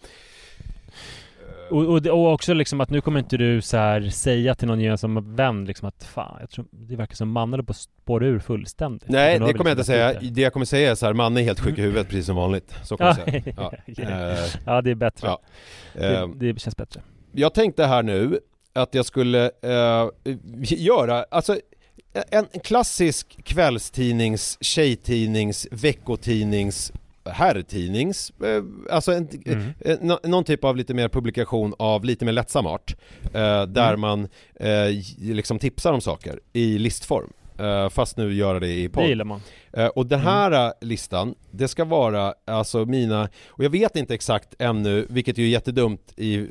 Och, 1.70 1.86
och, 1.86 2.02
det- 2.02 2.12
och 2.12 2.32
också 2.34 2.54
liksom 2.54 2.82
att 2.82 2.90
nu 2.90 3.02
kommer 3.02 3.20
inte 3.20 3.38
du 3.38 3.62
så 3.62 3.78
här 3.78 4.02
säga 4.10 4.56
till 4.56 4.68
någon 4.68 4.80
gemensam 4.80 5.36
vän 5.36 5.66
liksom 5.66 5.88
att 5.88 6.04
fan, 6.04 6.38
jag 6.40 6.50
tror 6.50 6.66
det 6.72 6.96
verkar 6.96 7.16
som 7.16 7.30
mannen 7.30 7.50
håller 7.54 7.64
på 7.64 7.72
att 7.72 7.78
spåra 7.78 8.26
ur 8.26 8.40
fullständigt. 8.40 9.10
Nej, 9.10 9.40
har 9.40 9.48
det 9.48 9.54
kommer 9.54 9.70
jag 9.70 9.74
inte 9.74 9.80
liksom 9.80 9.94
säga. 9.94 10.08
lagt 10.14 10.24
ut 10.24 10.36
Det 10.36 10.42
jag 10.42 10.54
kommer 10.54 10.66
säga 10.66 10.92
är 10.92 10.96
så 10.96 11.06
här, 11.06 11.14
Manne 11.14 11.40
är 11.42 11.44
helt 11.44 11.60
sjuk 11.60 11.78
i 11.78 11.82
huvudet 11.82 12.08
precis 12.10 12.26
som 12.26 12.36
vanligt. 12.36 12.76
Så 12.84 12.98
kommer 12.98 13.10
jag 13.26 13.32
säga. 13.44 13.54
Ja. 13.58 13.74
Okej. 13.88 14.06
Eh, 14.06 14.38
Ja, 14.66 14.82
det 14.82 14.92
är 14.92 14.96
bättre. 14.96 15.28
ja. 15.28 15.40
Det, 15.94 16.16
Eh, 16.18 16.28
det 16.28 16.60
känns 16.62 16.78
bättre. 16.78 17.02
Jag 17.32 17.54
tänkte 17.54 17.86
här 17.86 18.04
nu 18.04 18.40
att 18.74 18.96
jag 18.96 19.06
skulle 19.06 19.46
eh, 19.62 20.08
göra, 20.62 21.26
alltså 21.32 21.58
en 22.14 22.46
en 22.52 22.60
klassisk 22.60 23.44
kvällstidnings, 23.44 24.58
tjejtidnings, 24.62 25.68
veckotidnings 25.72 26.92
herrtidnings, 27.26 28.30
eh, 28.44 28.64
alltså 28.90 29.12
en, 29.12 29.28
Mm. 29.46 29.74
eh, 29.80 29.98
nå- 30.02 30.20
någon 30.24 30.44
typ 30.44 30.64
av 30.64 30.78
lite 30.78 30.94
mer 30.94 31.10
publikation 31.10 31.74
av 31.80 32.06
lite 32.06 32.26
mer 32.26 32.32
lättsam 32.32 32.66
art 32.68 32.96
eh, 33.34 33.64
där 33.66 33.88
Mm. 33.94 34.00
man 34.00 34.28
eh, 34.60 34.90
liksom 35.18 35.60
tipsar 35.60 35.94
om 35.94 36.02
saker 36.02 36.40
i 36.54 36.78
listform 36.78 37.24
eh, 37.24 37.43
fast 37.90 38.18
nu 38.18 38.34
göra 38.34 38.60
det 38.60 38.68
i 38.74 38.90
podd 38.90 39.04
Det 39.04 39.08
gillar 39.08 39.26
man. 39.26 39.42
Eh, 39.74 39.88
Och 39.88 40.06
den 40.06 40.20
här 40.20 40.52
eh, 40.68 40.72
listan, 40.82 41.36
det 41.52 41.68
ska 41.68 41.86
vara 41.86 42.34
alltså 42.48 42.86
mina, 42.86 43.30
och 43.50 43.64
jag 43.64 43.70
vet 43.70 43.96
inte 43.96 44.14
exakt 44.14 44.56
ännu, 44.60 45.06
vilket 45.10 45.38
ju 45.38 45.44
är 45.46 45.50
jättedumt 45.50 46.14
i, 46.18 46.36
eh, 46.38 46.46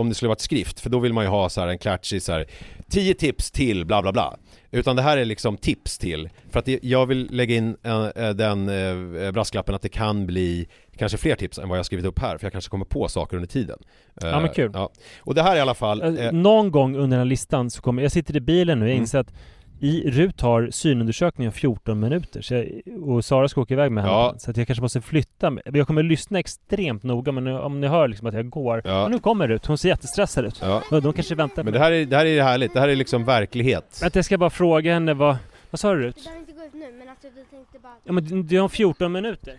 om 0.00 0.08
det 0.08 0.14
skulle 0.14 0.28
varit 0.28 0.40
skrift, 0.40 0.80
för 0.80 0.90
då 0.90 0.98
vill 0.98 1.12
man 1.12 1.24
ju 1.24 1.30
ha 1.30 1.48
så 1.48 1.60
här 1.60 1.68
en 1.68 1.78
klatschig 1.78 2.22
så 2.22 2.32
här 2.32 2.46
10 2.90 3.14
tips 3.14 3.50
till 3.50 3.84
bla 3.86 4.02
bla 4.02 4.12
bla. 4.12 4.36
Utan 4.70 4.96
det 4.96 5.02
här 5.02 5.16
är 5.18 5.24
liksom 5.24 5.56
tips 5.56 5.98
till, 5.98 6.28
för 6.50 6.58
att 6.58 6.68
jag 6.84 7.06
vill 7.06 7.28
lägga 7.30 7.54
in 7.56 7.76
eh, 7.82 8.06
eh, 8.06 8.30
den 8.30 8.68
eh, 8.68 9.30
brasklappen 9.30 9.74
att 9.74 9.82
det 9.82 9.88
kan 9.88 10.26
bli 10.26 10.68
kanske 10.96 11.18
fler 11.18 11.34
tips 11.36 11.58
än 11.58 11.68
vad 11.68 11.78
jag 11.78 11.86
skrivit 11.86 12.06
upp 12.06 12.18
här, 12.18 12.38
för 12.38 12.44
jag 12.46 12.52
kanske 12.52 12.70
kommer 12.70 12.84
på 12.84 13.08
saker 13.08 13.36
under 13.36 13.48
tiden. 13.48 13.78
Eh, 14.22 14.28
Ja, 14.28 14.40
men 14.40 14.50
kul. 14.50 14.70
Ja. 14.74 14.90
Och 15.20 15.34
det 15.34 15.42
här 15.42 15.52
är 15.52 15.56
i 15.56 15.60
alla 15.60 15.74
fall, 15.74 16.02
Eh, 16.02 16.26
eh, 16.26 16.32
Någon 16.32 16.70
gång 16.70 16.94
under 16.96 17.08
den 17.08 17.18
här 17.18 17.24
listan 17.24 17.70
så 17.70 17.82
kommer, 17.82 18.02
jag 18.02 18.12
sitter 18.12 18.36
i 18.36 18.40
bilen 18.40 18.78
nu 18.80 18.84
jag 18.86 18.90
Mm. 18.92 19.02
inser 19.02 19.18
att 19.18 19.32
i 19.80 20.10
RUT 20.10 20.40
har 20.40 20.68
synundersökningen 20.70 21.52
14 21.52 22.00
minuter 22.00 22.42
så 22.42 22.54
jag, 22.54 22.82
och 23.08 23.24
Sara 23.24 23.48
ska 23.48 23.60
åka 23.60 23.74
iväg 23.74 23.92
med 23.92 24.04
henne 24.04 24.14
Ja. 24.16 24.34
så 24.38 24.50
att 24.50 24.56
jag 24.56 24.66
kanske 24.66 24.82
måste 24.82 25.00
flytta 25.00 25.50
mig. 25.50 25.62
Jag 25.72 25.86
kommer 25.86 26.02
lyssna 26.02 26.38
extremt 26.38 27.02
noga 27.02 27.32
men 27.32 27.44
nu, 27.44 27.58
om 27.58 27.80
ni 27.80 27.86
hör 27.86 28.08
liksom 28.08 28.26
att 28.28 28.34
jag 28.34 28.50
går 28.50 28.82
Ja. 28.84 29.04
och 29.04 29.10
nu 29.10 29.18
kommer 29.18 29.48
RUT, 29.48 29.66
hon 29.66 29.78
ser 29.78 29.88
jättestressad 29.88 30.44
ut. 30.44 30.58
ja. 30.62 30.82
De 30.90 31.12
kanske 31.12 31.34
väntar 31.34 31.64
Men 31.64 31.72
det 31.72 31.78
här, 31.78 31.92
är, 31.92 32.06
det 32.06 32.16
här 32.16 32.26
är 32.26 32.42
härligt, 32.42 32.74
det 32.74 32.80
här 32.80 32.88
är 32.88 32.96
liksom 32.96 33.24
verklighet. 33.24 33.98
Vänta 34.02 34.18
jag 34.18 34.24
ska 34.24 34.38
bara 34.38 34.50
fråga 34.50 34.92
henne 34.94 35.14
vad, 35.14 35.36
vad 35.70 35.80
sa 35.80 35.94
du 35.94 36.02
RUT? 36.02 36.16
Vi 36.18 36.22
behöver 36.24 36.40
inte 36.40 36.52
gå 36.52 36.64
ut 36.64 36.74
nu 36.74 36.92
men 36.98 37.08
alltså 37.08 37.28
vi 37.36 37.44
tänkte 37.44 37.78
bara... 37.78 37.92
Ja 38.04 38.12
men 38.12 38.46
det 38.46 38.56
är 38.56 38.60
om 38.60 38.70
14 38.70 39.12
minuter. 39.12 39.56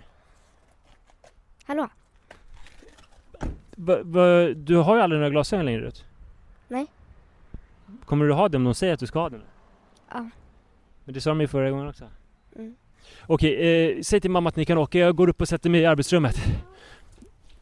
Hallå? 1.66 1.88
Va, 3.76 4.48
du 4.56 4.76
har 4.76 4.96
ju 4.96 5.02
aldrig 5.02 5.20
några 5.20 5.30
glasögon 5.30 5.66
längre 5.66 5.82
RUT. 5.82 6.06
Nej. 6.68 6.86
Kommer 8.06 8.26
du 8.26 8.34
ha 8.34 8.50
det 8.50 8.58
om 8.58 8.64
de 8.64 8.74
säger 8.76 8.94
att 8.94 9.00
du 9.00 9.08
ska 9.08 9.20
ha 9.20 9.30
det? 9.30 9.38
nu? 9.38 9.44
Ja. 10.12 10.30
Men 11.06 11.14
det 11.14 11.22
sa 11.22 11.30
de 11.30 11.42
ju 11.42 11.48
förra 11.48 11.72
gången 11.72 11.88
också. 11.88 12.06
Mm. 12.56 12.76
Okej, 13.28 13.90
eh, 13.98 14.02
säg 14.02 14.22
till 14.22 14.32
mamma 14.32 14.50
att 14.50 14.56
ni 14.56 14.66
kan 14.66 14.78
åka. 14.78 15.00
Jag 15.00 15.16
går 15.16 15.30
upp 15.30 15.42
och 15.42 15.48
sätter 15.48 15.70
mig 15.70 15.82
i 15.82 15.86
arbetsrummet. 15.86 16.36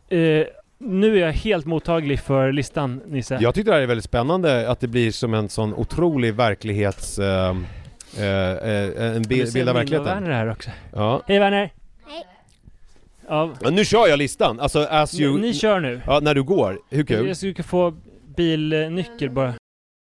Eh, 0.10 0.46
nu 0.78 1.18
är 1.18 1.26
jag 1.26 1.34
helt 1.34 1.66
mottaglig 1.66 2.20
för 2.20 2.52
listan, 2.52 3.02
Nisse. 3.08 3.38
Jag 3.42 3.56
tyckte 3.56 3.72
det 3.72 3.76
här 3.76 3.82
är 3.82 3.88
väldigt 3.88 4.06
spännande 4.06 4.70
att 4.70 4.80
det 4.80 4.88
blir 4.88 5.12
som 5.12 5.34
en 5.34 5.50
sån 5.50 5.74
otrolig 5.74 6.34
verklighets... 6.34 7.20
Eh, 7.20 7.56
eh, 8.18 8.26
eh, 8.26 9.16
en 9.16 9.22
bild, 9.22 9.48
ser 9.48 9.54
bild 9.54 9.70
av 9.70 9.76
verkligheten. 9.76 10.14
Werner 10.14 10.32
här 10.32 10.52
också. 10.52 10.70
Ja. 10.94 11.22
Hej 11.28 11.40
Werner! 11.40 11.74
Hej. 12.08 12.26
Ja, 13.28 13.54
ja. 13.62 13.70
Nu 13.70 13.86
kör 13.86 14.08
jag 14.08 14.18
listan! 14.18 14.60
Alltså 14.60 14.80
as 14.80 15.20
you... 15.20 15.34
ni, 15.36 15.42
ni 15.42 15.54
kör 15.54 15.80
nu. 15.80 16.02
Ja, 16.06 16.20
när 16.20 16.36
du 16.36 16.44
går. 16.44 16.80
Hur 16.90 17.04
kul? 17.04 17.28
Jag 17.28 17.38
ska 17.38 17.64
få 17.64 17.94
bilnyckel 18.36 19.30
bara. 19.30 19.54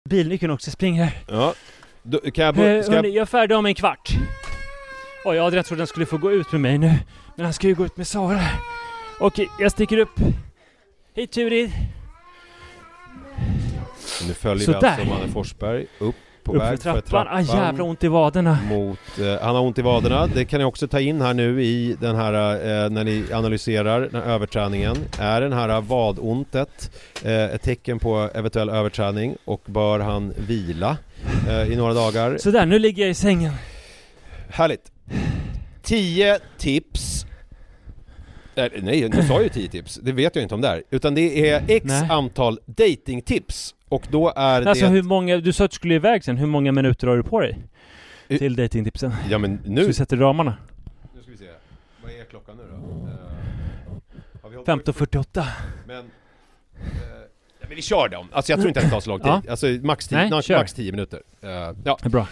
Bilnyckeln 0.09 0.53
också, 0.53 0.70
spring 0.70 1.01
här. 1.01 1.12
Ja. 1.29 1.55
Då, 2.11 2.18
kan 2.18 2.44
jag 2.44 2.59
Eh, 2.59 2.82
ska 2.82 2.92
hörni, 2.92 3.09
jag... 3.09 3.16
jag 3.16 3.22
är 3.22 3.26
färdig 3.26 3.56
om 3.56 3.66
en 3.66 3.74
kvart. 3.74 4.11
Oj, 5.24 5.38
Adrian 5.38 5.64
trodde 5.64 5.80
han 5.80 5.86
skulle 5.86 6.06
få 6.06 6.18
gå 6.18 6.32
ut 6.32 6.52
med 6.52 6.61
mig 6.61 6.78
nu. 6.78 6.94
Men 7.36 7.44
han 7.44 7.52
ska 7.52 7.66
ju 7.66 7.74
gå 7.74 7.84
ut 7.84 7.96
med 7.96 8.06
Sara. 8.06 8.40
Okej, 9.20 9.48
jag 9.59 9.72
sticker 9.72 9.98
upp. 9.98 10.20
Hej 11.16 11.26
Turid! 11.26 11.70
Nu 14.28 14.34
följer 14.34 14.64
Så 14.64 14.70
vi 14.70 14.86
alltså 14.86 15.04
Manne 15.04 15.32
Forsberg 15.32 15.86
upp 15.98 16.14
på 16.49 16.55
Upp 16.55 16.62
för 16.62 16.70
väg 16.70 16.82
för 16.82 17.01
trappan. 17.01 17.26
Ah 17.30 17.40
jävla 17.40 17.84
ont 17.84 18.05
i 18.05 18.09
vaderna. 18.09 18.59
mot, 18.68 18.99
eh, 19.20 19.42
han 19.42 19.55
har 19.55 19.62
ont 19.62 19.78
i 19.78 19.82
vaderna, 19.82 20.26
det 20.26 20.44
kan 20.44 20.59
ni 20.59 20.64
också 20.64 20.88
ta 20.88 21.01
in 21.01 21.20
här 21.20 21.34
nu 21.34 21.62
i 21.62 21.96
den 22.01 22.16
här, 22.16 22.32
eh, 22.84 22.90
när 22.90 23.05
ni 23.05 23.24
analyserar 23.32 24.01
den 24.01 24.22
här 24.22 24.30
överträningen. 24.30 24.96
Är 25.18 25.40
den 25.40 25.53
här 25.53 25.80
vadontet 25.80 26.90
eh, 27.24 27.44
ett 27.44 27.62
tecken 27.62 27.99
på 27.99 28.30
eventuell 28.34 28.68
överträning 28.68 29.36
och 29.44 29.62
bör 29.66 30.01
han 30.01 30.32
vila 30.49 30.96
eh, 31.49 31.72
i 31.72 31.76
några 31.76 31.94
dagar? 31.94 32.38
Sådär, 32.38 32.66
nu 32.66 32.78
ligger 32.78 33.03
jag 33.03 33.11
i 33.11 33.14
sängen. 33.14 33.53
Härligt! 34.49 34.92
10 35.82 36.38
tips 36.59 37.26
Eh, 38.59 38.82
Nej, 38.82 39.09
nu 39.09 39.22
sa 39.22 39.34
jag 39.34 39.42
ju 39.42 39.49
10 39.49 39.68
tips, 39.68 40.01
det 40.03 40.12
vet 40.12 40.36
jag 40.36 40.42
inte 40.42 40.55
om 40.55 40.61
det 40.61 40.68
är. 40.68 40.82
Utan 40.90 41.14
det 41.14 41.51
är 41.51 41.64
x 41.68 41.84
Nej. 41.86 42.09
antal 42.11 42.59
datingtips 42.66 43.74
och 43.89 44.07
då 44.11 44.32
är 44.36 44.66
Alltså 44.66 44.84
det... 44.84 44.91
hur 44.91 45.03
många, 45.03 45.36
du 45.36 45.53
sa 45.53 45.64
att 45.64 45.70
du 45.70 45.74
skulle 45.74 45.95
iväg 45.95 46.24
sen, 46.24 46.36
hur 46.36 46.47
många 46.47 46.72
minuter 46.72 47.07
har 47.07 47.16
du 47.16 47.22
på 47.22 47.41
dig? 47.41 47.59
Eh, 48.28 48.39
Till 48.39 48.57
datingtipsen? 48.57 49.14
Ja 49.30 49.39
men 49.39 49.59
Så 49.64 49.70
nu... 49.70 49.86
vi 49.86 49.93
sätter 49.93 50.16
ramarna. 50.16 50.57
Nu 51.16 51.22
ska 51.22 51.30
vi 51.30 51.36
se, 51.39 51.45
vad 52.03 52.12
är 52.12 52.24
klockan 52.24 52.57
nu 52.57 52.62
då? 52.70 53.09
Eh, 54.49 54.64
15.48. 54.64 55.45
Men, 55.86 55.97
eh, 55.99 56.05
ja, 57.61 57.66
men 57.68 57.76
vi 57.76 57.82
kör 57.82 58.09
dem. 58.09 58.28
Alltså 58.32 58.53
jag 58.53 58.59
tror 58.59 58.68
inte 58.68 58.80
att 58.80 58.86
det 58.86 58.91
tar 58.91 59.01
så 59.01 59.11
lång 59.11 59.18
tid. 59.20 59.28
Ja. 59.28 59.43
Alltså 59.51 59.66
max 59.66 60.09
10 60.09 60.18
Nej, 60.18 60.30
max, 60.30 60.47
kör. 60.47 60.59
max 60.59 60.72
10 60.74 60.93
minuter. 60.93 61.22
Eh, 61.43 61.49
ja. 61.84 61.99
Bra. 62.05 62.26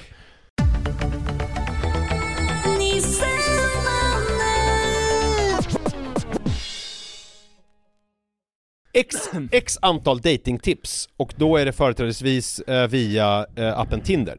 X, 8.96 9.16
X 9.50 9.78
antal 9.82 10.20
datingtips 10.20 11.08
och 11.16 11.34
då 11.36 11.56
är 11.56 11.64
det 11.64 11.72
företrädesvis 11.72 12.60
eh, 12.60 12.88
via 12.88 13.46
eh, 13.56 13.78
appen 13.78 14.00
Tinder. 14.00 14.38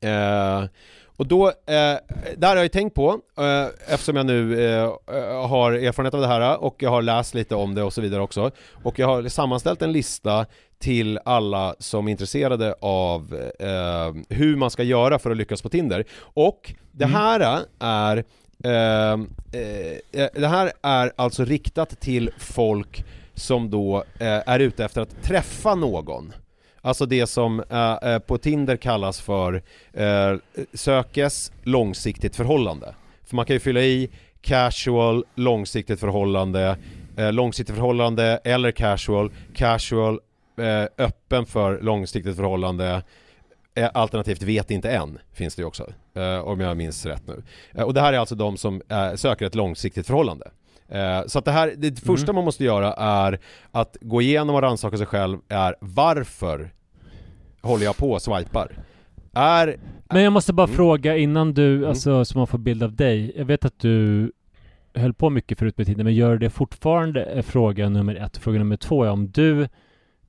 Eh, 0.00 0.64
och 1.16 1.26
då, 1.26 1.48
eh, 1.48 1.96
där 2.36 2.48
har 2.48 2.56
jag 2.56 2.72
tänkt 2.72 2.94
på, 2.94 3.20
eh, 3.38 3.66
eftersom 3.94 4.16
jag 4.16 4.26
nu 4.26 4.70
eh, 4.74 4.92
har 5.48 5.72
erfarenhet 5.72 6.14
av 6.14 6.20
det 6.20 6.26
här 6.26 6.62
och 6.62 6.82
jag 6.82 6.90
har 6.90 7.02
läst 7.02 7.34
lite 7.34 7.54
om 7.54 7.74
det 7.74 7.82
och 7.82 7.92
så 7.92 8.00
vidare 8.00 8.22
också. 8.22 8.50
Och 8.82 8.98
jag 8.98 9.06
har 9.06 9.28
sammanställt 9.28 9.82
en 9.82 9.92
lista 9.92 10.46
till 10.78 11.18
alla 11.24 11.74
som 11.78 12.08
är 12.08 12.12
intresserade 12.12 12.74
av 12.80 13.50
hur 14.28 14.56
man 14.56 14.70
ska 14.70 14.82
göra 14.82 15.18
för 15.18 15.30
att 15.30 15.36
lyckas 15.36 15.62
på 15.62 15.68
Tinder. 15.68 16.04
Och 16.20 16.74
det 16.92 17.06
här 17.06 17.64
är 17.78 18.24
eh, 18.64 19.12
eh, 20.12 20.28
det 20.34 20.48
här 20.48 20.72
är 20.82 21.12
alltså 21.16 21.44
riktat 21.44 22.00
till 22.00 22.30
folk 22.38 23.04
som 23.38 23.70
då 23.70 24.04
eh, 24.18 24.42
är 24.46 24.60
ute 24.60 24.84
efter 24.84 25.00
att 25.00 25.22
träffa 25.22 25.74
någon. 25.74 26.32
Alltså 26.80 27.06
det 27.06 27.26
som 27.26 27.60
eh, 27.70 27.92
eh, 27.92 28.18
på 28.18 28.38
Tinder 28.38 28.76
kallas 28.76 29.20
för 29.20 29.62
eh, 29.92 30.36
sökes 30.74 31.52
långsiktigt 31.62 32.36
förhållande. 32.36 32.94
För 33.24 33.36
man 33.36 33.46
kan 33.46 33.56
ju 33.56 33.60
fylla 33.60 33.80
i 33.80 34.10
casual, 34.40 35.24
långsiktigt 35.34 36.00
förhållande, 36.00 36.76
eh, 37.16 37.32
långsiktigt 37.32 37.74
förhållande 37.76 38.40
eller 38.44 38.70
casual, 38.70 39.30
casual, 39.54 40.20
eh, 40.58 40.84
öppen 40.98 41.46
för 41.46 41.80
långsiktigt 41.80 42.36
förhållande, 42.36 43.02
eh, 43.74 43.90
alternativt 43.94 44.42
vet 44.42 44.70
inte 44.70 44.90
än, 44.90 45.18
finns 45.32 45.54
det 45.54 45.62
ju 45.62 45.66
också, 45.66 45.92
eh, 46.14 46.38
om 46.38 46.60
jag 46.60 46.76
minns 46.76 47.06
rätt 47.06 47.22
nu. 47.26 47.42
Och 47.84 47.94
det 47.94 48.00
här 48.00 48.12
är 48.12 48.18
alltså 48.18 48.34
de 48.34 48.56
som 48.56 48.82
söker 49.14 49.46
ett 49.46 49.54
långsiktigt 49.54 50.06
förhållande. 50.06 50.50
Eh, 50.88 51.22
Så 51.26 51.38
att 51.38 51.44
det 51.44 51.50
här, 51.52 51.74
det 51.76 52.00
första 52.00 52.32
man 52.32 52.44
måste 52.44 52.64
göra 52.64 52.92
är 52.92 53.38
att 53.72 53.96
gå 54.00 54.22
igenom 54.22 54.54
och 54.56 54.62
rannsaka 54.62 54.96
sig 54.96 55.06
själv 55.06 55.38
är 55.48 55.74
varför 55.80 56.70
håller 57.62 57.84
jag 57.84 57.96
på 57.96 58.10
och 58.12 58.22
swipar? 58.22 58.72
Är... 59.34 59.76
Men 60.10 60.22
jag 60.22 60.32
måste 60.32 60.52
bara 60.52 60.64
Mm. 60.66 60.76
fråga 60.76 61.16
innan 61.16 61.54
du, 61.54 61.86
alltså 61.86 62.24
så 62.24 62.38
man 62.38 62.46
får 62.46 62.58
bild 62.58 62.82
av 62.82 62.94
dig. 62.96 63.32
Jag 63.36 63.44
vet 63.44 63.64
att 63.64 63.78
du 63.78 64.32
höll 64.94 65.14
på 65.14 65.30
mycket 65.30 65.58
förut 65.58 65.78
med 65.78 65.86
Tinder, 65.86 66.04
men 66.04 66.14
gör 66.14 66.36
det 66.38 66.50
fortfarande? 66.50 67.24
Är 67.24 67.42
fråga 67.42 67.88
nummer 67.88 68.14
ett. 68.14 68.36
Fråga 68.36 68.58
nummer 68.58 68.76
två 68.76 69.04
är 69.04 69.10
om 69.10 69.30
du 69.30 69.68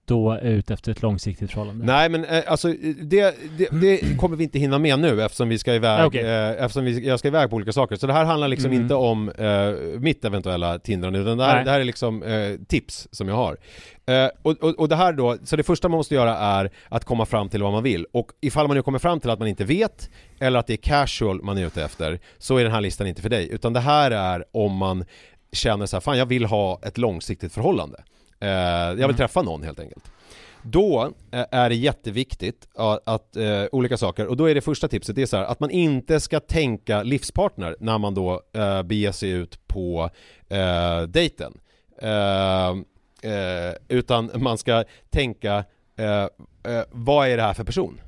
då 0.10 0.40
ute 0.40 0.74
efter 0.74 0.92
ett 0.92 1.02
långsiktigt 1.02 1.52
förhållande. 1.52 1.86
Nej 1.86 2.10
men 2.10 2.26
eh, 2.26 2.44
alltså 2.48 2.68
det, 3.02 3.36
det, 3.58 3.68
det 3.82 4.18
kommer 4.18 4.36
vi 4.36 4.44
inte 4.44 4.60
hinna 4.60 4.80
med 4.80 5.00
nu 5.00 5.22
eftersom 5.24 5.50
vi 5.50 5.58
ska 5.60 5.74
iväg, 5.74 6.02
Ah, 6.02 6.06
okej. 6.06 6.22
eh, 6.26 6.50
eftersom 6.64 6.86
vi, 6.86 7.08
jag 7.08 7.20
ska 7.20 7.28
iväg 7.28 7.50
på 7.50 7.56
olika 7.56 7.72
saker. 7.72 7.96
Så 7.96 8.08
det 8.08 8.14
här 8.14 8.26
handlar 8.26 8.48
liksom 8.48 8.72
Mm. 8.72 8.82
inte 8.82 8.96
om 8.96 9.30
eh, 9.30 10.00
mitt 10.00 10.26
eventuella 10.26 10.80
Tindrande 10.80 11.20
utan 11.20 11.38
det 11.38 11.44
här, 11.46 11.66
det 11.66 11.72
här 11.72 11.80
är 11.80 11.84
liksom 11.84 12.24
eh, 12.24 12.56
tips 12.68 13.08
som 13.12 13.28
jag 13.28 13.36
har. 13.36 13.58
Eh, 14.06 14.30
och, 14.42 14.64
och, 14.64 14.80
och 14.80 14.90
det 14.90 14.96
här 14.96 15.14
då, 15.14 15.38
så 15.44 15.56
det 15.56 15.64
första 15.64 15.90
man 15.90 15.98
måste 15.98 16.16
göra 16.16 16.38
är 16.38 16.72
att 16.90 17.06
komma 17.06 17.26
fram 17.26 17.50
till 17.50 17.64
vad 17.64 17.72
man 17.72 17.84
vill. 17.84 18.06
Och 18.12 18.32
ifall 18.42 18.68
man 18.68 18.76
nu 18.76 18.82
kommer 18.84 19.00
fram 19.00 19.20
till 19.20 19.30
att 19.30 19.40
man 19.40 19.48
inte 19.48 19.64
vet, 19.66 20.10
eller 20.40 20.60
att 20.60 20.68
det 20.68 20.74
är 20.74 20.78
casual 20.78 21.42
man 21.44 21.58
är 21.58 21.66
ute 21.66 21.84
efter, 21.84 22.20
så 22.38 22.58
är 22.58 22.64
den 22.64 22.72
här 22.74 22.82
listan 22.82 23.08
inte 23.08 23.22
för 23.22 23.30
dig. 23.30 23.50
Utan 23.52 23.74
det 23.74 23.80
här 23.80 24.12
är 24.12 24.46
om 24.52 24.76
man 24.76 25.06
känner 25.52 25.86
så 25.86 25.96
här, 25.96 26.02
fan 26.02 26.18
jag 26.18 26.26
vill 26.26 26.46
ha 26.46 26.80
ett 26.84 26.98
långsiktigt 26.98 27.54
förhållande. 27.54 28.04
Eh, 28.40 28.50
jag 28.50 28.94
vill 28.96 29.04
Mm. 29.04 29.16
träffa 29.16 29.42
någon 29.42 29.64
helt 29.64 29.80
enkelt. 29.80 30.12
Då 30.64 31.14
eh, 31.32 31.46
är 31.52 31.70
det 31.70 31.76
jätteviktigt 31.76 32.68
att, 32.76 33.08
att 33.08 33.36
eh, 33.36 33.64
olika 33.72 33.98
saker, 33.98 34.28
och 34.28 34.38
då 34.38 34.46
är 34.50 34.56
det 34.56 34.62
första 34.62 34.88
tipset, 34.88 35.16
det 35.16 35.22
är 35.22 35.26
så 35.26 35.38
här, 35.38 35.44
att 35.44 35.60
man 35.60 35.70
inte 35.72 36.20
ska 36.20 36.40
tänka 36.40 37.04
livspartner 37.04 37.76
när 37.80 37.98
man 37.98 38.14
då 38.14 38.42
beger 38.86 39.12
sig 39.12 39.30
ut 39.30 39.68
på 39.68 40.10
dejten. 41.08 41.54
Utan 43.88 44.32
man 44.36 44.58
ska 44.58 44.84
tänka, 45.10 45.64
vad 46.90 47.28
är 47.28 47.38
det 47.38 47.44
här 47.44 47.54
för 47.54 47.64
person? 47.64 48.02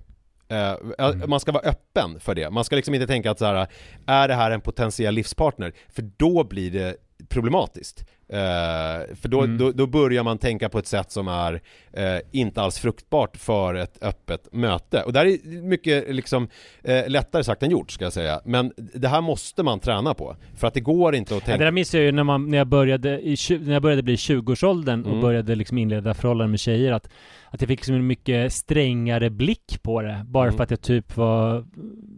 Eh, 0.48 1.16
Man 1.28 1.40
ska 1.40 1.52
vara 1.52 1.64
öppen 1.64 2.20
för 2.20 2.36
det. 2.36 2.50
Man 2.50 2.64
ska 2.64 2.76
liksom 2.76 2.94
inte 2.94 3.08
tänka 3.08 3.32
att 3.32 3.40
så 3.40 3.46
här, 3.46 3.68
är 4.06 4.28
det 4.28 4.34
här 4.34 4.52
en 4.52 4.62
potentiell 4.62 5.14
livspartner? 5.16 5.74
För 5.90 6.02
då 6.18 6.44
blir 6.44 6.72
det 6.72 6.96
problematiskt. 7.30 8.06
Eh, 8.32 9.16
för 9.16 9.28
då, 9.28 9.42
Mm. 9.42 9.58
då, 9.58 9.72
då 9.72 9.88
börjar 9.88 10.24
man 10.24 10.38
tänka 10.38 10.70
på 10.70 10.80
ett 10.80 10.88
sätt 10.88 11.12
som 11.12 11.28
är 11.28 11.62
eh, 11.94 12.18
inte 12.32 12.62
alls 12.62 12.80
fruktbart 12.80 13.38
för 13.38 13.76
ett 13.76 13.98
öppet 14.04 14.48
möte. 14.54 15.04
Och 15.04 15.14
det 15.14 15.20
här 15.20 15.26
är 15.26 15.62
mycket 15.62 16.16
liksom, 16.16 16.48
eh, 16.84 17.10
lättare 17.10 17.44
sagt 17.44 17.64
än 17.64 17.72
gjort 17.72 17.92
ska 17.92 18.04
jag 18.06 18.14
säga. 18.14 18.42
Men 18.46 18.74
det 18.94 19.08
här 19.08 19.22
måste 19.22 19.64
man 19.64 19.80
träna 19.80 20.14
på. 20.14 20.36
För 20.56 20.68
att 20.68 20.74
det 20.74 20.80
går 20.80 21.16
inte 21.16 21.36
att 21.36 21.42
Ja, 21.42 21.46
tänka... 21.46 21.58
det 21.58 21.66
där 21.66 21.72
minns 21.72 21.94
jag 21.94 22.04
ju 22.04 22.12
när, 22.12 22.24
man, 22.24 22.50
när, 22.50 22.58
jag 22.58 22.68
började 22.68 23.20
i, 23.22 23.36
när 23.50 23.74
jag 23.74 23.82
började 23.82 24.04
bli 24.04 24.14
i 24.14 24.16
20-årsåldern 24.16 25.02
och 25.04 25.10
Mm. 25.12 25.22
började 25.22 25.56
liksom 25.56 25.78
inleda 25.78 26.14
förhållanden 26.14 26.52
med 26.52 26.60
tjejer 26.60 26.92
att, 26.92 27.10
att 27.50 27.62
jag 27.62 27.68
fick 27.68 27.80
liksom 27.80 27.96
en 27.96 28.08
mycket 28.08 28.54
strängare 28.54 29.30
blick 29.30 29.80
på 29.84 30.02
det 30.02 30.22
bara 30.26 30.44
Mm. 30.48 30.58
för 30.58 30.64
att 30.64 30.72
jag 30.72 30.82
typ 30.82 31.18
var 31.18 31.66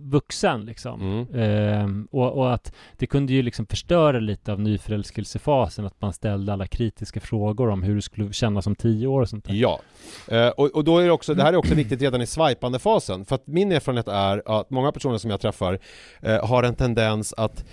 vuxen 0.02 0.66
liksom. 0.66 1.02
Mm. 1.02 1.28
Ehm, 1.44 2.08
och, 2.12 2.32
och 2.38 2.54
att 2.54 2.74
det 2.98 3.06
kunde 3.08 3.34
ju 3.34 3.42
liksom 3.42 3.66
förstöra 3.66 4.20
lite 4.20 4.52
av 4.52 4.60
nyförälskelsefasen 4.60 5.86
att 5.86 6.00
man 6.04 6.14
ställde 6.14 6.54
alla 6.54 6.68
kritiska 6.68 7.20
frågor 7.20 7.70
om 7.70 7.84
hur 7.84 7.96
det 7.96 8.02
skulle 8.02 8.34
kännas 8.34 8.68
om 8.68 8.76
tio 8.76 9.08
år 9.08 9.22
och 9.22 9.30
sånt 9.30 9.46
där. 9.46 9.54
Ja, 9.54 9.80
eh, 10.28 10.48
och, 10.48 10.76
och 10.76 10.84
då 10.84 10.98
är 10.98 11.06
det 11.06 11.12
också, 11.12 11.34
det 11.34 11.44
här 11.44 11.54
är 11.54 11.58
också 11.58 11.76
viktigt 11.76 12.02
redan 12.02 12.22
i 12.22 12.28
swipande 12.28 12.80
fasen. 12.80 13.26
För 13.26 13.36
att 13.36 13.48
min 13.48 13.72
erfarenhet 13.72 14.08
är 14.08 14.60
att 14.60 14.70
många 14.70 14.92
personer 14.92 15.18
som 15.18 15.30
jag 15.32 15.42
träffar 15.42 15.80
eh, 16.22 16.46
har 16.46 16.64
en 16.64 16.76
tendens 16.76 17.34
att, 17.38 17.66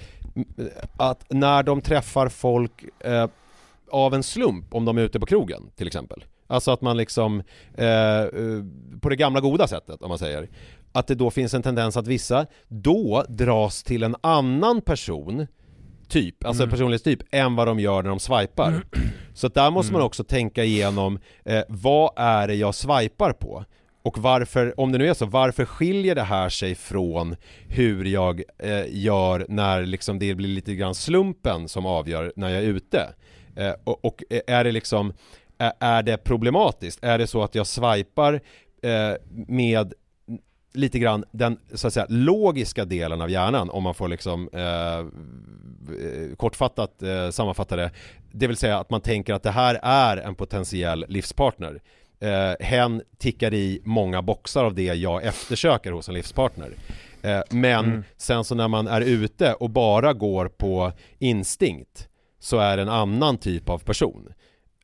att 0.97 1.24
när 1.28 1.62
de 1.62 1.81
träffar 1.81 2.28
folk 2.28 2.85
eh, 3.01 3.26
av 3.91 4.14
en 4.14 4.22
slump, 4.22 4.74
om 4.74 4.85
de 4.85 4.99
är 4.99 5.03
ute 5.03 5.20
på 5.20 5.26
krogen 5.26 5.70
till 5.76 5.87
exempel, 5.87 6.24
alltså 6.47 6.70
att 6.70 6.81
man 6.81 6.97
liksom, 6.97 7.43
eh, 7.74 8.20
eh, 8.20 8.64
på 9.01 9.09
det 9.09 9.16
gamla 9.16 9.41
goda 9.41 9.66
sättet 9.66 10.03
om 10.03 10.09
man 10.09 10.18
säger, 10.18 10.49
att 10.93 11.07
det 11.07 11.14
då 11.14 11.31
finns 11.31 11.55
en 11.55 11.62
tendens 11.62 11.97
att 11.97 12.07
vissa 12.07 12.47
då 12.68 13.24
dras 13.28 13.83
till 13.83 14.03
en 14.03 14.16
annan 14.20 14.81
person 14.81 15.47
typ, 16.11 16.44
alltså 16.44 16.62
Mm. 16.62 16.70
personlighetstyp, 16.70 17.18
än 17.30 17.56
vad 17.56 17.66
de 17.66 17.80
gör 17.80 18.02
när 18.02 18.11
de 18.11 18.18
swipar. 18.20 18.82
Så 19.34 19.46
att 19.46 19.54
där 19.54 19.70
måste 19.70 19.92
man 19.92 20.02
också 20.02 20.24
tänka 20.24 20.64
igenom, 20.64 21.18
eh, 21.44 21.62
vad 21.68 22.12
är 22.16 22.48
det 22.48 22.54
jag 22.54 22.74
swipar 22.74 23.32
på? 23.32 23.64
Och 24.02 24.18
varför, 24.18 24.80
om 24.80 24.92
det 24.92 24.98
nu 24.98 25.08
är 25.08 25.14
så, 25.14 25.26
varför 25.26 25.64
skiljer 25.64 26.14
det 26.14 26.22
här 26.22 26.48
sig 26.48 26.74
från 26.74 27.36
hur 27.68 28.04
jag 28.04 28.42
eh, 28.58 28.84
gör 28.88 29.46
när 29.48 29.82
liksom 29.82 30.18
det 30.18 30.34
blir 30.34 30.48
lite 30.48 30.74
grann 30.74 30.94
slumpen 30.94 31.68
som 31.68 31.86
avgör 31.86 32.32
när 32.36 32.48
jag 32.48 32.58
är 32.62 32.66
ute? 32.66 33.08
Eh, 33.56 33.72
och, 33.84 34.04
och 34.04 34.22
är 34.46 34.64
det 34.64 34.72
liksom, 34.72 35.12
är- 35.58 35.72
är 35.80 36.02
det 36.02 36.16
problematiskt? 36.16 36.98
Är 37.04 37.18
det 37.18 37.26
så 37.26 37.42
att 37.42 37.54
jag 37.54 37.66
swipar 37.66 38.34
eh, 38.82 39.14
med 39.48 39.92
lite 40.72 40.98
grann 40.98 41.24
den 41.30 41.58
så 41.74 41.86
att 41.86 41.92
säga 41.92 42.06
logiska 42.08 42.84
delen 42.84 43.20
av 43.20 43.30
hjärnan 43.30 43.70
om 43.70 43.82
man 43.82 43.94
får 43.94 44.08
liksom 44.08 44.48
eh, 44.52 44.98
eh, 44.98 46.36
kortfattat 46.36 47.02
eh, 47.02 47.30
sammanfatta 47.30 47.76
det. 47.76 47.90
Det 48.32 48.46
vill 48.46 48.56
säga 48.56 48.78
att 48.78 48.90
man 48.90 49.00
tänker 49.00 49.34
att 49.34 49.42
det 49.42 49.50
här 49.50 49.78
är 49.82 50.16
en 50.16 50.34
potentiell 50.34 51.04
livspartner. 51.08 51.80
Eh, 52.20 52.66
hen 52.66 53.02
tickar 53.18 53.54
i 53.54 53.80
många 53.84 54.22
boxar 54.22 54.64
av 54.64 54.74
det 54.74 54.82
jag 54.84 55.24
eftersöker 55.24 55.92
hos 55.92 56.08
en 56.08 56.14
livspartner. 56.14 56.70
Eh, 57.22 57.40
men 57.50 57.84
Mm. 57.84 58.04
sen 58.16 58.44
så 58.44 58.54
när 58.54 58.68
man 58.68 58.86
är 58.88 59.00
ute 59.00 59.54
och 59.54 59.70
bara 59.70 60.12
går 60.12 60.48
på 60.48 60.92
instinkt 61.18 62.08
så 62.38 62.58
är 62.58 62.76
det 62.76 62.82
en 62.82 62.88
annan 62.88 63.38
typ 63.38 63.68
av 63.68 63.78
person. 63.78 64.28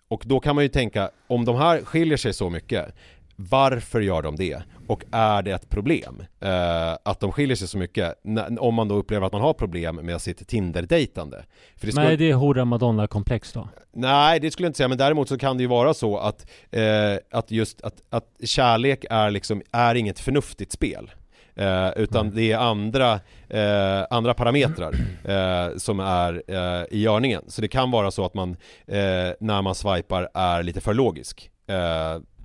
Och 0.08 0.22
då 0.26 0.40
kan 0.40 0.54
man 0.54 0.64
ju 0.64 0.68
tänka, 0.68 1.10
om 1.26 1.44
de 1.44 1.56
här 1.56 1.80
skiljer 1.84 2.16
sig 2.16 2.32
så 2.32 2.50
mycket, 2.50 2.94
varför 3.36 4.00
gör 4.00 4.22
de 4.22 4.36
det? 4.36 4.62
Och 4.88 5.04
är 5.12 5.42
det 5.42 5.50
ett 5.52 5.68
problem? 5.70 6.22
Eh, 6.40 6.92
att 7.02 7.20
de 7.20 7.32
skiljer 7.32 7.56
sig 7.56 7.68
så 7.68 7.78
mycket, 7.78 8.14
när- 8.24 8.62
om 8.62 8.74
man 8.74 8.88
då 8.88 8.94
upplever 8.94 9.26
att 9.26 9.32
man 9.32 9.42
har 9.42 9.52
problem 9.52 9.96
med 9.96 10.20
sitt 10.20 10.48
Tinder-dejtande. 10.48 11.44
För 11.76 11.86
det 11.86 11.92
skulle- 11.92 12.06
Nej, 12.06 12.16
det 12.16 12.30
är 12.30 12.34
hora 12.34 12.64
madonna-komplex 12.64 13.52
då. 13.52 13.68
Nej, 13.92 14.40
det 14.40 14.50
skulle 14.50 14.66
jag 14.66 14.70
inte 14.70 14.76
säga, 14.76 14.88
men 14.88 14.98
däremot 14.98 15.28
så 15.28 15.38
kan 15.38 15.56
det 15.56 15.62
ju 15.62 15.68
vara 15.68 15.94
så 15.94 16.18
att, 16.18 16.46
eh, 16.70 16.82
att 17.30 17.50
just 17.50 17.80
att, 17.82 17.94
att 18.10 18.26
kärlek 18.44 19.04
är 19.10 19.30
liksom, 19.30 19.62
är 19.72 19.94
inget 19.94 20.18
förnuftigt 20.20 20.72
spel. 20.72 21.10
Eh, 21.58 21.88
utan 21.96 22.30
det 22.30 22.52
är 22.52 22.58
andra, 22.58 23.12
eh, 23.48 24.04
andra 24.10 24.34
parametrar 24.34 24.92
eh, 25.24 25.76
som 25.76 26.00
är 26.00 26.42
eh, 26.48 26.84
i 26.90 27.00
görningen. 27.02 27.42
Så 27.48 27.60
det 27.60 27.68
kan 27.68 27.90
vara 27.90 28.10
så 28.10 28.24
att 28.24 28.34
man, 28.34 28.50
eh, 28.86 28.96
när 29.40 29.62
man 29.62 29.74
swipar, 29.74 30.28
är 30.34 30.62
lite 30.62 30.80
för 30.80 30.94
logisk. 30.94 31.50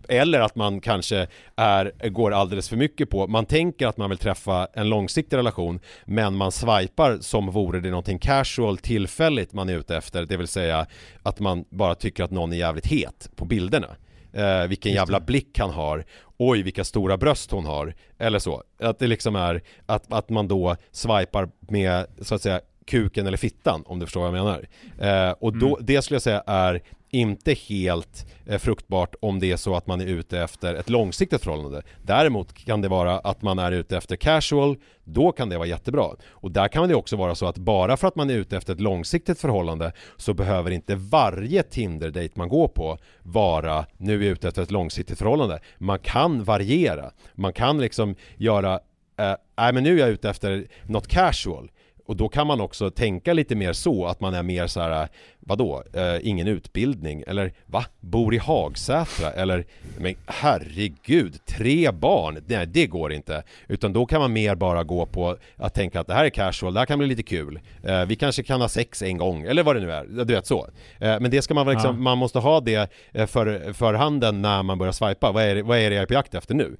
Eller 0.09 0.39
att 0.39 0.55
man 0.55 0.81
kanske 0.81 1.27
är, 1.55 2.09
går 2.09 2.31
alldeles 2.31 2.69
för 2.69 2.77
mycket 2.77 3.09
på, 3.09 3.27
man 3.27 3.45
tänker 3.45 3.87
att 3.87 3.97
man 3.97 4.09
vill 4.09 4.19
träffa 4.19 4.67
en 4.73 4.89
långsiktig 4.89 5.37
relation 5.37 5.79
men 6.05 6.35
man 6.35 6.51
swipar 6.51 7.17
som 7.21 7.51
vore 7.51 7.79
det 7.79 7.89
någonting 7.89 8.19
casual 8.19 8.77
tillfälligt 8.77 9.53
man 9.53 9.69
är 9.69 9.77
ute 9.77 9.97
efter, 9.97 10.25
det 10.25 10.37
vill 10.37 10.47
säga 10.47 10.85
att 11.23 11.39
man 11.39 11.65
bara 11.69 11.95
tycker 11.95 12.23
att 12.23 12.31
någon 12.31 12.53
är 12.53 12.57
jävligt 12.57 12.85
het 12.87 13.29
på 13.35 13.45
bilderna. 13.45 13.87
Eh, 14.33 14.67
vilken 14.67 14.91
jävla 14.91 15.19
blick 15.19 15.59
han 15.59 15.69
har 15.69 16.05
Oj 16.37 16.61
vilka 16.61 16.83
stora 16.83 17.17
bröst 17.17 17.51
hon 17.51 17.65
har 17.65 17.93
Eller 18.17 18.39
så, 18.39 18.63
att 18.79 18.99
det 18.99 19.07
liksom 19.07 19.35
är 19.35 19.61
att, 19.85 20.13
att 20.13 20.29
man 20.29 20.47
då 20.47 20.75
swipar 20.91 21.49
med 21.59 22.05
så 22.21 22.35
att 22.35 22.41
säga 22.41 22.61
kuken 22.85 23.27
eller 23.27 23.37
fittan 23.37 23.83
om 23.85 23.99
du 23.99 24.05
förstår 24.05 24.21
vad 24.21 24.37
jag 24.37 24.45
menar. 24.45 24.67
Eh, 24.99 25.35
och 25.39 25.57
då, 25.57 25.67
Mm. 25.67 25.85
det 25.85 26.01
skulle 26.01 26.15
jag 26.15 26.21
säga 26.21 26.43
är 26.47 26.81
inte 27.11 27.53
helt 27.53 28.25
eh, 28.45 28.59
fruktbart 28.59 29.15
om 29.19 29.39
det 29.39 29.51
är 29.51 29.57
så 29.57 29.75
att 29.75 29.87
man 29.87 30.01
är 30.01 30.05
ute 30.05 30.39
efter 30.39 30.75
ett 30.75 30.89
långsiktigt 30.89 31.43
förhållande. 31.43 31.81
Däremot 32.03 32.53
kan 32.53 32.81
det 32.81 32.87
vara 32.87 33.19
att 33.19 33.41
man 33.41 33.59
är 33.59 33.71
ute 33.71 33.97
efter 33.97 34.15
casual, 34.15 34.77
då 35.03 35.31
kan 35.31 35.49
det 35.49 35.57
vara 35.57 35.67
jättebra. 35.67 36.09
Och 36.29 36.51
där 36.51 36.67
kan 36.67 36.89
det 36.89 36.95
också 36.95 37.15
vara 37.15 37.35
så 37.35 37.45
att 37.45 37.57
bara 37.57 37.97
för 37.97 38.07
att 38.07 38.15
man 38.15 38.29
är 38.29 38.33
ute 38.33 38.57
efter 38.57 38.73
ett 38.73 38.79
långsiktigt 38.79 39.39
förhållande 39.39 39.91
så 40.17 40.33
behöver 40.33 40.71
inte 40.71 40.95
varje 40.95 41.63
Tinder-date 41.63 42.31
man 42.35 42.49
går 42.49 42.67
på 42.67 42.97
vara 43.23 43.85
nu 43.97 44.19
är 44.21 44.25
jag 44.25 44.31
ute 44.31 44.47
efter 44.47 44.61
ett 44.61 44.71
långsiktigt 44.71 45.19
förhållande. 45.19 45.59
Man 45.77 45.99
kan 45.99 46.43
variera. 46.43 47.11
Man 47.33 47.53
kan 47.53 47.81
liksom 47.81 48.15
göra, 48.37 48.73
eh, 49.19 49.35
nej 49.57 49.73
men 49.73 49.83
nu 49.83 49.95
är 49.95 49.99
jag 49.99 50.09
ute 50.09 50.29
efter 50.29 50.67
något 50.87 51.07
casual. 51.07 51.71
Och 52.11 52.17
då 52.17 52.29
kan 52.29 52.47
man 52.47 52.61
också 52.61 52.89
tänka 52.89 53.33
lite 53.33 53.55
mer 53.55 53.73
så 53.73 54.05
att 54.05 54.19
man 54.21 54.33
är 54.33 54.43
mer 54.43 54.67
så 54.67 54.79
här, 54.81 55.07
vadå, 55.39 55.83
eh, 55.93 56.27
ingen 56.27 56.47
utbildning 56.47 57.23
eller 57.27 57.53
va, 57.65 57.85
bor 57.99 58.33
i 58.33 58.37
Hagsätra 58.37 59.31
eller 59.31 59.65
men 59.99 60.15
herregud, 60.27 61.45
tre 61.45 61.91
barn, 61.91 62.43
nej 62.47 62.65
det 62.67 62.87
går 62.87 63.13
inte. 63.13 63.43
Utan 63.67 63.93
då 63.93 64.05
kan 64.05 64.21
man 64.21 64.33
mer 64.33 64.55
bara 64.55 64.83
gå 64.83 65.05
på 65.05 65.37
att 65.55 65.73
tänka 65.73 65.99
att 65.99 66.07
det 66.07 66.13
här 66.13 66.25
är 66.25 66.29
casual, 66.29 66.73
det 66.73 66.79
här 66.79 66.85
kan 66.85 66.99
bli 66.99 67.07
lite 67.07 67.23
kul. 67.23 67.59
Eh, 67.83 68.05
vi 68.05 68.15
kanske 68.15 68.43
kan 68.43 68.61
ha 68.61 68.69
sex 68.69 69.01
en 69.01 69.17
gång 69.17 69.43
eller 69.43 69.63
vad 69.63 69.75
det 69.75 69.79
nu 69.81 69.91
är, 69.91 70.03
du 70.25 70.33
vet 70.33 70.47
så. 70.47 70.67
Eh, 70.99 71.19
men 71.19 71.31
det 71.31 71.41
ska 71.41 71.53
man 71.53 71.65
väl 71.65 71.75
liksom, 71.75 71.95
Ja. 71.95 72.01
man 72.01 72.17
måste 72.17 72.39
ha 72.39 72.59
det 72.61 72.91
eh, 73.11 73.25
för, 73.25 73.73
för 73.73 73.93
handen 73.93 74.41
när 74.41 74.63
man 74.63 74.77
börjar 74.77 74.91
swipa. 74.93 75.31
Vad 75.31 75.43
är, 75.43 75.55
det- 75.55 75.63
vad 75.63 75.77
är 75.77 75.89
det 75.89 75.95
jag 75.95 76.01
är 76.03 76.07
på 76.07 76.13
jakt 76.13 76.33
efter 76.35 76.55
nu? 76.55 76.77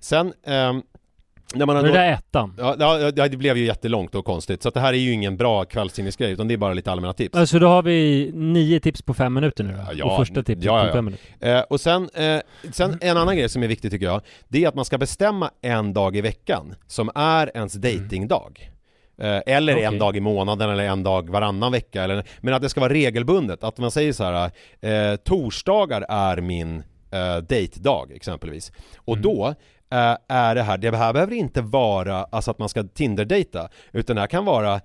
Sen 0.00 0.32
ehm, 0.46 0.82
när 1.54 1.66
man 1.66 1.76
Men 1.76 1.84
det 1.84 1.92
där 1.92 2.04
är 2.04 2.12
ettan. 2.12 2.54
Ja, 2.58 2.76
ja, 2.78 3.12
ja, 3.16 3.28
det 3.28 3.36
blev 3.36 3.56
ju 3.56 3.66
jättelångt 3.66 4.14
och 4.14 4.24
konstigt. 4.24 4.62
Så 4.62 4.68
att 4.68 4.74
det 4.74 4.80
här 4.80 4.92
är 4.92 4.98
ju 4.98 5.12
ingen 5.12 5.36
bra 5.36 5.64
kvällstidningsgrej, 5.64 6.32
utan 6.32 6.48
det 6.48 6.54
är 6.54 6.58
bara 6.58 6.72
lite 6.74 6.92
allmänna 6.92 7.12
tips. 7.12 7.36
Alltså 7.36 7.58
då 7.58 7.68
har 7.68 7.82
vi 7.82 8.30
nio 8.34 8.80
tips 8.80 9.02
på 9.02 9.14
fem 9.14 9.34
minuter 9.34 9.64
nu 9.64 9.78
då? 9.96 10.04
och 10.04 10.16
första 10.16 10.42
tipset 10.42 10.64
ja, 10.64 10.80
på 10.80 10.86
ja. 10.86 10.92
fem 10.92 11.04
minuter. 11.04 11.26
Eh, 11.40 11.60
och 11.60 11.80
sen, 11.80 12.10
eh, 12.14 12.40
sen 12.72 12.98
en 13.00 13.16
annan 13.16 13.36
grej 13.36 13.48
som 13.48 13.62
är 13.62 13.68
viktig 13.68 13.90
tycker 13.90 14.06
jag, 14.06 14.20
det 14.48 14.64
är 14.64 14.68
att 14.68 14.74
man 14.74 14.84
ska 14.84 14.98
bestämma 14.98 15.50
en 15.62 15.92
dag 15.92 16.16
i 16.16 16.20
veckan 16.20 16.74
som 16.86 17.10
är 17.14 17.50
ens 17.54 17.72
datingdag. 17.72 18.70
Eh, 19.20 19.40
eller 19.46 19.76
en 19.76 19.88
Okej. 19.88 19.98
dag 19.98 20.16
i 20.16 20.20
månaden 20.20 20.70
eller 20.70 20.84
en 20.84 21.02
dag 21.02 21.30
varannan 21.30 21.72
vecka. 21.72 22.02
Eller, 22.02 22.24
men 22.40 22.54
att 22.54 22.62
det 22.62 22.68
ska 22.68 22.80
vara 22.80 22.92
regelbundet. 22.92 23.64
Att 23.64 23.78
man 23.78 23.90
säger 23.90 24.12
så 24.12 24.24
här, 24.24 24.50
eh, 24.80 25.16
torsdagar 25.16 26.06
är 26.08 26.40
min 26.40 26.82
eh, 27.10 27.36
dejtdag 27.36 28.06
exempelvis. 28.14 28.72
Och 28.96 29.18
då 29.18 29.46
eh, 29.46 29.54
är 29.90 30.54
det 30.54 30.62
här, 30.62 30.78
det 30.78 30.96
här 30.96 31.12
behöver 31.12 31.34
inte 31.34 31.62
vara 31.62 32.24
alltså 32.24 32.50
att 32.50 32.58
man 32.58 32.68
ska 32.68 32.82
Tinder-dejta, 32.82 33.68
utan 33.92 34.16
det 34.16 34.22
här 34.22 34.26
kan 34.28 34.44
vara 34.44 34.80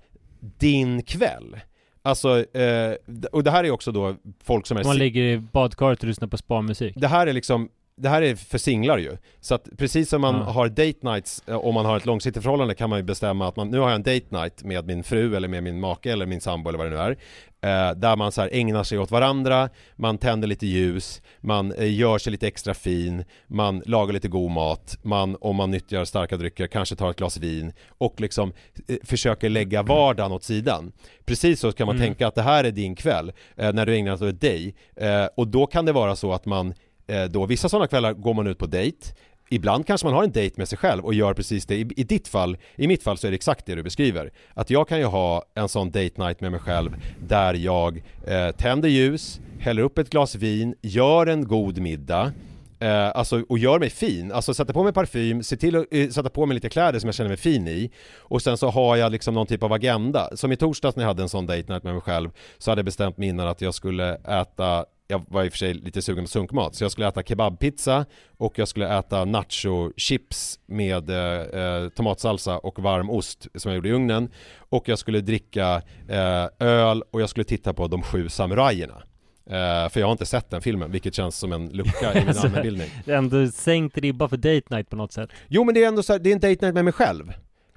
din 0.58 1.02
kväll. 1.02 1.56
Alltså, 2.02 2.56
eh, 2.56 2.94
och 3.32 3.44
det 3.44 3.50
här 3.50 3.64
är 3.64 3.70
också 3.70 3.92
då 3.92 4.16
folk 4.44 4.66
som 4.66 4.76
är 4.76 4.84
Man 4.84 4.98
ligger 4.98 5.22
i 5.22 5.38
badkaret 5.38 6.00
och 6.00 6.08
lyssnar 6.08 6.28
på 6.28 6.36
sparmusik. 6.36 6.94
det 6.96 7.08
här 7.08 7.26
är 7.26 7.32
liksom 7.32 7.68
det 7.96 8.08
här 8.08 8.22
är 8.22 8.34
för 8.34 8.58
singlar 8.58 8.98
ju. 8.98 9.16
Så 9.40 9.54
att 9.54 9.68
precis 9.78 10.08
som 10.08 10.20
man 10.20 10.34
Ja. 10.34 10.40
har 10.42 10.68
date 10.68 10.98
nights, 11.02 11.42
eh, 11.46 11.56
om 11.56 11.74
man 11.74 11.86
har 11.86 11.96
ett 11.96 12.06
långsiktigt 12.06 12.42
förhållande 12.42 12.74
kan 12.74 12.90
man 12.90 12.98
ju 12.98 13.02
bestämma 13.02 13.48
att 13.48 13.56
man, 13.56 13.70
nu 13.70 13.78
har 13.78 13.88
jag 13.90 13.94
en 13.94 14.02
date 14.02 14.26
night 14.42 14.64
med 14.64 14.86
min 14.86 15.04
fru 15.04 15.36
eller 15.36 15.48
med 15.48 15.62
min 15.62 15.80
make 15.80 16.12
eller 16.12 16.26
min 16.26 16.40
sambo 16.40 16.68
eller 16.68 16.78
vad 16.78 16.86
det 16.86 16.90
nu 16.90 16.96
är. 17.02 17.16
Eh, 17.60 17.94
där 17.96 18.16
man 18.16 18.32
så 18.32 18.40
här 18.40 18.50
ägnar 18.52 18.82
sig 18.84 18.98
åt 18.98 19.10
varandra, 19.10 19.68
man 19.96 20.18
tänder 20.18 20.48
lite 20.48 20.66
ljus, 20.66 21.22
man 21.40 21.72
eh, 21.72 21.94
gör 21.94 22.18
sig 22.18 22.30
lite 22.30 22.46
extra 22.46 22.74
fin, 22.74 23.24
man 23.46 23.82
lagar 23.86 24.12
lite 24.12 24.28
god 24.28 24.50
mat, 24.50 24.98
man, 25.02 25.36
om 25.40 25.56
man 25.56 25.70
nyttjar 25.70 26.04
starka 26.04 26.36
drycker, 26.36 26.66
kanske 26.66 26.96
tar 26.96 27.10
ett 27.10 27.16
glas 27.16 27.36
vin 27.36 27.72
och 27.98 28.20
liksom 28.20 28.52
eh, 28.88 28.96
försöker 29.04 29.48
lägga 29.50 29.82
vardagen 29.82 30.32
åt 30.32 30.44
sidan. 30.44 30.92
Precis 31.24 31.60
så 31.60 31.72
kan 31.72 31.86
man 31.86 31.96
Mm. 31.96 32.06
tänka 32.06 32.26
att 32.28 32.34
det 32.34 32.42
här 32.42 32.64
är 32.64 32.70
din 32.70 32.96
kväll, 32.96 33.32
eh, 33.56 33.72
när 33.72 33.86
du 33.86 33.94
ägnar 33.96 34.16
dig 34.16 34.28
åt 34.28 34.40
dig. 34.40 34.74
Eh, 34.96 35.26
och 35.36 35.48
då 35.48 35.66
kan 35.66 35.84
det 35.84 35.92
vara 35.92 36.16
så 36.16 36.32
att 36.32 36.46
man 36.46 36.74
Eh, 37.06 37.24
då 37.24 37.46
vissa 37.46 37.68
sådana 37.68 37.86
kvällar 37.86 38.12
går 38.12 38.34
man 38.34 38.46
ut 38.46 38.58
på 38.58 38.66
dejt 38.66 39.06
Ibland 39.48 39.86
kanske 39.86 40.06
man 40.06 40.14
har 40.14 40.24
en 40.24 40.32
dejt 40.32 40.54
med 40.56 40.68
sig 40.68 40.78
själv 40.78 41.04
och 41.04 41.14
gör 41.14 41.34
precis 41.34 41.66
det. 41.66 41.74
I, 41.74 41.88
I 41.96 42.04
ditt 42.04 42.28
fall, 42.28 42.56
i 42.76 42.86
mitt 42.86 43.02
fall 43.02 43.18
så 43.18 43.26
är 43.26 43.30
det 43.30 43.34
exakt 43.34 43.66
det 43.66 43.74
du 43.74 43.82
beskriver. 43.82 44.32
Att 44.54 44.70
jag 44.70 44.88
kan 44.88 44.98
ju 44.98 45.04
ha 45.04 45.44
en 45.54 45.68
sån 45.68 45.90
date 45.90 46.22
night 46.22 46.40
med 46.40 46.50
mig 46.50 46.60
själv 46.60 46.96
där 47.28 47.54
jag 47.54 48.02
eh, 48.26 48.50
tänder 48.50 48.88
ljus, 48.88 49.40
häller 49.58 49.82
upp 49.82 49.98
ett 49.98 50.10
glas 50.10 50.34
vin, 50.34 50.74
gör 50.82 51.26
en 51.26 51.48
god 51.48 51.78
middag 51.78 52.32
Eh, 52.78 53.10
alltså, 53.14 53.44
och 53.48 53.58
gör 53.58 53.78
mig 53.78 53.90
fin, 53.90 54.32
alltså 54.32 54.54
sätter 54.54 54.72
på 54.72 54.84
mig 54.84 54.92
parfym, 54.92 55.42
ser 55.42 55.56
till 55.56 55.76
att 55.76 55.86
eh, 55.90 56.08
sätta 56.08 56.28
på 56.28 56.46
mig 56.46 56.54
lite 56.54 56.68
kläder 56.68 56.98
som 56.98 57.08
jag 57.08 57.14
känner 57.14 57.28
mig 57.28 57.36
fin 57.36 57.68
i 57.68 57.90
Och 58.18 58.42
sen 58.42 58.56
så 58.56 58.70
har 58.70 58.96
jag 58.96 59.12
liksom 59.12 59.34
någon 59.34 59.46
typ 59.46 59.62
av 59.62 59.72
agenda 59.72 60.28
Som 60.36 60.52
i 60.52 60.56
torsdags 60.56 60.96
när 60.96 61.02
jag 61.02 61.08
hade 61.08 61.22
en 61.22 61.28
sån 61.28 61.46
date 61.46 61.72
night 61.72 61.84
med 61.84 61.94
mig 61.94 62.02
själv 62.02 62.30
Så 62.58 62.70
hade 62.70 62.78
jag 62.78 62.84
bestämt 62.84 63.18
mig 63.18 63.28
innan 63.28 63.48
att 63.48 63.60
jag 63.60 63.74
skulle 63.74 64.14
äta 64.14 64.84
jag 65.08 65.24
var 65.28 65.44
i 65.44 65.48
och 65.48 65.52
för 65.52 65.58
sig 65.58 65.74
lite 65.74 66.02
sugen 66.02 66.24
på 66.24 66.28
sunkmat, 66.28 66.74
så 66.74 66.84
jag 66.84 66.92
skulle 66.92 67.08
äta 67.08 67.22
kebabpizza 67.22 68.06
och 68.36 68.58
jag 68.58 68.68
skulle 68.68 68.98
äta 68.98 69.24
nacho-chips 69.24 70.58
med 70.66 71.10
eh, 71.10 71.62
eh, 71.62 71.88
tomatsalsa 71.88 72.58
och 72.58 72.78
varm 72.78 73.10
ost 73.10 73.46
som 73.54 73.70
jag 73.70 73.76
gjorde 73.76 73.88
i 73.88 73.92
ugnen 73.92 74.30
och 74.58 74.88
jag 74.88 74.98
skulle 74.98 75.20
dricka 75.20 75.82
eh, 76.08 76.46
öl 76.58 77.02
och 77.10 77.20
jag 77.20 77.28
skulle 77.30 77.44
titta 77.44 77.74
på 77.74 77.88
De 77.88 78.02
sju 78.02 78.28
samurajerna. 78.28 79.02
Eh, 79.46 79.88
för 79.88 80.00
jag 80.00 80.06
har 80.06 80.12
inte 80.12 80.26
sett 80.26 80.50
den 80.50 80.62
filmen, 80.62 80.92
vilket 80.92 81.14
känns 81.14 81.38
som 81.38 81.52
en 81.52 81.68
lucka 81.68 82.12
i 82.14 82.18
min 82.18 82.28
Alltså, 82.28 82.46
allmänbildning. 82.46 82.88
Ändå 83.06 83.46
sänkt 83.46 83.98
ribba 83.98 84.28
för 84.28 84.36
date 84.36 84.74
night 84.74 84.90
på 84.90 84.96
något 84.96 85.12
sätt. 85.12 85.30
Jo 85.48 85.64
men 85.64 85.74
det 85.74 85.84
är 85.84 85.88
ändå 85.88 86.02
så 86.02 86.12
här, 86.12 86.20
det 86.20 86.30
är 86.30 86.32
en 86.32 86.40
date 86.40 86.66
night 86.66 86.74
med 86.74 86.84
mig 86.84 86.92
själv. 86.92 87.32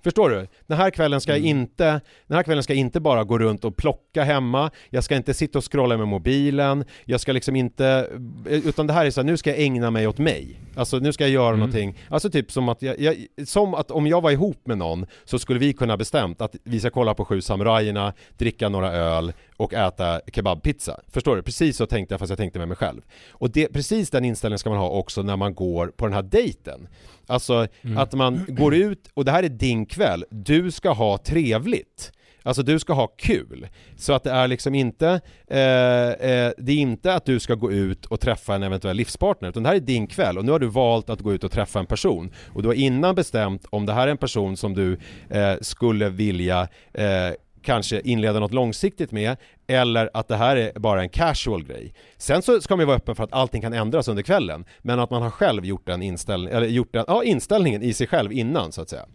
Förstår 0.07 0.29
du? 0.29 0.47
Den 0.67 0.77
här 0.77 0.89
kvällen 0.89 1.21
ska 1.21 1.31
jag 1.31 1.39
inte, 1.39 2.01
den 2.27 2.35
här 2.35 2.43
kvällen 2.43 2.63
ska 2.63 2.73
jag 2.73 2.79
inte 2.79 2.99
bara 2.99 3.23
gå 3.23 3.37
runt 3.39 3.65
och 3.65 3.77
plocka 3.77 4.23
hemma, 4.23 4.71
jag 4.89 5.03
ska 5.03 5.15
inte 5.15 5.33
sitta 5.33 5.57
och 5.57 5.71
scrolla 5.71 5.97
med 5.97 6.07
mobilen, 6.07 6.85
jag 7.05 7.19
ska 7.19 7.31
liksom 7.31 7.55
inte, 7.55 8.09
utan 8.45 8.87
det 8.87 8.93
här 8.93 9.05
är 9.05 9.09
så 9.11 9.21
här, 9.21 9.25
nu 9.25 9.37
ska 9.37 9.49
jag 9.49 9.59
ägna 9.59 9.91
mig 9.91 10.07
åt 10.07 10.17
mig. 10.17 10.59
Alltså 10.75 10.97
nu 10.97 11.13
ska 11.13 11.23
jag 11.23 11.31
göra 11.31 11.47
Mm. 11.47 11.59
någonting, 11.59 11.97
alltså 12.09 12.29
typ 12.29 12.51
som 12.51 12.69
att 12.69 12.81
jag, 12.81 12.99
jag, 12.99 13.15
som 13.47 13.73
att 13.73 13.91
om 13.91 14.07
jag 14.07 14.21
var 14.21 14.31
ihop 14.31 14.67
med 14.67 14.77
någon 14.77 15.05
så 15.25 15.39
skulle 15.39 15.59
vi 15.59 15.73
kunna 15.73 15.97
bestämt 15.97 16.41
att 16.41 16.55
vi 16.63 16.79
ska 16.79 16.89
kolla 16.89 17.13
på 17.13 17.25
Sju 17.25 17.41
samurajerna, 17.41 18.13
dricka 18.37 18.69
några 18.69 18.91
öl 18.91 19.33
och 19.57 19.73
äta 19.73 20.21
kebabpizza. 20.33 20.99
Förstår 21.07 21.35
du? 21.35 21.41
Precis 21.41 21.77
så 21.77 21.85
tänkte 21.85 22.13
jag 22.13 22.19
fast 22.19 22.29
jag 22.29 22.37
tänkte 22.39 22.59
med 22.59 22.67
mig 22.67 22.77
själv. 22.77 23.01
Och 23.29 23.49
det, 23.51 23.73
precis 23.73 24.09
den 24.09 24.25
inställningen 24.25 24.59
ska 24.59 24.69
man 24.69 24.79
ha 24.79 24.89
också 24.89 25.21
när 25.21 25.37
man 25.37 25.55
går 25.55 25.87
på 25.87 26.05
den 26.05 26.13
här 26.13 26.23
dejten. 26.23 26.87
Alltså 27.27 27.67
Mm. 27.81 27.97
att 27.97 28.13
man 28.13 28.45
går 28.47 28.75
ut 28.75 29.09
och 29.13 29.25
det 29.25 29.31
här 29.31 29.43
är 29.43 29.49
din 29.49 29.85
kväll, 29.85 30.25
du 30.29 30.71
ska 30.71 30.89
ha 30.89 31.17
trevligt. 31.17 32.11
Alltså 32.43 32.63
du 32.63 32.79
ska 32.79 32.93
ha 32.93 33.07
kul. 33.07 33.67
Så 33.97 34.13
att 34.13 34.23
det 34.23 34.31
är 34.31 34.47
liksom 34.47 34.75
inte, 34.75 35.07
eh, 35.47 35.59
eh, 35.59 36.51
det 36.57 36.71
är 36.71 36.77
inte 36.77 37.13
att 37.13 37.25
du 37.25 37.39
ska 37.39 37.55
gå 37.55 37.71
ut 37.71 38.05
och 38.05 38.19
träffa 38.19 38.55
en 38.55 38.63
eventuell 38.63 38.97
livspartner, 38.97 39.49
utan 39.49 39.63
det 39.63 39.69
här 39.69 39.75
är 39.75 39.79
din 39.79 40.07
kväll 40.07 40.37
och 40.37 40.45
nu 40.45 40.51
har 40.51 40.59
du 40.59 40.67
valt 40.67 41.09
att 41.09 41.21
gå 41.21 41.33
ut 41.33 41.43
och 41.43 41.51
träffa 41.51 41.79
en 41.79 41.85
person. 41.85 42.31
Och 42.53 42.61
du 42.61 42.67
har 42.67 42.73
innan 42.75 43.15
bestämt 43.15 43.65
om 43.69 43.85
det 43.85 43.93
här 43.93 44.07
är 44.07 44.11
en 44.11 44.17
person 44.17 44.57
som 44.57 44.73
du 44.73 44.97
eh, 45.29 45.55
skulle 45.61 46.09
vilja 46.09 46.67
eh, 46.93 47.31
kanske 47.61 48.01
inleda 48.01 48.39
något 48.39 48.53
långsiktigt 48.53 49.11
med 49.11 49.37
eller 49.67 50.09
att 50.13 50.27
det 50.27 50.35
här 50.35 50.55
är 50.55 50.79
bara 50.79 51.01
en 51.01 51.09
casual 51.09 51.63
grej. 51.63 51.93
Sen 52.17 52.41
så 52.41 52.61
ska 52.61 52.75
man 52.75 52.81
ju 52.81 52.85
vara 52.85 52.97
öppen 52.97 53.15
för 53.15 53.23
att 53.23 53.33
allting 53.33 53.61
kan 53.61 53.73
ändras 53.73 54.07
under 54.07 54.23
kvällen 54.23 54.65
men 54.81 54.99
att 54.99 55.09
man 55.09 55.21
har 55.21 55.29
själv 55.29 55.65
gjort 55.65 55.87
den 55.87 56.01
inställning, 56.01 56.53
eller 56.53 56.67
gjort 56.67 56.93
den, 56.93 57.05
ja, 57.07 57.23
inställningen 57.23 57.83
i 57.83 57.93
sig 57.93 58.07
själv 58.07 58.31
innan 58.31 58.71
så 58.71 58.81
att 58.81 58.89
säga. 58.89 59.05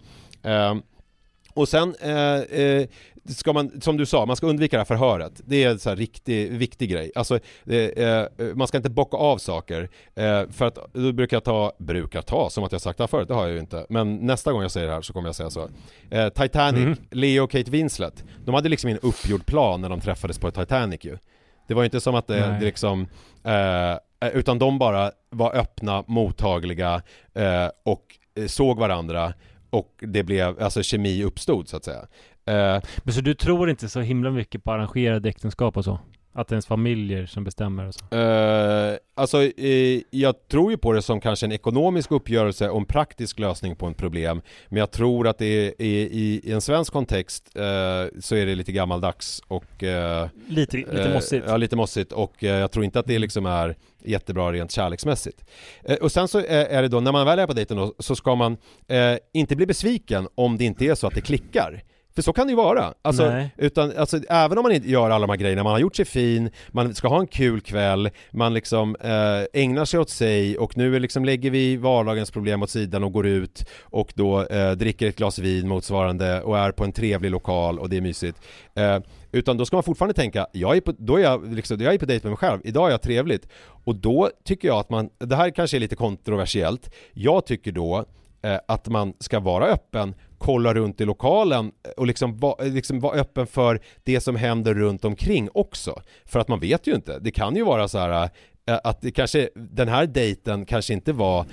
Ehm, 0.43 0.83
och 1.55 1.69
sen 1.69 1.95
eh, 2.01 2.41
eh, 2.41 2.87
ska 3.29 3.53
man, 3.53 3.81
som 3.81 3.97
du 3.97 4.07
sa, 4.07 4.27
man 4.27 4.37
ska 4.37 4.47
undvika 4.47 4.77
det 4.77 4.81
här 4.81 4.85
förhöret. 4.85 5.41
Det 5.45 5.65
är 5.65 5.71
en 5.71 5.79
så 5.79 5.89
här 5.89 5.97
riktig, 5.97 6.53
viktig 6.53 6.91
grej. 6.91 7.13
Alltså, 7.15 7.39
eh, 7.67 7.77
eh, 7.77 8.27
man 8.55 8.69
ska 8.69 8.77
inte 8.77 8.91
bocka 8.91 9.17
av 9.17 9.39
saker. 9.39 9.89
Eh, 10.15 10.43
för 10.51 10.67
att 10.67 10.79
då 10.93 11.13
brukar 11.13 11.37
jag 11.37 11.45
ta, 11.45 11.73
brukar 11.79 12.23
ta, 12.23 12.51
som 12.51 12.65
att 12.65 12.73
jag 12.73 12.81
sagt 12.81 12.99
det 12.99 13.03
här 13.03 13.09
förut, 13.09 13.29
det 13.29 13.35
har 13.35 13.43
jag 13.43 13.53
ju 13.53 13.61
inte. 13.61 13.87
Men 13.89 14.17
nästa 14.17 14.53
gång 14.53 14.63
jag 14.63 14.71
säger 14.71 14.87
det 14.87 14.93
här 14.95 15.03
så 15.03 15.13
kommer 15.13 15.29
jag 15.29 15.35
säga 15.35 15.51
så. 15.51 15.69
Eh, 16.11 16.29
Titanic, 16.29 16.83
Mm. 16.83 16.99
Leo 17.11 17.45
och 17.45 17.51
Kate 17.51 17.71
Winslet, 17.71 18.25
de 18.45 18.55
hade 18.55 18.69
liksom 18.69 18.91
en 18.91 18.99
uppgjord 18.99 19.47
plan 19.47 19.81
när 19.81 19.89
de 19.89 20.01
träffades 20.01 20.39
på 20.39 20.51
Titanic 20.51 21.05
ju. 21.05 21.19
Det 21.69 21.75
var 21.75 21.83
ju 21.83 21.85
inte 21.85 22.01
som 22.01 22.15
att 22.15 22.27
det, 22.27 22.49
Nej. 22.49 22.59
det 22.61 22.65
liksom, 22.65 23.07
eh, 23.45 24.29
utan 24.35 24.59
de 24.59 24.79
bara 24.79 25.11
var 25.31 25.57
öppna, 25.57 26.05
mottagliga 26.07 27.03
eh, 27.35 27.69
och 27.85 28.03
eh, 28.35 28.47
såg 28.47 28.79
varandra 28.79 29.35
och 29.71 29.89
det 30.01 30.23
blev, 30.23 30.63
alltså 30.63 30.83
kemi 30.83 31.25
uppstod 31.25 31.69
så 31.69 31.77
att 31.77 31.85
säga. 31.85 32.07
Eh, 32.47 32.83
Men 32.99 33.15
så 33.15 33.21
du 33.21 33.35
tror 33.35 33.71
inte 33.71 33.89
så 33.89 34.01
himla 34.01 34.31
mycket 34.31 34.65
på 34.65 34.73
arrangerade 34.73 35.29
äktenskap 35.29 35.77
och 35.77 35.85
så? 35.85 36.01
Att 36.35 36.49
det 36.49 36.53
är 36.53 36.57
ens 36.57 36.67
familjer 36.67 37.27
som 37.27 37.45
bestämmer 37.45 37.89
och 37.89 37.95
så? 37.95 38.17
Uh, 38.17 38.97
alltså, 39.15 39.39
uh, 39.39 40.01
jag 40.11 40.49
tror 40.49 40.71
ju 40.71 40.77
på 40.77 40.93
det 40.93 41.03
som 41.03 41.21
kanske 41.21 41.47
en 41.47 41.53
ekonomisk 41.53 42.11
uppgörelse 42.11 42.69
och 42.69 42.79
en 42.79 42.85
praktisk 42.85 43.39
lösning 43.39 43.77
på 43.77 43.89
ett 43.89 43.97
problem. 43.97 44.43
Men 44.69 44.79
jag 44.79 44.91
tror 44.91 45.29
att 45.29 45.39
det 45.39 45.47
är, 45.47 45.67
är 45.67 45.85
i, 45.85 46.41
i, 46.45 46.53
en 46.53 46.61
svensk 46.61 46.93
kontext 46.93 47.57
uh, 47.57 48.21
så 48.21 48.37
är 48.37 48.47
det 48.47 48.55
lite 48.55 48.73
gammaldags 48.73 49.43
och... 49.49 49.83
lite, 50.49 50.77
lite 50.77 51.11
mossigt? 51.15 51.45
Ja, 51.49 51.57
lite 51.57 51.77
mossigt 51.77 52.13
och 52.13 52.43
jag 52.43 52.73
tror 52.73 52.85
inte 52.85 52.99
att 52.99 53.07
det 53.07 53.19
liksom 53.19 53.47
är 53.47 53.77
jättebra 54.05 54.53
rent 54.53 54.71
kärleksmässigt. 54.71 55.45
och 56.01 56.13
sen 56.13 56.29
så 56.29 56.39
är 56.47 56.83
det 56.83 56.89
då, 56.89 57.01
när 57.01 57.13
man 57.13 57.27
väl 57.27 57.39
är 57.39 57.47
på 57.47 57.53
dejten 57.53 57.77
då, 57.77 57.95
så 57.99 58.17
ska 58.17 58.35
man 58.35 58.57
inte 59.33 59.57
bli 59.57 59.67
besviken 59.67 60.29
om 60.35 60.59
det 60.59 60.65
inte 60.65 60.85
är 60.85 60.95
så 60.95 61.07
att 61.07 61.15
det 61.15 61.21
klickar. 61.21 61.83
För 62.15 62.23
så 62.23 62.33
kan 62.33 62.47
det 62.47 62.51
ju 62.51 62.57
vara. 62.57 62.95
Alltså, 63.03 63.33
utan, 63.57 63.93
alltså, 63.97 64.19
även 64.29 64.59
om 64.59 64.63
man 64.63 64.73
inte 64.73 64.91
gör 64.91 65.11
alla 65.11 65.27
de 65.27 65.31
här 65.31 65.37
grejerna, 65.37 65.63
man 65.63 65.73
har 65.73 65.79
gjort 65.79 65.97
sig 65.97 66.05
fin, 66.05 66.51
man 66.69 66.95
ska 66.95 67.09
ha 67.09 67.21
en 67.21 67.27
kul 67.27 67.61
kväll, 67.61 68.11
man 68.31 68.55
liksom 68.55 68.97
eh, 69.01 69.63
ägnar 69.63 69.85
sig 69.85 70.01
åt 70.01 70.11
sig 70.11 70.59
och 70.59 70.77
nu 70.77 70.99
liksom 70.99 71.25
lägger 71.25 71.51
vi 71.51 71.77
vardagens 71.77 72.31
problem 72.31 72.63
åt 72.63 72.71
sidan 72.71 73.05
och 73.05 73.13
går 73.13 73.27
ut 73.27 73.65
och 73.83 74.13
då 74.15 74.43
eh, 74.43 74.73
dricker 74.73 75.09
ett 75.09 75.17
glas 75.17 75.39
vin 75.39 75.69
motsvarande 75.69 76.43
och 76.43 76.59
är 76.59 76.73
på 76.73 76.85
en 76.85 76.93
trevlig 76.93 77.31
lokal 77.31 77.79
och 77.79 77.89
det 77.89 77.97
är 77.97 78.01
mysigt. 78.01 78.39
Eh, 78.75 78.99
utan 79.33 79.57
då 79.57 79.67
ska 79.67 79.77
man 79.77 79.83
fortfarande 79.83 80.15
tänka, 80.15 80.47
jag 80.53 80.77
är 80.77 80.81
på, 80.81 80.93
då 80.99 81.17
är 81.17 81.23
jag, 81.23 81.55
liksom, 81.55 81.81
jag 81.81 81.95
är 81.95 81.99
på 81.99 82.07
dejt 82.07 82.27
med 82.27 82.31
mig 82.31 82.37
själv, 82.37 82.61
idag 82.65 82.87
är 82.87 82.91
jag 82.91 83.03
trevligt. 83.03 83.49
Och 83.85 83.97
då 83.97 84.31
tycker 84.45 84.69
jag 84.69 84.79
att 84.79 84.91
man, 84.91 85.11
det 85.19 85.37
här 85.37 85.51
kanske 85.51 85.77
är 85.77 85.81
lite 85.81 85.97
kontroversiellt, 85.97 86.95
jag 87.13 87.47
tycker 87.47 87.73
då 87.73 88.05
Eh, 88.43 88.59
att 88.69 88.89
man 88.89 89.15
ska 89.19 89.41
vara 89.41 89.67
öppen 89.67 90.15
kolla 90.39 90.75
runt 90.75 91.01
i 91.01 91.05
lokalen 91.05 91.73
eh, 91.87 91.91
och 91.97 92.07
liksom, 92.07 92.31
liksom 92.31 92.41
vara 92.41 92.65
liksom 92.65 93.01
var 93.01 93.17
öppen 93.17 93.47
för 93.47 93.81
det 94.05 94.21
som 94.21 94.37
händer 94.37 94.75
runt 94.75 95.05
omkring 95.05 95.49
också. 95.55 96.03
För 96.25 96.41
att 96.41 96.49
man 96.49 96.61
vet 96.61 96.87
ju 96.87 96.95
inte, 96.95 97.19
det 97.19 97.31
kan 97.31 97.57
ju 97.57 97.65
vara 97.65 97.89
så 97.89 97.99
här 97.99 98.31
eh, 98.69 98.79
att 98.85 99.01
det 99.01 99.11
kanske, 99.11 99.49
den 99.55 99.89
här 99.89 100.07
dejten 100.07 100.67
kanske 100.67 100.93
inte 100.93 101.13
var 101.13 101.47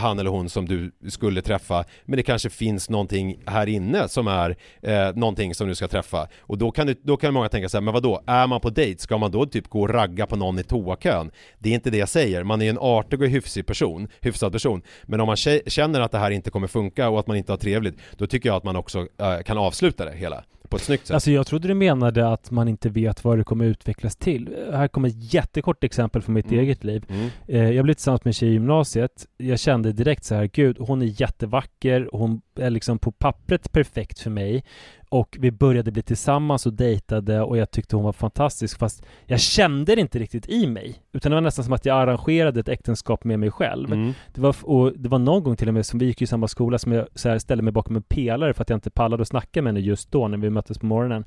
han 0.00 0.18
eller 0.18 0.30
hon 0.30 0.48
som 0.48 0.68
du 0.68 0.92
skulle 1.08 1.42
träffa 1.42 1.84
men 2.04 2.16
det 2.16 2.22
kanske 2.22 2.50
finns 2.50 2.90
någonting 2.90 3.38
här 3.46 3.66
inne 3.66 4.08
som 4.08 4.28
är 4.28 4.56
eh, 4.82 5.14
någonting 5.14 5.54
som 5.54 5.68
du 5.68 5.74
ska 5.74 5.88
träffa. 5.88 6.28
Och 6.40 6.58
då 6.58 6.70
kan, 6.70 6.86
du, 6.86 7.00
då 7.02 7.16
kan 7.16 7.34
många 7.34 7.48
tänka 7.48 7.68
så 7.68 7.76
här, 7.76 7.82
men 7.82 7.94
vadå, 7.94 8.22
är 8.26 8.46
man 8.46 8.60
på 8.60 8.70
dejt, 8.70 9.02
ska 9.02 9.18
man 9.18 9.30
då 9.30 9.46
typ 9.46 9.68
gå 9.68 9.80
och 9.80 9.90
ragga 9.90 10.26
på 10.26 10.36
någon 10.36 10.58
i 10.58 10.62
toakön? 10.62 11.30
Det 11.58 11.70
är 11.70 11.74
inte 11.74 11.90
det 11.90 11.98
jag 11.98 12.08
säger, 12.08 12.42
man 12.42 12.62
är 12.62 12.70
en 12.70 12.78
artig 12.78 13.22
och 13.22 13.28
hyfsig 13.28 13.66
person, 13.66 14.08
hyfsad 14.20 14.52
person. 14.52 14.82
Men 15.02 15.20
om 15.20 15.26
man 15.26 15.36
känner 15.36 16.00
att 16.00 16.12
det 16.12 16.18
här 16.18 16.30
inte 16.30 16.50
kommer 16.50 16.66
funka 16.66 17.08
och 17.08 17.20
att 17.20 17.26
man 17.26 17.36
inte 17.36 17.52
har 17.52 17.56
trevligt 17.56 17.98
då 18.16 18.26
tycker 18.26 18.48
jag 18.48 18.56
att 18.56 18.64
man 18.64 18.76
också 18.76 19.06
eh, 19.20 19.38
kan 19.44 19.58
avsluta 19.58 20.04
det 20.04 20.16
hela 20.16 20.44
på 20.68 20.76
ett 20.76 20.82
snyggt 20.82 21.06
sätt. 21.06 21.14
Alltså 21.14 21.30
jag 21.30 21.46
trodde 21.46 21.68
du 21.68 21.74
menade 21.74 22.28
att 22.32 22.50
man 22.50 22.68
inte 22.68 22.88
vet 22.88 23.24
vad 23.24 23.38
det 23.38 23.44
kommer 23.44 23.64
utvecklas 23.64 24.16
till. 24.16 24.56
Här 24.72 24.88
kommer 24.88 25.08
ett 25.08 25.34
jättekort 25.34 25.84
exempel 25.84 26.22
från 26.22 26.34
mitt 26.34 26.46
mm. 26.46 26.60
eget 26.60 26.84
liv. 26.84 27.04
Mm. 27.08 27.30
Eh, 27.46 27.70
jag 27.70 27.84
blev 27.84 27.94
tillsammans 27.94 28.24
med 28.24 28.30
en 28.30 28.34
tjej 28.34 28.48
i 28.48 28.52
gymnasiet. 28.52 29.26
Jag 29.36 29.58
kände 29.58 29.92
direkt 29.92 30.24
så 30.24 30.34
här, 30.34 30.46
gud, 30.46 30.76
hon 30.80 31.02
är 31.02 31.20
jättevacker, 31.20 32.08
hon 32.12 32.40
är 32.54 32.70
liksom 32.70 32.98
på 32.98 33.12
pappret 33.12 33.72
perfekt 33.72 34.18
för 34.18 34.30
mig 34.30 34.64
och 35.08 35.36
vi 35.40 35.50
började 35.50 35.92
bli 35.92 36.02
tillsammans 36.02 36.66
och 36.66 36.72
dejtade 36.72 37.40
och 37.40 37.56
jag 37.56 37.70
tyckte 37.70 37.96
hon 37.96 38.04
var 38.04 38.12
fantastisk 38.12 38.78
fast 38.78 39.02
jag 39.26 39.40
kände 39.40 39.94
det 39.94 40.00
inte 40.00 40.18
riktigt 40.18 40.48
i 40.48 40.66
mig 40.66 41.02
utan 41.12 41.30
det 41.30 41.36
var 41.36 41.40
nästan 41.40 41.64
som 41.64 41.74
att 41.74 41.86
jag 41.86 41.98
arrangerade 41.98 42.60
ett 42.60 42.68
äktenskap 42.68 43.24
med 43.24 43.38
mig 43.38 43.50
själv. 43.50 43.92
Mm. 43.92 44.12
Det, 44.34 44.40
var, 44.40 44.56
och 44.62 44.92
det 44.96 45.08
var 45.08 45.18
någon 45.18 45.42
gång 45.42 45.56
till 45.56 45.68
och 45.68 45.74
med 45.74 45.86
som 45.86 45.98
vi 45.98 46.06
gick 46.06 46.22
i 46.22 46.26
samma 46.26 46.48
skola 46.48 46.78
som 46.78 46.92
jag 46.92 47.06
så 47.14 47.28
här, 47.28 47.38
ställde 47.38 47.62
mig 47.62 47.72
bakom 47.72 47.96
en 47.96 48.02
pelare 48.02 48.54
för 48.54 48.62
att 48.62 48.70
jag 48.70 48.76
inte 48.76 48.90
pallade 48.90 49.22
att 49.22 49.28
snacka 49.28 49.62
med 49.62 49.72
henne 49.72 49.86
just 49.86 50.12
då 50.12 50.28
när 50.28 50.38
vi 50.38 50.50
möttes 50.50 50.78
på 50.78 50.86
morgonen. 50.86 51.24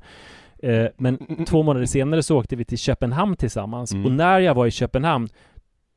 Eh, 0.62 0.86
men 0.96 1.44
två 1.48 1.62
månader 1.62 1.86
senare 1.86 2.22
så 2.22 2.38
åkte 2.38 2.56
vi 2.56 2.64
till 2.64 2.78
Köpenhamn 2.78 3.36
tillsammans 3.36 3.92
mm. 3.92 4.06
och 4.06 4.12
när 4.12 4.40
jag 4.40 4.54
var 4.54 4.66
i 4.66 4.70
Köpenhamn 4.70 5.28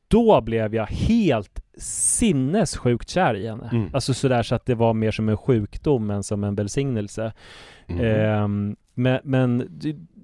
då 0.08 0.40
blev 0.40 0.74
jag 0.74 0.86
helt 0.86 1.62
sinnessjukt 1.78 3.08
kär 3.08 3.34
i 3.34 3.48
henne. 3.48 3.70
Mm. 3.72 3.90
Alltså 3.92 4.14
sådär 4.14 4.42
så 4.42 4.54
att 4.54 4.66
det 4.66 4.74
var 4.74 4.94
mer 4.94 5.10
som 5.10 5.28
en 5.28 5.36
sjukdom 5.36 6.10
än 6.10 6.22
som 6.22 6.44
en 6.44 6.54
välsignelse. 6.54 7.32
Mm. 7.86 8.00
Eh, 8.04 8.76
men, 8.94 9.20
men 9.24 9.80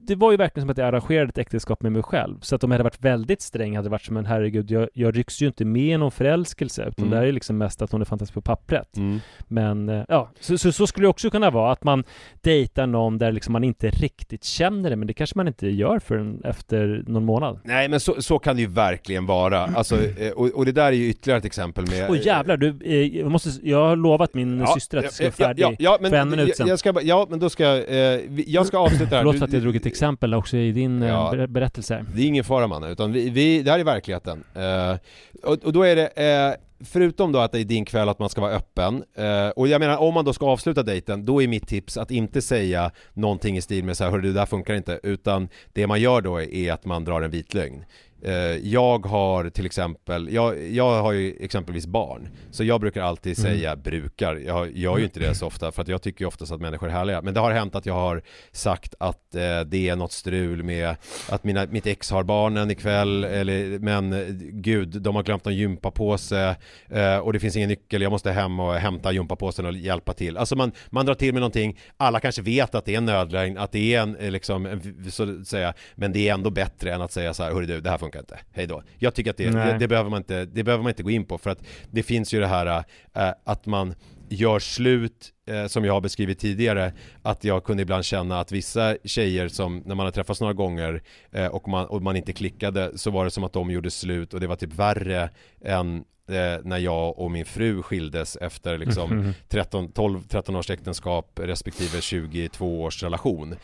det 0.06 0.14
var 0.14 0.30
ju 0.30 0.36
verkligen 0.36 0.62
som 0.62 0.70
att 0.70 0.78
jag 0.78 0.88
arrangerade 0.88 1.28
ett 1.28 1.38
äktenskap 1.38 1.82
med 1.82 1.92
mig 1.92 2.02
själv. 2.02 2.40
Så 2.40 2.54
att 2.54 2.64
om 2.64 2.70
jag 2.70 2.74
hade 2.74 2.84
varit 2.84 3.04
väldigt 3.04 3.42
sträng 3.42 3.76
hade 3.76 3.88
det 3.88 3.90
varit 3.90 4.04
som 4.04 4.16
en 4.16 4.26
herregud, 4.26 4.70
jag, 4.70 4.88
jag 4.94 5.18
rycks 5.18 5.42
ju 5.42 5.46
inte 5.46 5.64
med 5.64 5.94
i 5.94 5.96
någon 5.96 6.10
förälskelse. 6.10 6.82
Utan 6.82 7.04
mm. 7.04 7.10
det 7.10 7.16
här 7.16 7.26
är 7.26 7.32
liksom 7.32 7.58
mest 7.58 7.82
att 7.82 7.92
hon 7.92 8.00
är 8.00 8.04
fantastisk 8.04 8.34
på 8.34 8.40
pappret. 8.40 8.96
Mm. 8.96 9.20
Men 9.48 9.88
eh, 9.88 10.04
ja, 10.08 10.30
så, 10.40 10.58
så, 10.58 10.72
så, 10.72 10.86
skulle 10.86 11.04
det 11.04 11.10
också 11.10 11.30
kunna 11.30 11.50
vara. 11.50 11.72
Att 11.72 11.84
man 11.84 12.04
dejtar 12.40 12.86
någon 12.86 13.18
där 13.18 13.32
liksom 13.32 13.52
man 13.52 13.64
inte 13.64 13.90
riktigt 13.90 14.44
känner 14.44 14.90
det. 14.90 14.96
Men 14.96 15.06
det 15.06 15.14
kanske 15.14 15.38
man 15.38 15.48
inte 15.48 15.68
gör 15.68 15.98
förrän 15.98 16.40
efter 16.44 17.04
någon 17.06 17.24
månad. 17.24 17.60
Nej 17.64 17.88
men 17.88 18.00
så, 18.00 18.22
så 18.22 18.38
kan 18.38 18.56
det 18.56 18.62
ju 18.62 18.68
verkligen 18.68 19.26
vara. 19.26 19.60
Alltså, 19.60 20.04
eh, 20.04 20.30
och, 20.30 20.46
och 20.46 20.64
det 20.64 20.72
där 20.72 20.86
är 20.86 20.92
ju 20.92 21.08
ytterligare 21.08 21.38
ett 21.38 21.44
exempel 21.44 21.86
med... 21.86 22.10
Åh 22.10 22.26
jävlar, 22.26 22.56
du, 22.56 22.78
eh, 22.84 23.18
jag, 23.18 23.30
måste, 23.30 23.50
jag 23.62 23.88
har 23.88 23.96
lovat 23.96 24.34
min 24.34 24.58
ja, 24.58 24.66
syster 24.66 24.98
att 24.98 25.04
det 25.04 25.12
ska 25.12 25.24
vara 25.24 25.32
färdig 25.32 25.62
ja, 25.62 25.74
ja, 25.78 25.98
men, 26.00 26.10
för 26.10 26.18
en 26.18 26.30
minut 26.30 26.56
sen. 26.56 26.66
Jag, 26.66 26.78
ska, 26.78 26.94
ja 27.02 27.26
men 27.30 27.38
då 27.38 27.50
ska 27.50 27.64
jag, 27.64 28.30
jag 28.46 28.66
ska 28.66 28.78
avsluta 28.78 29.16
här. 29.16 29.22
Förlåt 29.22 29.42
att 29.42 29.52
jag 29.52 29.62
drog 29.62 29.76
ett 29.76 29.86
exempel 29.92 30.34
också 30.34 30.56
i 30.56 30.72
din 30.72 31.02
ja, 31.02 31.36
eh, 31.36 31.46
berättelse. 31.46 32.04
Det 32.14 32.22
är 32.22 32.26
ingen 32.26 32.44
fara 32.44 32.66
mannen, 32.66 32.90
utan 32.90 33.12
vi, 33.12 33.30
vi, 33.30 33.62
det 33.62 33.70
här 33.70 33.78
är 33.78 33.84
verkligheten. 33.84 34.44
Uh, 34.56 34.98
och, 35.42 35.64
och, 35.64 35.72
då 35.72 35.82
är 35.82 35.96
det, 35.96 36.08
uh, 36.48 36.84
förutom 36.84 37.32
då 37.32 37.38
att 37.38 37.52
det 37.52 37.60
är 37.60 37.64
din 37.64 37.84
kväll 37.84 38.08
att 38.08 38.18
man 38.18 38.28
ska 38.28 38.40
vara 38.40 38.52
öppen, 38.52 39.04
uh, 39.18 39.48
och 39.48 39.68
jag 39.68 39.80
menar 39.80 39.96
om 39.96 40.14
man 40.14 40.24
då 40.24 40.32
ska 40.32 40.46
avsluta 40.46 40.82
dejten, 40.82 41.24
då 41.24 41.42
är 41.42 41.48
mitt 41.48 41.68
tips 41.68 41.96
att 41.96 42.10
inte 42.10 42.42
säga 42.42 42.90
någonting 43.12 43.56
i 43.56 43.62
stil 43.62 43.84
med 43.84 43.96
så 43.96 44.04
här, 44.04 44.10
hörru 44.10 44.22
det 44.22 44.32
där 44.32 44.46
funkar 44.46 44.74
inte, 44.74 45.00
utan 45.02 45.48
det 45.72 45.86
man 45.86 46.00
gör 46.00 46.20
då 46.20 46.42
är 46.42 46.72
att 46.72 46.84
man 46.84 47.04
drar 47.04 47.22
en 47.22 47.30
vit 47.30 47.54
lögn. 47.54 47.84
Eh, 48.24 48.34
jag 48.56 49.06
har 49.06 49.50
till 49.50 49.66
exempel, 49.66 50.28
jag, 50.32 50.70
jag 50.70 51.02
har 51.02 51.12
ju 51.12 51.36
exempelvis 51.40 51.86
barn 51.86 52.28
Så 52.50 52.64
jag 52.64 52.80
brukar 52.80 53.02
alltid 53.02 53.38
mm. 53.38 53.52
säga 53.52 53.70
mm. 53.70 53.82
brukar 53.82 54.36
Jag 54.36 54.76
gör 54.76 54.98
ju 54.98 55.04
inte 55.04 55.20
det 55.20 55.34
så 55.34 55.46
ofta 55.46 55.72
för 55.72 55.82
att 55.82 55.88
jag 55.88 56.02
tycker 56.02 56.24
oftast 56.24 56.52
att 56.52 56.60
människor 56.60 56.88
är 56.88 56.92
härliga 56.92 57.22
Men 57.22 57.34
det 57.34 57.40
har 57.40 57.50
hänt 57.50 57.74
att 57.74 57.86
jag 57.86 57.94
har 57.94 58.22
sagt 58.52 58.94
att 59.00 59.34
eh, 59.34 59.60
det 59.60 59.88
är 59.88 59.96
något 59.96 60.12
strul 60.12 60.62
med 60.62 60.96
Att 61.28 61.44
mina, 61.44 61.66
mitt 61.66 61.86
ex 61.86 62.10
har 62.10 62.22
barnen 62.22 62.70
ikväll 62.70 63.24
eller, 63.24 63.78
Men 63.78 64.12
eh, 64.12 64.26
gud, 64.52 65.02
de 65.02 65.16
har 65.16 65.22
glömt 65.22 65.46
en 65.46 65.56
gympapåse 65.56 66.56
eh, 66.90 67.16
Och 67.16 67.32
det 67.32 67.40
finns 67.40 67.56
ingen 67.56 67.68
nyckel, 67.68 68.02
jag 68.02 68.12
måste 68.12 68.30
hem 68.30 68.60
och 68.60 68.74
hämta 68.74 69.12
gympapåsen 69.12 69.66
och 69.66 69.72
hjälpa 69.72 70.12
till 70.12 70.36
Alltså 70.36 70.56
man, 70.56 70.72
man 70.90 71.06
drar 71.06 71.14
till 71.14 71.34
med 71.34 71.40
någonting 71.40 71.78
Alla 71.96 72.20
kanske 72.20 72.42
vet 72.42 72.74
att 72.74 72.84
det 72.84 72.94
är 72.94 72.98
en 72.98 73.06
nödlögn 73.06 73.58
Att 73.58 73.72
det 73.72 73.94
är 73.94 74.02
en, 74.02 74.16
eh, 74.16 74.30
liksom, 74.30 74.66
en, 74.66 75.10
så 75.10 75.40
att 75.40 75.46
säga 75.46 75.74
Men 75.94 76.12
det 76.12 76.28
är 76.28 76.34
ändå 76.34 76.50
bättre 76.50 76.94
än 76.94 77.02
att 77.02 77.12
säga 77.12 77.34
så 77.34 77.42
här, 77.42 77.52
hörru 77.52 77.66
du, 77.66 77.80
det 77.80 77.90
här 77.90 77.98
funkar 77.98 78.11
funkar 78.12 78.20
inte, 78.20 78.38
hej 78.52 78.66
då. 78.66 78.82
Jag 78.98 79.14
tycker 79.14 79.30
att 79.30 79.36
det, 79.36 79.50
det, 79.50 79.76
det, 79.78 79.88
behöver 79.88 80.10
man 80.10 80.20
inte, 80.20 80.44
det 80.44 80.64
behöver 80.64 80.82
man 80.82 80.90
inte 80.90 81.02
gå 81.02 81.10
in 81.10 81.24
på 81.24 81.38
för 81.38 81.50
att 81.50 81.62
det 81.90 82.02
finns 82.02 82.34
ju 82.34 82.40
det 82.40 82.46
här 82.46 82.84
äh, 83.14 83.30
att 83.44 83.66
man 83.66 83.94
gör 84.28 84.58
slut, 84.58 85.32
eh, 85.46 85.66
som 85.66 85.84
jag 85.84 85.92
har 85.92 86.00
beskrivit 86.00 86.38
tidigare, 86.38 86.92
att 87.22 87.44
jag 87.44 87.64
kunde 87.64 87.82
ibland 87.82 88.04
känna 88.04 88.40
att 88.40 88.52
vissa 88.52 88.96
tjejer 89.04 89.48
som, 89.48 89.82
när 89.86 89.94
man 89.94 90.06
har 90.06 90.10
träffats 90.10 90.40
några 90.40 90.52
gånger 90.52 91.02
eh, 91.32 91.46
och, 91.46 91.68
man, 91.68 91.86
och 91.86 92.02
man 92.02 92.16
inte 92.16 92.32
klickade, 92.32 92.98
så 92.98 93.10
var 93.10 93.24
det 93.24 93.30
som 93.30 93.44
att 93.44 93.52
de 93.52 93.70
gjorde 93.70 93.90
slut 93.90 94.34
och 94.34 94.40
det 94.40 94.46
var 94.46 94.56
typ 94.56 94.74
värre 94.74 95.30
än 95.64 95.96
eh, 96.28 96.60
när 96.64 96.78
jag 96.78 97.18
och 97.18 97.30
min 97.30 97.44
fru 97.44 97.82
skildes 97.82 98.36
efter 98.36 98.78
liksom 98.78 99.32
13, 99.48 99.88
12-13 99.88 100.58
års 100.58 100.70
äktenskap 100.70 101.40
respektive 101.42 102.00
22 102.00 102.82
års 102.82 103.02
relation. 103.02 103.56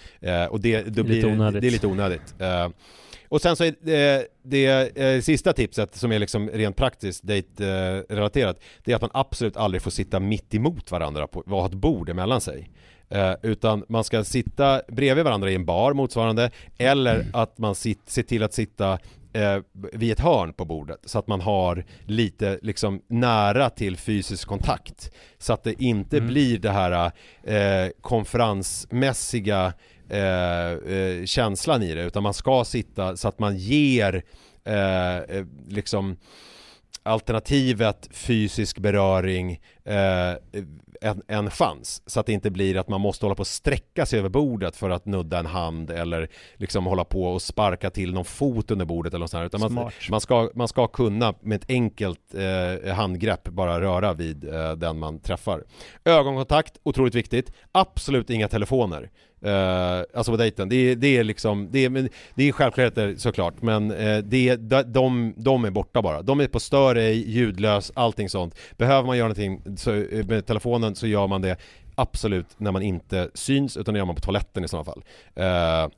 Och 0.50 0.60
det, 0.60 0.92
blir, 1.04 1.60
det 1.60 1.66
är 1.66 1.70
lite 1.70 1.86
onödigt. 1.86 2.34
Och 3.28 3.40
sen 3.40 3.56
så 3.56 3.64
är 3.64 3.74
det, 3.80 4.26
det 4.42 4.98
eh, 4.98 5.20
sista 5.20 5.52
tipset 5.52 5.94
som 5.94 6.12
är 6.12 6.18
liksom 6.18 6.48
rent 6.48 6.76
praktiskt 6.76 7.22
date-relaterat 7.22 8.60
Det 8.84 8.92
är 8.92 8.96
att 8.96 9.02
man 9.02 9.10
absolut 9.14 9.56
aldrig 9.56 9.82
får 9.82 9.90
sitta 9.90 10.20
mitt 10.20 10.54
emot 10.54 10.90
varandra 10.90 11.26
på, 11.26 11.42
ha 11.46 11.66
ett 11.66 11.74
bord 11.74 12.08
emellan 12.08 12.40
sig 12.40 12.70
eh, 13.08 13.32
Utan 13.42 13.84
man 13.88 14.04
ska 14.04 14.24
sitta 14.24 14.82
bredvid 14.88 15.24
varandra 15.24 15.50
i 15.50 15.54
en 15.54 15.64
bar 15.64 15.92
motsvarande 15.92 16.50
Eller 16.78 17.26
att 17.32 17.58
man 17.58 17.74
sit, 17.74 18.02
ser 18.06 18.22
till 18.22 18.42
att 18.42 18.54
sitta 18.54 18.98
eh, 19.32 19.58
vid 19.72 20.12
ett 20.12 20.20
hörn 20.20 20.52
på 20.52 20.64
bordet 20.64 21.00
så 21.04 21.18
att 21.18 21.26
man 21.26 21.40
har 21.40 21.84
lite 22.04 22.58
liksom 22.62 23.02
nära 23.06 23.70
till 23.70 23.96
fysisk 23.96 24.48
kontakt 24.48 25.12
så 25.38 25.52
att 25.52 25.64
det 25.64 25.82
inte 25.82 26.16
mm. 26.16 26.28
blir 26.28 26.58
det 26.58 26.70
här 26.70 27.12
eh, 27.42 27.90
konferensmässiga 28.00 29.72
eh, 30.08 30.92
eh, 30.94 31.24
känslan 31.24 31.82
i 31.82 31.94
det 31.94 32.02
utan 32.02 32.22
man 32.22 32.34
ska 32.34 32.64
sitta 32.64 33.16
så 33.16 33.28
att 33.28 33.38
man 33.38 33.56
ger 33.56 34.22
eh, 34.64 35.16
eh 35.16 35.44
liksom 35.68 36.16
alternativet 37.02 38.08
fysisk 38.12 38.78
beröring 38.78 39.60
eh, 39.84 40.34
en, 41.00 41.22
en 41.28 41.50
chans. 41.50 42.02
Så 42.06 42.20
att 42.20 42.26
det 42.26 42.32
inte 42.32 42.50
blir 42.50 42.76
att 42.76 42.88
man 42.88 43.00
måste 43.00 43.26
hålla 43.26 43.34
på 43.34 43.40
och 43.40 43.46
sträcka 43.46 44.06
sig 44.06 44.18
över 44.18 44.28
bordet 44.28 44.76
för 44.76 44.90
att 44.90 45.06
nudda 45.06 45.38
en 45.38 45.46
hand 45.46 45.90
eller 45.90 46.28
liksom 46.56 46.86
hålla 46.86 47.04
på 47.04 47.24
och 47.24 47.42
sparka 47.42 47.90
till 47.90 48.14
någon 48.14 48.24
fot 48.24 48.70
under 48.70 48.84
bordet 48.84 49.14
eller 49.14 49.20
något 49.20 49.30
sånt 49.30 49.38
här. 49.38 49.46
Utan 49.46 49.74
man, 49.74 49.90
man, 50.10 50.20
ska, 50.20 50.50
man 50.54 50.68
ska 50.68 50.86
kunna 50.86 51.34
med 51.40 51.56
ett 51.56 51.70
enkelt 51.70 52.34
eh, 52.34 52.94
handgrepp 52.94 53.48
bara 53.48 53.80
röra 53.80 54.12
vid 54.12 54.54
eh, 54.54 54.72
den 54.72 54.98
man 54.98 55.18
träffar. 55.18 55.64
Ögonkontakt, 56.04 56.78
otroligt 56.82 57.14
viktigt. 57.14 57.52
Absolut 57.72 58.30
inga 58.30 58.48
telefoner. 58.48 59.10
Uh, 59.46 60.04
alltså 60.14 60.32
på 60.32 60.36
dejten, 60.36 60.68
det 60.68 60.76
är, 60.76 60.96
det 60.96 61.16
är 61.16 61.24
liksom, 61.24 61.68
det 61.70 61.84
är, 61.84 61.90
men 61.90 62.08
det 62.34 62.48
är 62.48 62.52
självklarheter 62.52 63.14
såklart 63.16 63.62
men 63.62 63.90
uh, 63.90 64.18
det, 64.18 64.56
de, 64.56 64.82
de, 64.82 65.34
de 65.36 65.64
är 65.64 65.70
borta 65.70 66.02
bara. 66.02 66.22
De 66.22 66.40
är 66.40 66.46
på 66.46 66.60
stör 66.60 66.96
ej, 66.96 67.30
ljudlös, 67.30 67.92
allting 67.94 68.28
sånt. 68.28 68.54
Behöver 68.76 69.06
man 69.06 69.16
göra 69.16 69.28
någonting 69.28 69.76
så, 69.76 69.94
eh, 69.94 70.26
med 70.26 70.46
telefonen 70.46 70.94
så 70.94 71.06
gör 71.06 71.26
man 71.26 71.42
det 71.42 71.56
absolut 71.94 72.46
när 72.56 72.72
man 72.72 72.82
inte 72.82 73.30
syns 73.34 73.76
utan 73.76 73.94
det 73.94 73.98
gör 73.98 74.06
man 74.06 74.14
på 74.14 74.20
toaletten 74.20 74.64
i 74.64 74.68
sådana 74.68 74.84
fall. 74.84 75.02
Uh, 75.38 75.90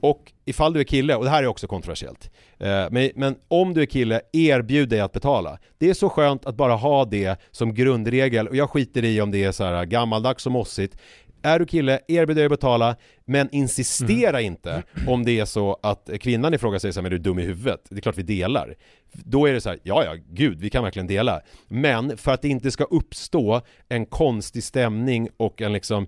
och 0.00 0.32
ifall 0.44 0.72
du 0.72 0.80
är 0.80 0.84
kille, 0.84 1.14
och 1.14 1.24
det 1.24 1.30
här 1.30 1.42
är 1.42 1.46
också 1.46 1.66
kontroversiellt, 1.66 2.30
eh, 2.58 2.86
men, 2.90 3.10
men 3.14 3.36
om 3.48 3.74
du 3.74 3.82
är 3.82 3.86
kille, 3.86 4.20
erbjud 4.32 4.88
dig 4.88 5.00
att 5.00 5.12
betala. 5.12 5.58
Det 5.78 5.90
är 5.90 5.94
så 5.94 6.08
skönt 6.08 6.46
att 6.46 6.54
bara 6.54 6.74
ha 6.74 7.04
det 7.04 7.40
som 7.50 7.74
grundregel 7.74 8.48
och 8.48 8.56
jag 8.56 8.70
skiter 8.70 9.04
i 9.04 9.20
om 9.20 9.30
det 9.30 9.44
är 9.44 9.52
så 9.52 9.64
här 9.64 9.84
gammaldags 9.84 10.46
och 10.46 10.52
mossigt. 10.52 10.96
Är 11.42 11.58
du 11.58 11.66
kille, 11.66 12.00
erbjud 12.08 12.36
dig 12.36 12.44
att 12.44 12.50
betala, 12.50 12.96
men 13.24 13.48
insistera 13.52 14.40
inte 14.40 14.82
om 15.06 15.24
det 15.24 15.40
är 15.40 15.44
så 15.44 15.78
att 15.82 16.10
kvinnan 16.20 16.54
i 16.54 16.58
fråga 16.58 16.80
säger 16.80 16.92
så 16.92 17.00
här, 17.00 17.02
men 17.02 17.12
är 17.12 17.16
du 17.16 17.22
dum 17.22 17.38
i 17.38 17.42
huvudet? 17.42 17.80
Det 17.88 17.96
är 17.96 18.00
klart 18.00 18.18
vi 18.18 18.22
delar. 18.22 18.74
Då 19.12 19.46
är 19.46 19.52
det 19.52 19.60
så 19.60 19.68
här, 19.68 19.78
ja 19.82 20.04
ja, 20.04 20.14
gud, 20.28 20.60
vi 20.60 20.70
kan 20.70 20.84
verkligen 20.84 21.06
dela. 21.06 21.40
Men 21.68 22.16
för 22.16 22.32
att 22.32 22.42
det 22.42 22.48
inte 22.48 22.70
ska 22.70 22.84
uppstå 22.84 23.60
en 23.88 24.06
konstig 24.06 24.64
stämning 24.64 25.28
och 25.36 25.62
en 25.62 25.72
liksom 25.72 26.06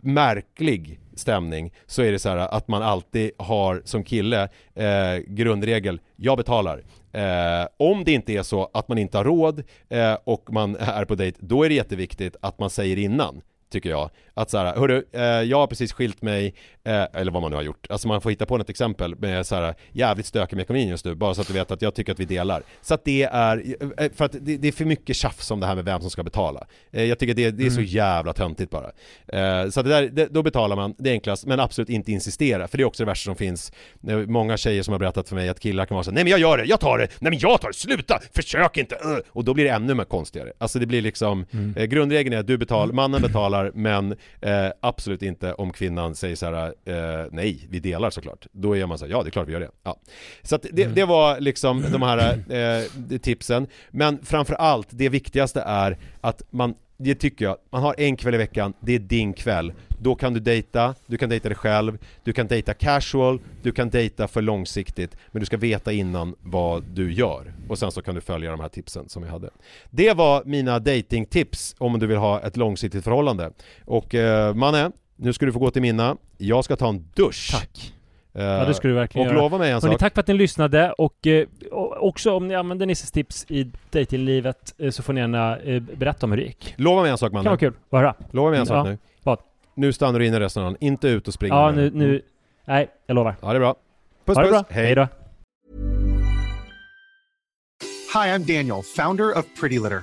märklig 0.00 1.00
stämning 1.16 1.72
så 1.86 2.02
är 2.02 2.12
det 2.12 2.18
så 2.18 2.28
här 2.28 2.36
att 2.36 2.68
man 2.68 2.82
alltid 2.82 3.30
har 3.38 3.82
som 3.84 4.04
kille 4.04 4.48
eh, 4.74 5.16
grundregel, 5.26 6.00
jag 6.16 6.36
betalar. 6.36 6.84
Eh, 7.12 7.66
om 7.76 8.04
det 8.04 8.12
inte 8.12 8.32
är 8.32 8.42
så 8.42 8.70
att 8.74 8.88
man 8.88 8.98
inte 8.98 9.16
har 9.16 9.24
råd 9.24 9.62
eh, 9.88 10.16
och 10.24 10.52
man 10.52 10.76
är 10.76 11.04
på 11.04 11.14
dejt, 11.14 11.38
då 11.40 11.64
är 11.64 11.68
det 11.68 11.74
jätteviktigt 11.74 12.36
att 12.40 12.58
man 12.58 12.70
säger 12.70 12.98
innan 12.98 13.40
tycker 13.70 13.90
jag. 13.90 14.10
Att 14.36 14.50
så 14.50 14.58
här, 14.58 14.76
hörru, 14.76 15.04
eh, 15.12 15.22
jag 15.22 15.56
har 15.58 15.66
precis 15.66 15.92
skilt 15.92 16.22
mig, 16.22 16.54
eh, 16.84 17.04
eller 17.14 17.32
vad 17.32 17.42
man 17.42 17.50
nu 17.50 17.56
har 17.56 17.62
gjort. 17.62 17.86
Alltså 17.90 18.08
man 18.08 18.20
får 18.20 18.30
hitta 18.30 18.46
på 18.46 18.56
något 18.58 18.70
exempel 18.70 19.14
med 19.16 19.46
så 19.46 19.54
här, 19.54 19.74
jävligt 19.92 20.26
stökig 20.26 20.56
med 20.56 20.62
ekonomin 20.62 20.88
just 20.88 21.04
nu, 21.04 21.14
bara 21.14 21.34
så 21.34 21.40
att 21.40 21.46
du 21.46 21.52
vet 21.54 21.70
att 21.70 21.82
jag 21.82 21.94
tycker 21.94 22.12
att 22.12 22.20
vi 22.20 22.24
delar. 22.24 22.62
Så 22.82 22.94
att 22.94 23.04
det 23.04 23.22
är, 23.22 23.64
eh, 23.98 24.10
för 24.14 24.24
att 24.24 24.32
det, 24.40 24.56
det 24.56 24.68
är 24.68 24.72
för 24.72 24.84
mycket 24.84 25.16
tjafs 25.16 25.50
om 25.50 25.60
det 25.60 25.66
här 25.66 25.74
med 25.74 25.84
vem 25.84 26.00
som 26.00 26.10
ska 26.10 26.22
betala. 26.22 26.66
Eh, 26.92 27.04
jag 27.04 27.18
tycker 27.18 27.34
det, 27.34 27.50
det 27.50 27.66
är 27.66 27.70
så 27.70 27.78
Mm. 27.78 27.90
jävla 27.90 28.32
töntigt 28.32 28.70
bara. 28.70 28.90
Eh, 29.28 29.70
så 29.70 29.80
att 29.80 29.86
det 29.86 29.92
där, 29.92 30.08
det, 30.08 30.26
då 30.30 30.42
betalar 30.42 30.76
man, 30.76 30.94
det 30.98 31.10
är 31.10 31.14
enklast, 31.14 31.46
men 31.46 31.60
absolut 31.60 31.88
inte 31.88 32.12
insistera, 32.12 32.68
för 32.68 32.78
det 32.78 32.82
är 32.82 32.86
också 32.86 33.02
det 33.02 33.06
värsta 33.06 33.24
som 33.28 33.36
finns. 33.36 33.72
Eh, 34.08 34.16
Många 34.18 34.56
tjejer 34.56 34.82
som 34.82 34.92
har 34.92 34.98
berättat 34.98 35.28
för 35.28 35.36
mig 35.36 35.48
att 35.48 35.60
killar 35.60 35.86
kan 35.86 35.94
vara 35.94 36.04
så 36.04 36.10
nej 36.10 36.24
men 36.24 36.30
jag 36.30 36.40
gör 36.40 36.58
det, 36.58 36.64
jag 36.64 36.80
tar 36.80 36.98
det, 36.98 37.08
nej 37.20 37.30
men 37.30 37.38
jag 37.38 37.60
tar 37.60 37.68
det, 37.68 37.74
sluta, 37.74 38.20
försök 38.34 38.76
inte, 38.76 38.94
uh. 38.94 39.18
och 39.28 39.44
då 39.44 39.54
blir 39.54 39.64
det 39.64 39.70
ännu 39.70 39.94
mer 39.94 40.04
konstigare. 40.04 40.52
Alltså 40.58 40.78
det 40.78 40.86
blir 40.86 41.02
liksom, 41.02 41.46
Mm. 41.52 41.88
grundregeln 41.88 42.34
är 42.34 42.38
att 42.38 42.46
du 42.46 42.58
betalar, 42.58 42.92
mannen 42.94 43.22
betalar, 43.22 43.70
men 43.74 44.16
eh, 44.40 44.68
absolut 44.80 45.22
inte 45.22 45.52
om 45.54 45.72
kvinnan 45.72 46.14
säger 46.14 46.36
så 46.36 46.46
här, 46.46 46.74
eh, 46.84 47.26
nej, 47.32 47.66
vi 47.70 47.80
delar 47.80 48.10
såklart. 48.10 48.46
Då 48.52 48.76
är 48.76 48.86
man 48.86 48.98
så 48.98 49.04
här, 49.04 49.12
ja 49.12 49.22
det 49.22 49.28
är 49.28 49.30
klart 49.30 49.48
vi 49.48 49.52
gör 49.52 49.60
det. 49.60 49.70
Ja. 49.82 49.96
Så 50.42 50.54
att 50.56 50.66
det, 50.72 50.82
Mm. 50.82 50.94
det 50.94 51.04
var 51.04 51.40
liksom 51.40 51.84
de 51.92 52.02
här 52.02 52.38
eh, 52.52 53.18
tipsen. 53.18 53.66
Men 53.90 54.18
framför 54.24 54.54
allt, 54.54 54.88
det 54.90 55.08
viktigaste 55.08 55.60
är 55.66 55.98
att 56.20 56.42
man 56.50 56.74
det 56.96 57.14
tycker 57.14 57.44
jag, 57.44 57.56
man 57.70 57.82
har 57.82 57.94
en 57.98 58.16
kväll 58.16 58.34
i 58.34 58.38
veckan, 58.38 58.74
det 58.80 58.94
är 58.94 58.98
din 58.98 59.32
kväll. 59.32 59.72
Då 60.00 60.14
kan 60.14 60.34
du 60.34 60.40
dejta, 60.40 60.94
du 61.06 61.16
kan 61.16 61.28
dejta 61.28 61.48
dig 61.48 61.56
själv, 61.56 61.98
du 62.24 62.32
kan 62.32 62.46
dejta 62.46 62.74
casual, 62.74 63.40
du 63.62 63.72
kan 63.72 63.90
dejta 63.90 64.28
för 64.28 64.42
långsiktigt, 64.42 65.16
men 65.32 65.40
du 65.40 65.46
ska 65.46 65.56
veta 65.56 65.92
innan 65.92 66.34
vad 66.42 66.84
du 66.84 67.12
gör. 67.12 67.54
Och 67.68 67.78
sen 67.78 67.90
så 67.90 68.02
kan 68.02 68.14
du 68.14 68.20
följa 68.20 68.50
de 68.50 68.60
här 68.60 68.68
tipsen 68.68 69.08
som 69.08 69.22
vi 69.22 69.28
hade. 69.28 69.50
Det 69.90 70.12
var 70.12 70.42
mina 70.44 70.78
datingtips 70.78 71.74
om 71.78 71.98
du 71.98 72.06
vill 72.06 72.16
ha 72.16 72.40
ett 72.40 72.56
långsiktigt 72.56 73.04
förhållande. 73.04 73.50
Och 73.84 74.14
eh, 74.14 74.54
Manne, 74.54 74.90
nu 75.16 75.32
ska 75.32 75.46
du 75.46 75.52
få 75.52 75.58
gå 75.58 75.70
till 75.70 75.82
mina. 75.82 76.16
Jag 76.38 76.64
ska 76.64 76.76
ta 76.76 76.88
en 76.88 77.08
dusch. 77.14 77.50
Tack. 77.52 77.94
Ja 78.36 78.64
det 78.64 78.74
ska 78.74 78.88
du 78.88 78.94
verkligen 78.94 79.26
Och 79.28 79.32
göra. 79.34 79.42
lova 79.42 79.58
mig 79.58 79.70
en 79.70 79.74
Hörni, 79.82 79.92
sak. 79.94 80.00
tack 80.00 80.14
för 80.14 80.20
att 80.20 80.26
ni 80.26 80.34
lyssnade 80.34 80.92
och 80.92 81.26
eh, 81.26 81.46
och 81.70 82.06
också 82.08 82.32
om 82.32 82.48
ni 82.48 82.54
använder 82.54 82.86
Nisses 82.86 83.10
tips 83.10 83.46
i 83.48 83.70
datinglivet 83.90 84.74
eh, 84.78 84.90
så 84.90 85.02
får 85.02 85.12
ni 85.12 85.20
gärna 85.20 85.58
eh, 85.58 85.80
berätta 85.82 86.26
om 86.26 86.32
hur 86.32 86.36
det 86.38 86.44
gick. 86.44 86.74
Lova 86.76 87.02
mig 87.02 87.10
en 87.10 87.18
sak 87.18 87.32
Det 87.32 87.36
kan 87.36 87.44
vara 87.44 87.56
kul 87.56 87.72
att 87.90 87.98
höra. 87.98 88.14
Lova 88.30 88.50
mig 88.50 88.60
en 88.60 88.66
sak 88.66 88.86
Ja. 88.86 88.90
nu. 88.90 88.98
Vad? 89.22 89.38
Nu 89.74 89.92
stannar 89.92 90.18
du 90.18 90.26
inne 90.26 90.40
resten 90.40 90.62
av 90.62 90.70
dagen, 90.70 90.76
inte 90.80 91.08
ut 91.08 91.28
och 91.28 91.34
springer. 91.34 91.54
Ja 91.56 91.70
nu, 91.70 91.90
nu, 91.94 92.22
nej 92.64 92.88
jag 93.06 93.14
lovar. 93.14 93.34
Ja 93.42 93.48
det 93.48 93.56
är 93.56 93.60
bra. 93.60 93.74
Puss 94.24 94.36
ha 94.36 94.42
det 94.42 94.48
puss, 94.50 94.68
bra, 94.68 94.76
hej 94.76 94.94
då. 94.94 95.08
Hi, 98.14 98.30
I'm 98.30 98.38
Daniel, 98.56 98.82
founder 98.96 99.38
of 99.38 99.44
Pretty 99.60 99.78
Litter. 99.78 100.02